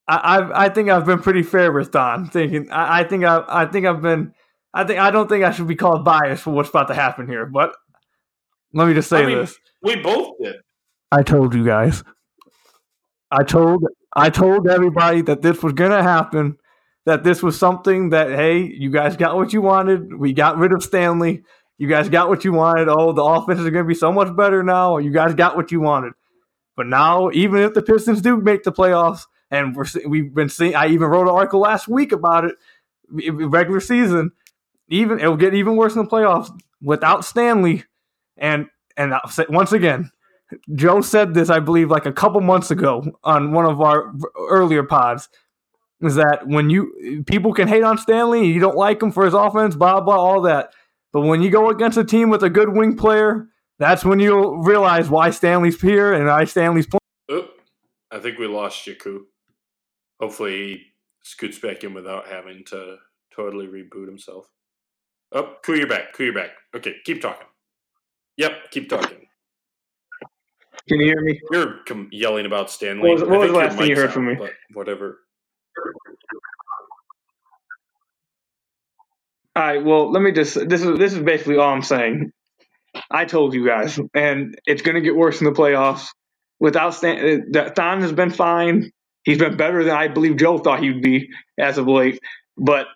I, 0.08 0.16
I, 0.16 0.66
I 0.66 0.70
think 0.70 0.90
I've 0.90 1.06
been 1.06 1.20
pretty 1.22 1.44
fair 1.44 1.72
with 1.72 1.92
Thon. 1.92 2.28
Thinking 2.28 2.70
I, 2.72 3.00
I 3.00 3.04
think 3.04 3.24
I 3.24 3.44
I 3.48 3.66
think 3.66 3.86
I've 3.86 4.02
been 4.02 4.34
I 4.74 4.84
think 4.84 5.00
I 5.00 5.12
don't 5.12 5.28
think 5.28 5.44
I 5.44 5.52
should 5.52 5.68
be 5.68 5.76
called 5.76 6.06
biased 6.06 6.44
for 6.44 6.52
what's 6.52 6.70
about 6.70 6.88
to 6.88 6.94
happen 6.94 7.28
here. 7.28 7.46
But 7.46 7.76
let 8.74 8.88
me 8.88 8.94
just 8.94 9.10
say 9.10 9.24
I 9.24 9.26
mean, 9.26 9.38
this: 9.40 9.58
we 9.82 9.98
both 9.98 10.38
did. 10.42 10.56
I 11.12 11.24
told 11.24 11.54
you 11.54 11.66
guys. 11.66 12.04
I 13.30 13.44
told 13.44 13.86
I 14.16 14.30
told 14.30 14.68
everybody 14.68 15.22
that 15.24 15.42
this 15.42 15.62
was 15.62 15.74
gonna 15.74 16.04
happen. 16.04 16.58
That 17.06 17.24
this 17.24 17.42
was 17.42 17.58
something 17.58 18.10
that 18.10 18.30
hey, 18.30 18.62
you 18.62 18.92
guys 18.92 19.18
got 19.18 19.36
what 19.36 19.54
you 19.54 19.62
wanted. 19.62 20.14
We 20.14 20.34
got 20.34 20.58
rid 20.58 20.72
of 20.72 20.84
Stanley. 20.84 21.44
You 21.82 21.88
guys 21.88 22.10
got 22.10 22.30
what 22.30 22.46
you 22.46 22.54
wanted. 22.54 22.90
Oh, 22.90 23.12
the 23.12 23.24
offense 23.24 23.60
is 23.60 23.64
going 23.72 23.84
to 23.84 23.88
be 23.88 23.96
so 23.96 24.12
much 24.12 24.36
better 24.36 24.62
now. 24.62 25.00
You 25.00 25.10
guys 25.10 25.34
got 25.34 25.56
what 25.56 25.72
you 25.72 25.82
wanted. 25.82 26.14
But 26.78 26.86
now, 26.86 27.32
even 27.32 27.60
if 27.62 27.74
the 27.74 27.82
Pistons 27.82 28.22
do 28.22 28.38
make 28.38 28.62
the 28.62 28.72
playoffs, 28.72 29.24
and 29.50 29.76
we're, 29.76 29.86
we've 30.06 30.32
been 30.32 30.48
seeing, 30.48 30.76
I 30.76 30.90
even 30.90 31.08
wrote 31.08 31.24
an 31.24 31.34
article 31.34 31.60
last 31.60 31.88
week 31.88 32.12
about 32.12 32.46
it. 32.46 32.56
Regular 33.10 33.80
season, 33.80 34.30
even 34.92 35.20
it'll 35.20 35.38
get 35.38 35.56
even 35.56 35.76
worse 35.76 35.96
in 35.96 36.04
the 36.04 36.10
playoffs 36.10 36.52
without 36.82 37.26
Stanley. 37.26 37.86
And 38.38 38.68
and 38.96 39.14
once 39.50 39.72
again, 39.72 40.12
Joe 40.76 41.02
said 41.02 41.34
this, 41.34 41.50
I 41.50 41.60
believe, 41.60 41.90
like 41.90 42.06
a 42.06 42.12
couple 42.12 42.42
months 42.42 42.70
ago 42.70 43.04
on 43.24 43.54
one 43.54 43.66
of 43.66 43.82
our 43.82 44.14
earlier 44.50 44.84
pods. 44.84 45.30
Is 46.02 46.16
that 46.16 46.48
when 46.48 46.72
you 46.72 47.24
people 47.28 47.54
can 47.54 47.68
hate 47.68 47.84
on 47.84 47.98
Stanley, 47.98 48.48
you 48.48 48.60
don't 48.60 48.76
like 48.76 49.02
him 49.02 49.12
for 49.12 49.24
his 49.24 49.36
offense, 49.36 49.76
blah 49.76 50.02
blah, 50.02 50.16
all 50.16 50.42
that. 50.42 50.74
But 51.14 51.22
when 51.22 51.42
you 51.44 51.52
go 51.52 51.70
against 51.70 51.98
a 51.98 52.04
team 52.04 52.30
with 52.30 52.42
a 52.42 52.50
good 52.50 52.70
wing 52.70 52.98
player, 52.98 53.48
that's 53.78 54.04
when 54.04 54.20
you'll 54.20 54.58
realize 54.58 55.10
why 55.10 55.30
Stanley's 55.30 55.80
here 55.80 56.12
and 56.14 56.26
why 56.26 56.46
Stanley's 56.46 56.88
playing. 56.88 57.00
Oh, 57.30 57.50
I 58.10 58.18
think 58.18 58.40
we 58.40 58.48
lost 58.48 58.86
Yaku. 58.88 59.20
Hopefully 60.20 60.58
he 60.58 60.84
scoots 61.22 61.60
back 61.60 61.84
in 61.84 61.94
without 61.94 62.28
having 62.28 62.64
to 62.66 62.98
totally 63.36 63.68
reboot 63.68 64.08
himself. 64.08 64.48
Oh, 65.34 65.56
cool, 65.64 65.78
you're 65.78 65.88
back. 65.88 66.14
Cool, 66.14 66.28
you're 66.28 66.36
back. 66.36 66.52
Okay, 66.76 66.96
keep 67.06 67.22
talking. 67.22 67.48
Yep, 68.38 68.72
keep 68.72 68.90
talking. 68.90 69.18
Can 70.90 71.00
you 71.00 71.08
hear 71.08 71.22
me? 71.22 71.40
You're 71.52 71.80
com- 71.88 72.10
yelling 72.12 72.46
about 72.46 72.70
Stanley. 72.72 73.10
What 73.10 73.20
was, 73.20 73.24
what 73.24 73.40
was 73.40 73.52
the 73.52 73.58
last 73.58 73.78
thing 73.78 73.90
you 73.90 73.96
heard 73.96 74.08
out, 74.08 74.14
from 74.14 74.28
me? 74.28 74.38
Whatever. 74.74 75.20
All 79.56 79.64
right. 79.64 79.84
Well, 79.84 80.12
let 80.12 80.22
me 80.22 80.32
just. 80.32 80.56
This 80.68 80.82
is 80.84 80.98
this 80.98 81.14
is 81.14 81.20
basically 81.20 81.58
all 81.58 81.74
I'm 81.74 81.82
saying. 81.84 82.32
I 83.10 83.26
told 83.26 83.54
you 83.54 83.66
guys, 83.66 84.00
and 84.14 84.60
it's 84.66 84.82
going 84.82 84.96
to 84.96 85.02
get 85.02 85.16
worse 85.16 85.42
in 85.42 85.46
the 85.46 85.54
playoffs. 85.54 86.08
Without 86.60 86.94
Stan, 86.94 87.52
uh, 87.56 87.70
Thon 87.76 88.02
has 88.02 88.12
been 88.12 88.32
fine. 88.32 88.92
He's 89.24 89.38
been 89.38 89.58
better 89.58 89.84
than 89.84 89.96
I 89.96 90.08
believe 90.08 90.38
Joe 90.38 90.58
thought 90.58 90.82
he 90.82 90.92
would 90.92 91.02
be 91.02 91.30
as 91.60 91.78
of 91.78 91.88
late. 91.88 92.20
But 92.58 92.88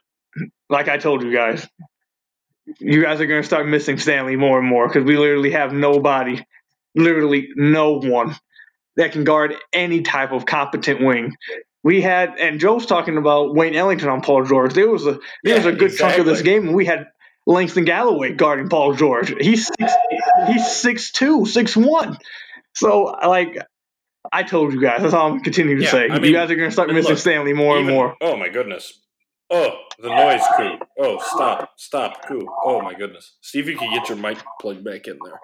like 0.69 0.89
I 0.89 0.97
told 0.97 1.23
you 1.23 1.33
guys, 1.33 1.67
you 2.79 3.01
guys 3.01 3.21
are 3.21 3.25
going 3.25 3.41
to 3.41 3.47
start 3.47 3.67
missing 3.67 3.97
Stanley 3.97 4.35
more 4.35 4.59
and 4.59 4.67
more 4.67 4.87
because 4.87 5.03
we 5.03 5.17
literally 5.17 5.51
have 5.51 5.73
nobody, 5.73 6.45
literally 6.95 7.49
no 7.55 7.99
one 7.99 8.35
that 8.95 9.11
can 9.11 9.23
guard 9.23 9.55
any 9.73 10.01
type 10.01 10.31
of 10.31 10.45
competent 10.45 11.01
wing 11.01 11.35
we 11.85 12.01
had, 12.01 12.39
and 12.39 12.59
Joe's 12.59 12.87
talking 12.87 13.15
about 13.15 13.53
Wayne 13.53 13.75
Ellington 13.75 14.09
on 14.09 14.21
Paul 14.21 14.43
George. 14.43 14.73
There 14.73 14.89
was 14.89 15.05
a 15.05 15.11
there 15.11 15.19
yeah, 15.43 15.57
was 15.57 15.67
a 15.67 15.71
good 15.71 15.91
exactly. 15.91 15.97
chunk 15.97 16.19
of 16.19 16.25
this 16.25 16.41
game, 16.41 16.65
and 16.65 16.75
we 16.75 16.83
had 16.83 17.05
Langston 17.45 17.85
Galloway 17.85 18.33
guarding 18.33 18.69
Paul 18.69 18.95
George. 18.95 19.31
He's 19.39 19.67
six, 19.67 19.93
he's 20.47 20.75
six 20.75 21.11
two, 21.11 21.45
six 21.45 21.77
one. 21.77 22.17
So 22.73 23.03
like 23.03 23.59
I 24.33 24.41
told 24.41 24.73
you 24.73 24.81
guys, 24.81 25.03
that's 25.03 25.13
all 25.13 25.33
I'm 25.33 25.41
continuing 25.41 25.77
to 25.77 25.83
yeah, 25.83 25.91
say. 25.91 26.09
I 26.09 26.17
mean, 26.17 26.31
you 26.31 26.33
guys 26.33 26.49
are 26.49 26.55
going 26.55 26.69
to 26.69 26.73
start 26.73 26.89
missing 26.89 27.11
look, 27.11 27.19
Stanley 27.19 27.53
more 27.53 27.77
even, 27.77 27.89
and 27.89 27.95
more. 27.95 28.15
Oh 28.19 28.35
my 28.35 28.49
goodness. 28.49 28.99
Oh, 29.51 29.77
the 29.99 30.09
noise 30.09 30.41
crew. 30.55 30.79
Oh, 30.99 31.19
stop, 31.19 31.71
stop, 31.77 32.21
crew. 32.23 32.47
Oh 32.63 32.81
my 32.81 32.93
goodness. 32.93 33.35
See 33.41 33.59
if 33.59 33.67
you 33.67 33.77
can 33.77 33.93
get 33.93 34.09
your 34.09 34.17
mic 34.17 34.39
plugged 34.59 34.83
back 34.83 35.07
in 35.07 35.19
there. 35.23 35.39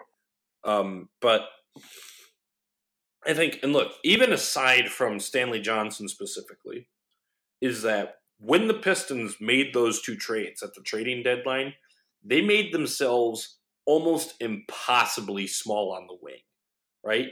Um, 0.63 1.09
but 1.21 1.43
I 3.25 3.33
think, 3.33 3.59
and 3.61 3.73
look, 3.73 3.91
even 4.03 4.33
aside 4.33 4.89
from 4.89 5.19
Stanley 5.19 5.59
Johnson 5.59 6.07
specifically, 6.07 6.87
is 7.61 7.83
that 7.83 8.15
when 8.39 8.67
the 8.67 8.73
Pistons 8.73 9.35
made 9.39 9.73
those 9.73 10.01
two 10.01 10.15
trades 10.15 10.63
at 10.63 10.73
the 10.73 10.81
trading 10.81 11.21
deadline, 11.21 11.73
they 12.23 12.41
made 12.41 12.73
themselves 12.73 13.57
almost 13.85 14.33
impossibly 14.39 15.45
small 15.45 15.93
on 15.93 16.07
the 16.07 16.17
wing, 16.21 16.41
right? 17.03 17.27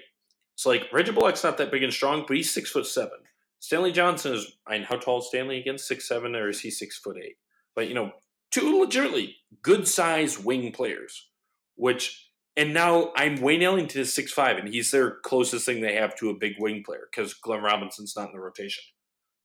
It's 0.53 0.65
like 0.65 0.87
Reggie 0.93 1.11
Bullock's 1.11 1.43
not 1.43 1.57
that 1.57 1.71
big 1.71 1.83
and 1.83 1.93
strong, 1.93 2.25
but 2.27 2.37
he's 2.37 2.53
six 2.53 2.69
foot 2.69 2.85
seven. 2.85 3.17
Stanley 3.59 3.91
Johnson 3.91 4.33
is, 4.33 4.57
how 4.67 4.95
tall 4.95 5.19
is 5.19 5.27
Stanley 5.27 5.59
again? 5.59 5.77
Six 5.77 6.07
seven, 6.07 6.35
or 6.35 6.49
is 6.49 6.61
he 6.61 6.71
six 6.71 6.97
foot 6.97 7.17
eight? 7.21 7.37
But 7.75 7.87
you 7.87 7.93
know, 7.93 8.11
two 8.51 8.79
legitimately 8.79 9.35
good 9.61 9.87
sized 9.87 10.43
wing 10.43 10.71
players, 10.71 11.27
which 11.75 12.29
and 12.55 12.73
now 12.73 13.11
I'm 13.15 13.41
Wayne 13.41 13.61
Ellington 13.61 14.01
is 14.01 14.13
six 14.13 14.31
five, 14.31 14.57
and 14.57 14.67
he's 14.67 14.91
their 14.91 15.17
closest 15.23 15.65
thing 15.65 15.81
they 15.81 15.95
have 15.95 16.15
to 16.17 16.29
a 16.29 16.37
big 16.37 16.53
wing 16.59 16.83
player 16.85 17.07
because 17.11 17.33
Glenn 17.33 17.61
Robinson's 17.61 18.15
not 18.15 18.27
in 18.27 18.33
the 18.33 18.39
rotation. 18.39 18.83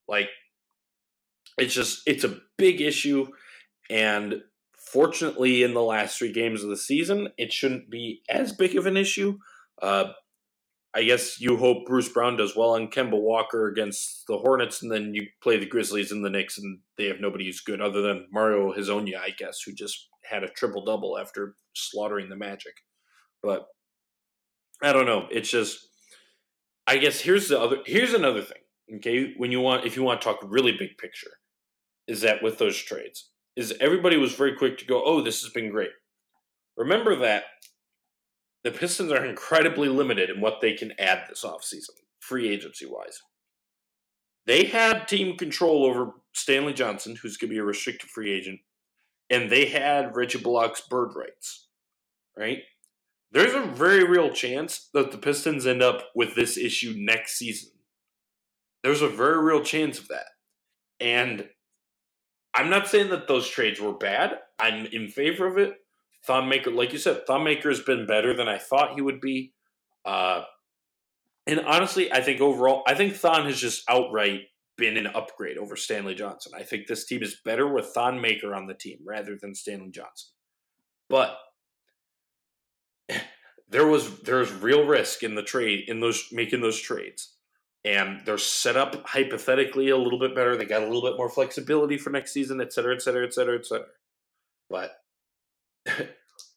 Like, 0.09 0.29
it's 1.59 1.75
just 1.75 2.03
it's 2.07 2.25
a 2.25 2.39
big 2.57 2.81
issue, 2.81 3.27
and 3.91 4.43
fortunately, 4.77 5.63
in 5.63 5.75
the 5.75 5.83
last 5.83 6.19
three 6.19 6.33
games 6.33 6.63
of 6.63 6.71
the 6.71 6.77
season, 6.77 7.29
it 7.37 7.53
shouldn't 7.53 7.91
be 7.91 8.23
as 8.29 8.53
big 8.53 8.77
of 8.77 8.87
an 8.87 8.97
issue. 8.97 9.39
Uh, 9.83 10.13
I 10.95 11.03
guess 11.03 11.41
you 11.41 11.57
hope 11.57 11.87
Bruce 11.87 12.09
Brown 12.09 12.37
does 12.37 12.55
well 12.57 12.71
on 12.71 12.89
Kemba 12.89 13.21
Walker 13.21 13.67
against 13.67 14.27
the 14.29 14.39
Hornets, 14.39 14.83
and 14.83 14.93
then 14.93 15.13
you 15.13 15.27
play 15.43 15.59
the 15.59 15.67
Grizzlies 15.67 16.13
and 16.13 16.25
the 16.25 16.31
Knicks, 16.31 16.57
and 16.57 16.79
they 16.97 17.07
have 17.07 17.21
nobody 17.21 17.47
who's 17.47 17.61
good 17.61 17.81
other 17.81 18.01
than 18.01 18.29
Mario 18.33 18.73
Hezonja, 18.73 19.19
I 19.19 19.31
guess, 19.31 19.61
who 19.63 19.73
just 19.73 20.09
had 20.25 20.45
a 20.45 20.49
triple 20.49 20.85
double 20.85 21.19
after 21.19 21.57
slaughtering 21.75 22.29
the 22.29 22.37
Magic. 22.37 22.75
But 23.43 23.67
I 24.83 24.93
don't 24.93 25.07
know. 25.07 25.27
It's 25.31 25.51
just 25.51 25.89
I 26.87 26.99
guess 26.99 27.21
here's 27.21 27.49
the 27.49 27.61
other 27.61 27.79
here's 27.87 28.15
another 28.15 28.43
thing. 28.43 28.59
Okay, 28.97 29.35
when 29.37 29.51
you 29.51 29.61
want 29.61 29.87
if 29.87 29.97
you 29.97 30.03
want 30.03 30.21
to 30.21 30.25
talk 30.25 30.41
really 30.45 30.73
big 30.73 30.99
picture, 30.99 31.31
is 32.07 32.21
that 32.21 32.43
with 32.43 32.59
those 32.59 32.77
trades, 32.77 33.31
is 33.57 33.75
everybody 33.81 34.17
was 34.17 34.35
very 34.35 34.57
quick 34.57 34.79
to 34.79 34.87
go, 34.87 35.03
oh, 35.05 35.23
this 35.23 35.43
has 35.43 35.51
been 35.53 35.71
great. 35.71 35.91
Remember 36.77 37.17
that 37.17 37.45
the 38.65 38.71
Pistons 38.71 39.13
are 39.13 39.25
incredibly 39.25 39.89
limited 39.89 40.31
in 40.31 40.41
what 40.41 40.61
they 40.61 40.73
can 40.73 40.93
add 40.99 41.25
this 41.29 41.45
offseason, 41.45 41.91
free 42.19 42.49
agency 42.49 42.87
wise. 42.87 43.21
They 44.47 44.65
had 44.65 45.07
team 45.07 45.37
control 45.37 45.85
over 45.85 46.13
Stanley 46.33 46.73
Johnson, 46.73 47.17
who's 47.17 47.37
going 47.37 47.51
to 47.51 47.55
be 47.55 47.61
a 47.61 47.65
restricted 47.65 48.11
free 48.11 48.33
agent, 48.33 48.61
and 49.31 49.51
they 49.51 49.67
had 49.67 50.17
Reggie 50.17 50.39
Bullock's 50.39 50.83
bird 50.83 51.15
rights, 51.15 51.69
right? 52.37 52.59
There's 53.33 53.55
a 53.55 53.63
very 53.63 54.05
real 54.05 54.31
chance 54.31 54.89
that 54.95 55.13
the 55.13 55.19
Pistons 55.19 55.67
end 55.67 55.83
up 55.83 56.05
with 56.15 56.35
this 56.35 56.57
issue 56.57 56.95
next 56.97 57.37
season. 57.37 57.71
There's 58.83 59.03
a 59.03 59.09
very 59.09 59.43
real 59.43 59.63
chance 59.63 59.99
of 59.99 60.09
that. 60.09 60.27
And 61.01 61.49
I'm 62.55 62.71
not 62.71 62.87
saying 62.87 63.11
that 63.11 63.27
those 63.27 63.49
trades 63.49 63.81
were 63.81 63.95
bad. 63.95 64.39
I'm 64.61 64.87
in 64.87 65.09
favor 65.09 65.47
of 65.47 65.59
it. 65.59 65.75
Thon 66.27 66.49
Maker, 66.49 66.71
like 66.71 66.93
you 66.93 66.99
said, 66.99 67.27
Thon 67.27 67.45
Maker 67.45 67.69
has 67.69 67.81
been 67.81 68.07
better 68.07 68.35
than 68.35 68.49
I 68.49 68.59
thought 68.59 68.95
he 68.95 69.03
would 69.03 69.21
be. 69.21 69.53
Uh, 70.05 70.43
and 71.47 71.61
honestly, 71.61 72.11
I 72.13 72.23
think 72.23 72.41
overall, 72.41 72.83
I 72.87 72.95
think 72.95 73.15
Thon 73.15 73.45
has 73.47 73.61
just 73.61 73.83
outright 73.89 74.43
been 74.77 74.97
an 74.97 75.07
upgrade 75.09 75.59
over 75.59 75.77
Stanley 75.77 76.15
Johnson. 76.15 76.53
I 76.57 76.63
think 76.63 76.87
this 76.87 77.05
team 77.05 77.23
is 77.23 77.41
better 77.45 77.69
with 77.73 77.87
Thon 77.87 78.21
Maker 78.21 78.55
on 78.55 78.67
the 78.67 78.75
team 78.75 78.99
rather 79.07 79.37
than 79.41 79.55
Stanley 79.55 79.91
Johnson. 79.91 80.31
But 81.09 81.37
there 83.69 83.87
was 83.87 84.21
there 84.21 84.39
was 84.39 84.53
real 84.53 84.87
risk 84.87 85.23
in 85.23 85.35
the 85.35 85.43
trade 85.43 85.85
in 85.89 86.01
those 86.01 86.29
making 86.33 86.61
those 86.61 86.81
trades. 86.81 87.37
And 87.87 88.23
they're 88.25 88.39
set 88.39 88.79
up 88.79 89.07
hypothetically 89.07 89.91
a 89.91 89.97
little 89.99 90.19
bit 90.19 90.35
better. 90.35 90.57
They 90.57 90.65
got 90.65 90.81
a 90.81 90.87
little 90.87 91.03
bit 91.03 91.19
more 91.19 91.29
flexibility 91.29 91.99
for 91.99 92.09
next 92.09 92.33
season, 92.33 92.63
et 92.63 92.73
cetera, 92.73 92.95
et 92.95 93.03
cetera, 93.03 93.27
et 93.27 93.35
cetera, 93.35 93.59
et 93.59 93.67
cetera. 93.67 93.87
But 94.71 94.93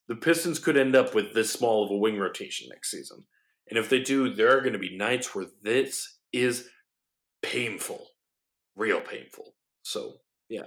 the 0.07 0.15
Pistons 0.15 0.59
could 0.59 0.77
end 0.77 0.95
up 0.95 1.13
with 1.13 1.33
this 1.33 1.51
small 1.51 1.85
of 1.85 1.91
a 1.91 1.97
wing 1.97 2.17
rotation 2.17 2.67
next 2.69 2.91
season. 2.91 3.25
And 3.69 3.77
if 3.77 3.89
they 3.89 3.99
do, 3.99 4.33
there 4.33 4.57
are 4.57 4.61
going 4.61 4.73
to 4.73 4.79
be 4.79 4.95
nights 4.95 5.35
where 5.35 5.45
this 5.61 6.17
is 6.31 6.69
painful, 7.41 8.07
real 8.75 9.01
painful. 9.01 9.55
So, 9.83 10.13
yeah. 10.49 10.63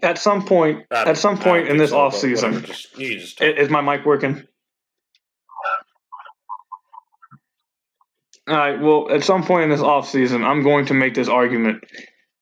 At 0.00 0.18
some 0.18 0.44
point, 0.44 0.84
at 0.92 1.16
some 1.16 1.36
point 1.38 1.66
in 1.66 1.76
this 1.76 1.90
off 1.90 2.14
season, 2.14 2.64
is 2.96 3.68
my 3.68 3.80
mic 3.80 4.06
working? 4.06 4.44
All 8.46 8.56
right. 8.56 8.80
Well, 8.80 9.10
at 9.10 9.24
some 9.24 9.42
point 9.44 9.64
in 9.64 9.70
this 9.70 9.80
off 9.80 10.08
season, 10.08 10.44
I'm 10.44 10.62
going 10.62 10.86
to 10.86 10.94
make 10.94 11.14
this 11.14 11.28
argument, 11.28 11.82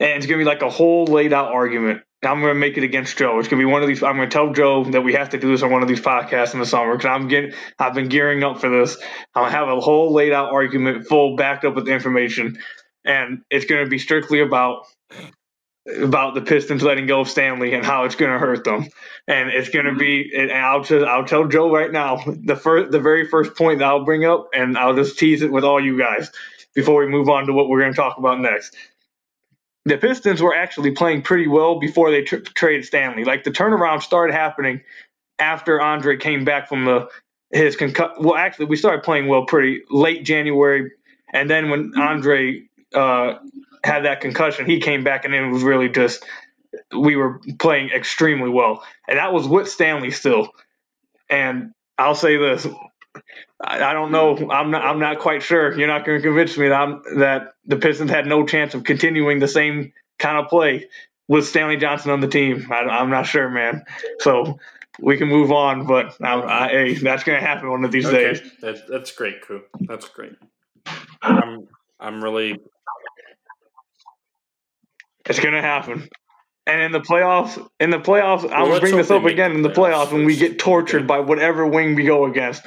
and 0.01 0.11
it's 0.11 0.27
to 0.39 0.45
be 0.45 0.45
like 0.45 0.63
a 0.63 0.71
whole 0.71 1.07
laid 1.07 1.33
out 1.33 1.53
argument 1.53 2.03
I'm 2.23 2.41
to 2.55 2.55
make 2.55 2.77
it 2.79 2.85
against 2.85 3.17
Joe. 3.17 3.39
It's 3.39 3.49
to 3.49 3.57
be 3.57 3.65
one 3.65 3.83
of 3.83 3.89
these. 3.89 4.03
I'm 4.03 4.17
to 4.29 4.33
tell 4.35 4.53
Joe 4.53 4.85
that 4.85 5.03
we 5.03 5.13
have 5.15 5.31
to 5.31 5.39
do 5.39 5.51
this 5.51 5.63
on 5.63 5.71
one 5.71 5.83
of 5.83 5.89
these 5.89 6.01
podcasts 6.01 6.55
in 6.55 6.61
the 6.61 6.67
summer 6.67 6.97
because 6.97 7.09
I'm 7.09 7.29
getting. 7.29 7.53
I've 7.79 7.95
been 7.95 8.09
gearing 8.09 8.43
up 8.43 8.61
for 8.61 8.69
this. 8.69 8.97
I'm 9.35 9.45
to 9.45 9.51
have 9.51 9.69
a 9.69 9.81
whole 9.81 10.13
laid 10.13 10.33
out 10.33 10.53
argument, 10.53 11.07
full 11.07 11.37
backed 11.37 11.65
up 11.65 11.75
with 11.75 11.89
information, 11.89 12.59
and 13.05 13.43
it's 13.51 13.67
to 13.85 13.91
be 13.91 13.99
strictly 13.99 14.41
about 14.41 14.87
about 16.03 16.35
the 16.35 16.41
Pistons 16.41 16.83
letting 16.83 17.07
go 17.07 17.21
of 17.21 17.29
Stanley 17.29 17.75
and 17.75 17.85
how 17.85 18.05
it's 18.05 18.17
to 18.33 18.39
hurt 18.39 18.65
them. 18.65 18.89
And 19.29 19.51
it's 19.51 19.69
to 19.85 19.95
be. 19.95 20.33
And 20.37 20.51
I'll 20.51 20.83
just. 20.83 21.07
I'll 21.07 21.27
tell 21.27 21.47
Joe 21.47 21.71
right 21.71 21.93
now. 21.93 22.23
The 22.27 22.57
first. 22.57 22.93
The 22.93 23.01
very 23.01 23.29
first 23.29 23.57
point 23.57 23.81
that 23.81 23.89
I'll 23.89 24.05
bring 24.05 24.25
up, 24.25 24.49
and 24.55 24.79
I'll 24.79 24.97
just 24.97 25.19
tease 25.19 25.43
it 25.43 25.53
with 25.53 25.65
all 25.65 25.85
you 25.85 25.99
guys 25.99 26.31
before 26.75 27.05
we 27.05 27.09
move 27.09 27.29
on 27.29 27.47
to 27.47 27.53
what 27.53 27.69
we're 27.69 27.81
to 27.93 27.97
talk 27.97 28.19
about 28.19 28.41
next 28.41 28.75
the 29.87 29.97
Pistons 29.97 30.43
were 30.43 30.55
actually 30.55 30.91
playing 30.91 31.23
pretty 31.23 31.47
well 31.47 31.79
before 31.79 32.11
they 32.11 32.23
tr- 32.23 32.39
traded 32.39 32.85
Stanley. 32.85 33.25
Like 33.25 33.45
the 33.45 33.53
turnaround 33.53 34.03
started 34.03 34.35
happening 34.35 34.83
after 35.39 35.81
Andre 35.81 36.17
came 36.17 36.45
back 36.45 36.69
from 36.69 36.85
the 36.85 37.09
his 37.53 37.77
concussion. 37.77 38.17
Well, 38.25 38.35
actually, 38.37 38.67
we 38.67 38.77
started 38.77 39.05
playing 39.05 39.29
well 39.29 39.47
pretty 39.47 39.83
late 39.89 40.25
January, 40.25 40.91
and 41.33 41.49
then 41.49 41.71
when 41.71 41.93
Andre 41.97 42.65
uh, 42.95 43.35
had 43.85 44.05
that 44.05 44.21
concussion, 44.21 44.67
he 44.67 44.81
came 44.81 45.05
back, 45.05 45.25
and 45.25 45.33
then 45.33 45.45
it 45.45 45.51
was 45.51 45.63
really 45.63 45.89
just 45.89 46.25
we 46.97 47.15
were 47.15 47.41
playing 47.61 47.91
extremely 47.91 48.51
well, 48.51 48.83
and 49.09 49.19
that 49.19 49.33
was 49.33 49.47
with 49.47 49.69
Stanley 49.69 50.11
still. 50.11 50.49
And 51.31 51.73
I'll 51.97 52.17
say 52.17 52.37
this: 52.39 52.67
I, 53.61 53.93
don't 53.93 54.13
know. 54.13 54.51
I'm 54.51 54.71
not. 54.71 54.85
I'm 54.85 54.99
not 54.99 55.19
quite 55.19 55.43
sure. 55.43 55.77
You're 55.79 55.89
not 55.89 56.05
going 56.05 56.19
to 56.19 56.23
convince 56.23 56.57
me 56.57 56.69
that 56.69 56.81
I'm, 56.81 57.03
that 57.19 57.55
the 57.65 57.77
Pistons 57.77 58.11
had 58.11 58.27
no 58.27 58.47
chance 58.47 58.75
of 58.75 58.85
continuing 58.85 59.39
the 59.39 59.49
same 59.49 59.93
kind 60.19 60.39
of 60.39 60.49
play 60.49 60.89
with 61.29 61.47
Stanley 61.47 61.77
Johnson 61.77 62.11
on 62.11 62.21
the 62.21 62.29
team. 62.29 62.69
I, 62.71 63.01
am 63.01 63.11
not 63.11 63.27
sure, 63.27 63.49
man. 63.49 63.85
So 64.21 64.59
we 65.01 65.17
can 65.17 65.29
move 65.29 65.53
on, 65.53 65.87
but 65.87 66.17
I, 66.21 66.35
I, 66.35 66.69
hey, 66.69 66.95
that's 66.95 67.25
going 67.25 67.41
to 67.41 67.47
happen 67.47 67.71
one 67.71 67.85
of 67.85 67.93
these 67.93 68.07
okay. 68.07 68.35
days. 68.35 68.43
That, 68.61 68.89
that's 68.89 69.13
great, 69.13 69.43
Koo. 69.43 69.63
That's 69.81 70.09
great. 70.09 70.35
I'm. 71.23 71.69
I'm 71.99 72.23
really. 72.23 72.61
It's 75.25 75.41
going 75.41 75.55
to 75.55 75.63
happen. 75.63 76.09
And 76.67 76.81
in 76.81 76.93
the 76.93 77.01
playoffs, 77.01 77.65
in 77.79 77.91
the 77.91 77.99
playoffs, 77.99 78.43
well, 78.43 78.53
I 78.53 78.63
will 78.65 78.81
bring 78.81 78.97
this 78.97 79.11
up 79.11 79.25
again 79.25 79.53
in 79.53 79.63
the 79.63 79.71
playoffs 79.71 80.13
when 80.13 80.25
we 80.25 80.37
get 80.37 80.59
tortured 80.59 81.07
by 81.07 81.21
whatever 81.21 81.65
wing 81.65 81.95
we 81.95 82.05
go 82.05 82.27
against. 82.27 82.63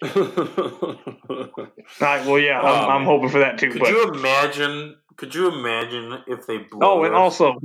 All 0.02 1.56
right. 2.00 2.26
Well, 2.26 2.38
yeah, 2.38 2.60
I'm, 2.60 2.84
um, 2.84 2.90
I'm, 2.90 3.04
hoping 3.04 3.30
for 3.30 3.40
that 3.40 3.58
too. 3.58 3.70
Could 3.70 3.80
but. 3.80 3.88
you 3.88 4.12
imagine? 4.12 4.96
Could 5.16 5.34
you 5.34 5.48
imagine 5.48 6.22
if 6.28 6.46
they? 6.46 6.66
oh, 6.80 7.02
and 7.04 7.14
also, 7.14 7.56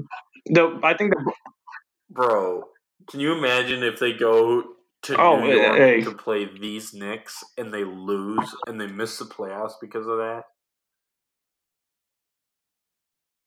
the 0.47 0.79
I 0.84 0.95
think 0.95 1.11
the 1.11 1.34
bro. 2.09 2.63
Can 3.09 3.19
you 3.19 3.34
imagine 3.34 3.84
if 3.84 3.99
they 3.99 4.13
go 4.13 4.63
to 5.03 5.21
oh, 5.21 5.39
New 5.41 5.55
York 5.55 5.77
hey. 5.77 6.01
to 6.01 6.15
play 6.15 6.45
these 6.45 6.93
Knicks 6.93 7.43
and 7.57 7.73
they 7.73 7.84
lose 7.84 8.55
and 8.65 8.79
they 8.79 8.88
miss 8.88 9.19
the 9.19 9.25
playoffs 9.25 9.73
because 9.79 10.07
of 10.07 10.17
that? 10.17 10.43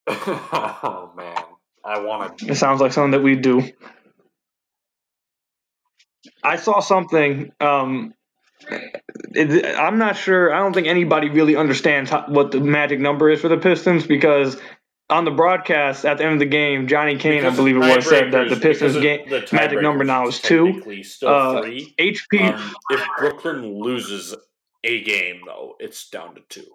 oh 0.09 1.13
man, 1.17 1.43
I 1.85 1.99
want 2.01 2.39
to. 2.39 2.47
It 2.49 2.55
sounds 2.55 2.81
like 2.81 2.93
something 2.93 3.13
that 3.13 3.23
we 3.23 3.35
do. 3.35 3.63
I 6.45 6.57
saw 6.57 6.81
something. 6.81 7.51
Um, 7.61 8.13
it, 8.13 8.13
I'm 8.69 9.99
not 9.99 10.17
sure. 10.17 10.53
I 10.53 10.59
don't 10.59 10.73
think 10.73 10.87
anybody 10.87 11.29
really 11.29 11.57
understands 11.57 12.11
how, 12.11 12.25
what 12.29 12.51
the 12.51 12.61
magic 12.61 13.01
number 13.01 13.31
is 13.31 13.41
for 13.41 13.49
the 13.49 13.59
Pistons 13.59 14.07
because 14.07 14.57
on 15.09 15.25
the 15.25 15.31
broadcast 15.31 16.05
at 16.05 16.19
the 16.19 16.25
end 16.25 16.35
of 16.35 16.39
the 16.41 16.47
game, 16.47 16.89
Johnny 16.89 17.17
Kane, 17.17 17.43
because 17.43 17.55
I 17.55 17.57
believe 17.57 17.77
it 17.77 17.81
was, 17.81 18.09
said 18.09 18.33
that 18.33 18.49
the 18.49 18.57
Pistons 18.57 18.97
game 18.97 19.29
the 19.29 19.47
magic 19.53 19.81
number 19.81 20.05
now 20.05 20.27
is 20.27 20.41
two. 20.41 20.83
Uh. 21.23 21.63
HP. 21.63 22.55
Um, 22.55 22.75
if 22.91 23.07
Brooklyn 23.19 23.81
loses 23.81 24.35
a 24.83 25.03
game, 25.03 25.43
though, 25.47 25.77
it's 25.79 26.09
down 26.09 26.35
to 26.35 26.41
two. 26.49 26.67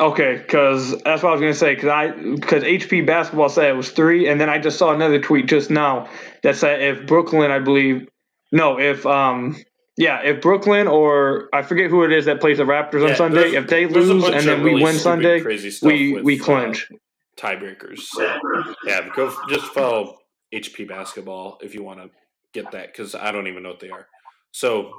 Okay, 0.00 0.38
because 0.38 0.92
that's 1.02 1.22
what 1.22 1.28
I 1.28 1.32
was 1.32 1.40
gonna 1.40 1.52
say. 1.52 1.74
Because 1.74 1.90
I 1.90 2.10
because 2.10 2.62
HP 2.62 3.06
basketball 3.06 3.50
said 3.50 3.68
it 3.68 3.76
was 3.76 3.90
three, 3.90 4.28
and 4.28 4.40
then 4.40 4.48
I 4.48 4.58
just 4.58 4.78
saw 4.78 4.94
another 4.94 5.20
tweet 5.20 5.46
just 5.46 5.70
now 5.70 6.08
that 6.42 6.56
said 6.56 6.80
if 6.80 7.06
Brooklyn, 7.06 7.50
I 7.50 7.58
believe, 7.58 8.08
no, 8.50 8.80
if 8.80 9.04
um 9.04 9.56
yeah, 9.98 10.22
if 10.22 10.40
Brooklyn 10.40 10.88
or 10.88 11.50
I 11.52 11.60
forget 11.60 11.90
who 11.90 12.02
it 12.04 12.12
is 12.12 12.24
that 12.24 12.40
plays 12.40 12.56
the 12.56 12.64
Raptors 12.64 13.02
yeah, 13.02 13.10
on 13.10 13.16
Sunday, 13.16 13.50
if 13.50 13.66
they 13.66 13.86
lose 13.86 14.24
and 14.24 14.46
then 14.46 14.62
we 14.62 14.82
win 14.82 14.96
Sunday, 14.96 15.42
we 15.82 16.14
with, 16.14 16.24
we 16.24 16.40
uh, 16.40 16.44
clinch 16.44 16.88
uh, 16.90 16.96
tiebreakers. 17.36 17.98
So 17.98 18.38
yeah, 18.86 19.06
go 19.14 19.30
just 19.50 19.66
follow 19.66 20.16
HP 20.54 20.88
basketball 20.88 21.58
if 21.62 21.74
you 21.74 21.82
want 21.82 22.00
to 22.00 22.08
get 22.54 22.70
that 22.72 22.86
because 22.86 23.14
I 23.14 23.30
don't 23.32 23.48
even 23.48 23.62
know 23.62 23.70
what 23.70 23.80
they 23.80 23.90
are. 23.90 24.06
So 24.52 24.92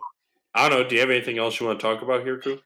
I 0.54 0.70
don't 0.70 0.80
know. 0.80 0.88
Do 0.88 0.93
you 0.93 1.02
have 1.02 1.10
anything 1.10 1.39
else 1.39 1.60
you 1.60 1.66
want 1.66 1.80
to 1.80 1.84
talk 1.84 2.04
about 2.04 2.22
here, 2.22 2.38
Koo? 2.38 2.60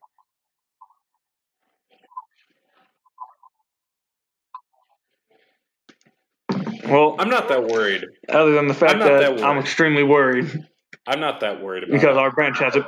Well, 6.88 7.16
I'm 7.20 7.30
not 7.30 7.50
that 7.50 7.64
worried. 7.64 8.06
Other 8.30 8.52
than 8.52 8.68
the 8.68 8.74
fact 8.74 9.00
that, 9.00 9.38
that 9.38 9.44
I'm 9.44 9.58
extremely 9.58 10.04
worried. 10.04 10.68
I'm 11.08 11.20
not 11.20 11.40
that 11.42 11.62
worried 11.62 11.84
about 11.84 11.94
because 11.94 12.18
it. 12.18 12.20
our 12.20 12.32
bench 12.32 12.60
has 12.60 12.76
a, 12.76 12.86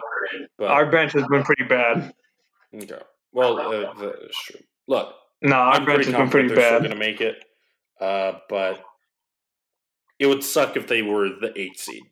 but, 0.57 0.69
our 0.69 0.89
bench 0.89 1.13
has 1.13 1.27
been 1.27 1.43
pretty 1.43 1.65
bad. 1.65 2.13
Okay. 2.73 2.99
Well, 3.31 3.59
uh, 3.59 3.93
true. 4.45 4.61
Look, 4.87 5.13
no, 5.41 5.55
our 5.55 5.73
I'm 5.73 5.85
bench 5.85 6.05
has 6.05 6.15
been 6.15 6.29
pretty 6.29 6.53
bad. 6.53 6.79
Going 6.79 6.91
to 6.91 6.97
make 6.97 7.21
it, 7.21 7.43
uh, 8.01 8.33
but 8.49 8.83
it 10.19 10.27
would 10.27 10.43
suck 10.43 10.75
if 10.77 10.87
they 10.87 11.01
were 11.01 11.29
the 11.29 11.53
eight 11.55 11.79
seed. 11.79 12.03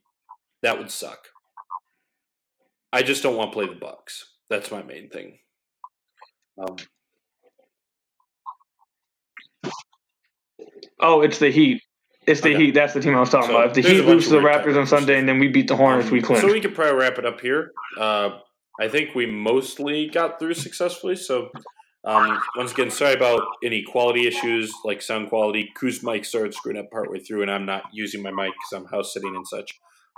That 0.61 0.77
would 0.77 0.91
suck. 0.91 1.27
I 2.93 3.01
just 3.01 3.23
don't 3.23 3.36
want 3.36 3.51
to 3.51 3.55
play 3.55 3.67
the 3.67 3.79
Bucks. 3.79 4.25
That's 4.49 4.71
my 4.71 4.83
main 4.83 5.09
thing. 5.09 5.39
Um, 6.57 6.77
Oh, 10.99 11.21
it's 11.21 11.39
the 11.39 11.51
Heat. 11.51 11.81
It's 12.27 12.41
the 12.41 12.55
okay. 12.55 12.65
Heat. 12.65 12.71
That's 12.71 12.93
the 12.93 13.01
team 13.01 13.15
I 13.15 13.19
was 13.19 13.29
talking 13.29 13.49
so 13.49 13.55
about. 13.55 13.77
If 13.77 13.83
the 13.83 13.89
Heat 13.89 14.01
loses 14.01 14.31
the 14.31 14.37
Raptors 14.37 14.77
on 14.77 14.87
Sunday 14.87 15.19
and 15.19 15.27
then 15.27 15.39
we 15.39 15.47
beat 15.47 15.67
the 15.67 15.75
Hornets, 15.75 16.07
um, 16.07 16.13
we 16.13 16.21
clinch. 16.21 16.41
So 16.41 16.51
we 16.51 16.61
could 16.61 16.73
probably 16.73 16.95
wrap 16.99 17.17
it 17.17 17.25
up 17.25 17.41
here. 17.41 17.71
Uh, 17.99 18.39
I 18.79 18.87
think 18.87 19.15
we 19.15 19.25
mostly 19.25 20.07
got 20.07 20.39
through 20.39 20.55
successfully. 20.55 21.15
So 21.15 21.49
Um, 22.05 22.39
once 22.55 22.71
again, 22.71 22.91
sorry 22.91 23.15
about 23.15 23.41
any 23.63 23.81
quality 23.81 24.27
issues 24.27 24.71
like 24.83 25.01
sound 25.01 25.29
quality. 25.29 25.71
Kuz 25.75 26.03
mic 26.03 26.23
started 26.23 26.53
screwing 26.53 26.77
up 26.77 26.91
partway 26.91 27.19
through, 27.19 27.41
and 27.41 27.49
I'm 27.49 27.65
not 27.65 27.83
using 27.91 28.21
my 28.21 28.29
mic 28.29 28.53
because 28.53 28.73
I'm 28.73 28.85
house 28.85 29.11
sitting 29.11 29.35
and 29.35 29.47
such. 29.47 29.71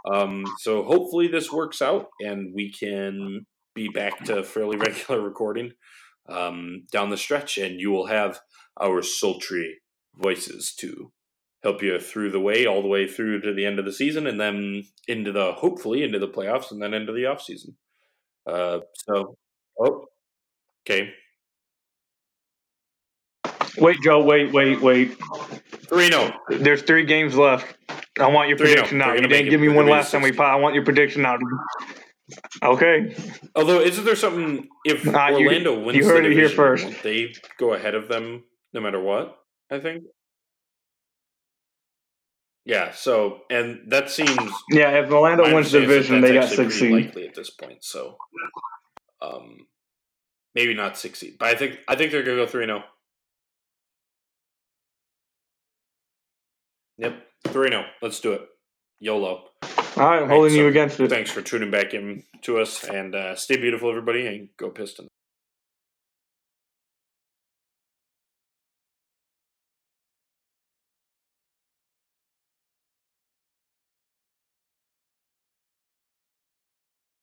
Um, 0.05 0.43
so 0.59 0.83
hopefully 0.83 1.29
this 1.29 1.49
works 1.51 1.81
out, 1.81 2.07
and 2.19 2.53
we 2.53 2.71
can 2.71 3.45
be 3.73 3.87
back 3.87 4.25
to 4.25 4.43
fairly 4.43 4.75
regular 4.77 5.21
recording 5.21 5.71
um, 6.27 6.83
down 6.91 7.09
the 7.09 7.15
stretch, 7.15 7.57
and 7.57 7.79
you 7.79 7.89
will 7.91 8.07
have 8.07 8.39
our 8.81 9.01
sultry 9.01 9.77
voices 10.17 10.73
to 10.79 11.11
help 11.63 11.81
you 11.81 11.99
through 11.99 12.31
the 12.31 12.39
way, 12.39 12.65
all 12.65 12.81
the 12.81 12.87
way 12.87 13.07
through 13.07 13.41
to 13.41 13.53
the 13.53 13.65
end 13.65 13.79
of 13.79 13.85
the 13.85 13.91
season, 13.93 14.27
and 14.27 14.39
then 14.39 14.83
into 15.07 15.31
the 15.31 15.53
hopefully 15.53 16.03
into 16.03 16.19
the 16.19 16.27
playoffs, 16.27 16.71
and 16.71 16.81
then 16.81 16.93
into 16.93 17.11
the 17.13 17.25
off 17.25 17.41
season. 17.41 17.75
Uh, 18.45 18.79
so, 18.93 19.37
oh, 19.79 20.05
okay. 20.85 21.11
Wait, 23.77 23.97
Joe. 24.03 24.23
Wait, 24.23 24.51
wait, 24.53 24.81
wait. 24.81 25.17
Three 25.89 26.09
no. 26.09 26.33
There's 26.49 26.81
three 26.81 27.05
games 27.05 27.35
left. 27.35 27.75
I 28.19 28.27
want 28.27 28.49
your 28.49 28.57
Three, 28.57 28.69
no. 28.69 28.73
prediction 28.73 28.97
now. 28.97 29.13
You 29.13 29.21
didn't 29.27 29.49
give 29.49 29.61
me 29.61 29.69
one 29.69 29.87
last 29.87 30.11
time 30.11 30.21
we 30.21 30.29
60. 30.29 30.37
pot. 30.37 30.51
I 30.51 30.55
want 30.55 30.73
your 30.73 30.83
prediction 30.83 31.21
now. 31.21 31.37
Okay. 32.63 33.15
Although, 33.55 33.79
isn't 33.81 34.03
there 34.03 34.15
something 34.15 34.67
if 34.85 35.05
you- 35.05 35.11
Orlando 35.15 35.79
wins? 35.79 35.95
you 35.95 36.03
the 36.03 36.09
heard 36.09 36.25
it 36.25 36.33
here 36.33 36.49
first. 36.49 37.03
They 37.03 37.33
go 37.59 37.73
ahead 37.73 37.95
of 37.95 38.07
them 38.07 38.43
no 38.73 38.81
matter 38.81 38.99
what. 38.99 39.37
I 39.71 39.79
think. 39.79 40.03
Yeah. 42.65 42.91
So, 42.91 43.41
and 43.49 43.81
that 43.91 44.09
seems 44.09 44.37
Yeah, 44.71 44.91
if 45.03 45.11
Orlando 45.11 45.43
my 45.43 45.53
wins 45.53 45.71
the 45.71 45.79
understanding 45.79 45.89
is 45.99 46.07
division, 46.07 46.21
they 46.21 46.33
got 46.33 46.41
that's 46.41 46.51
actually 46.51 46.65
six 46.69 46.79
pretty 46.79 46.93
seed. 46.95 47.05
likely 47.05 47.27
at 47.27 47.35
this 47.35 47.49
point. 47.49 47.83
So, 47.83 48.17
um, 49.21 49.67
maybe 50.55 50.73
not 50.73 50.97
six 50.97 51.19
seed, 51.19 51.37
but 51.39 51.49
I 51.49 51.55
think 51.55 51.79
I 51.87 51.95
think 51.95 52.11
they're 52.11 52.23
gonna 52.23 52.37
go 52.37 52.47
three 52.47 52.65
zero. 52.65 52.83
Yep, 56.97 57.23
three 57.49 57.69
zero. 57.69 57.85
Let's 58.01 58.19
do 58.19 58.33
it. 58.33 58.41
YOLO. 58.99 59.45
All 59.97 60.09
right, 60.09 60.21
I'm 60.23 60.29
holding 60.29 60.51
so 60.51 60.57
you 60.57 60.67
against 60.67 60.99
it. 60.99 61.09
Thanks 61.09 61.29
for 61.31 61.41
tuning 61.41 61.71
back 61.71 61.93
in 61.93 62.23
to 62.43 62.59
us, 62.59 62.83
and 62.83 63.15
uh, 63.15 63.35
stay 63.35 63.57
beautiful, 63.57 63.89
everybody, 63.89 64.27
and 64.27 64.49
go 64.57 64.69
Pistons. 64.69 65.06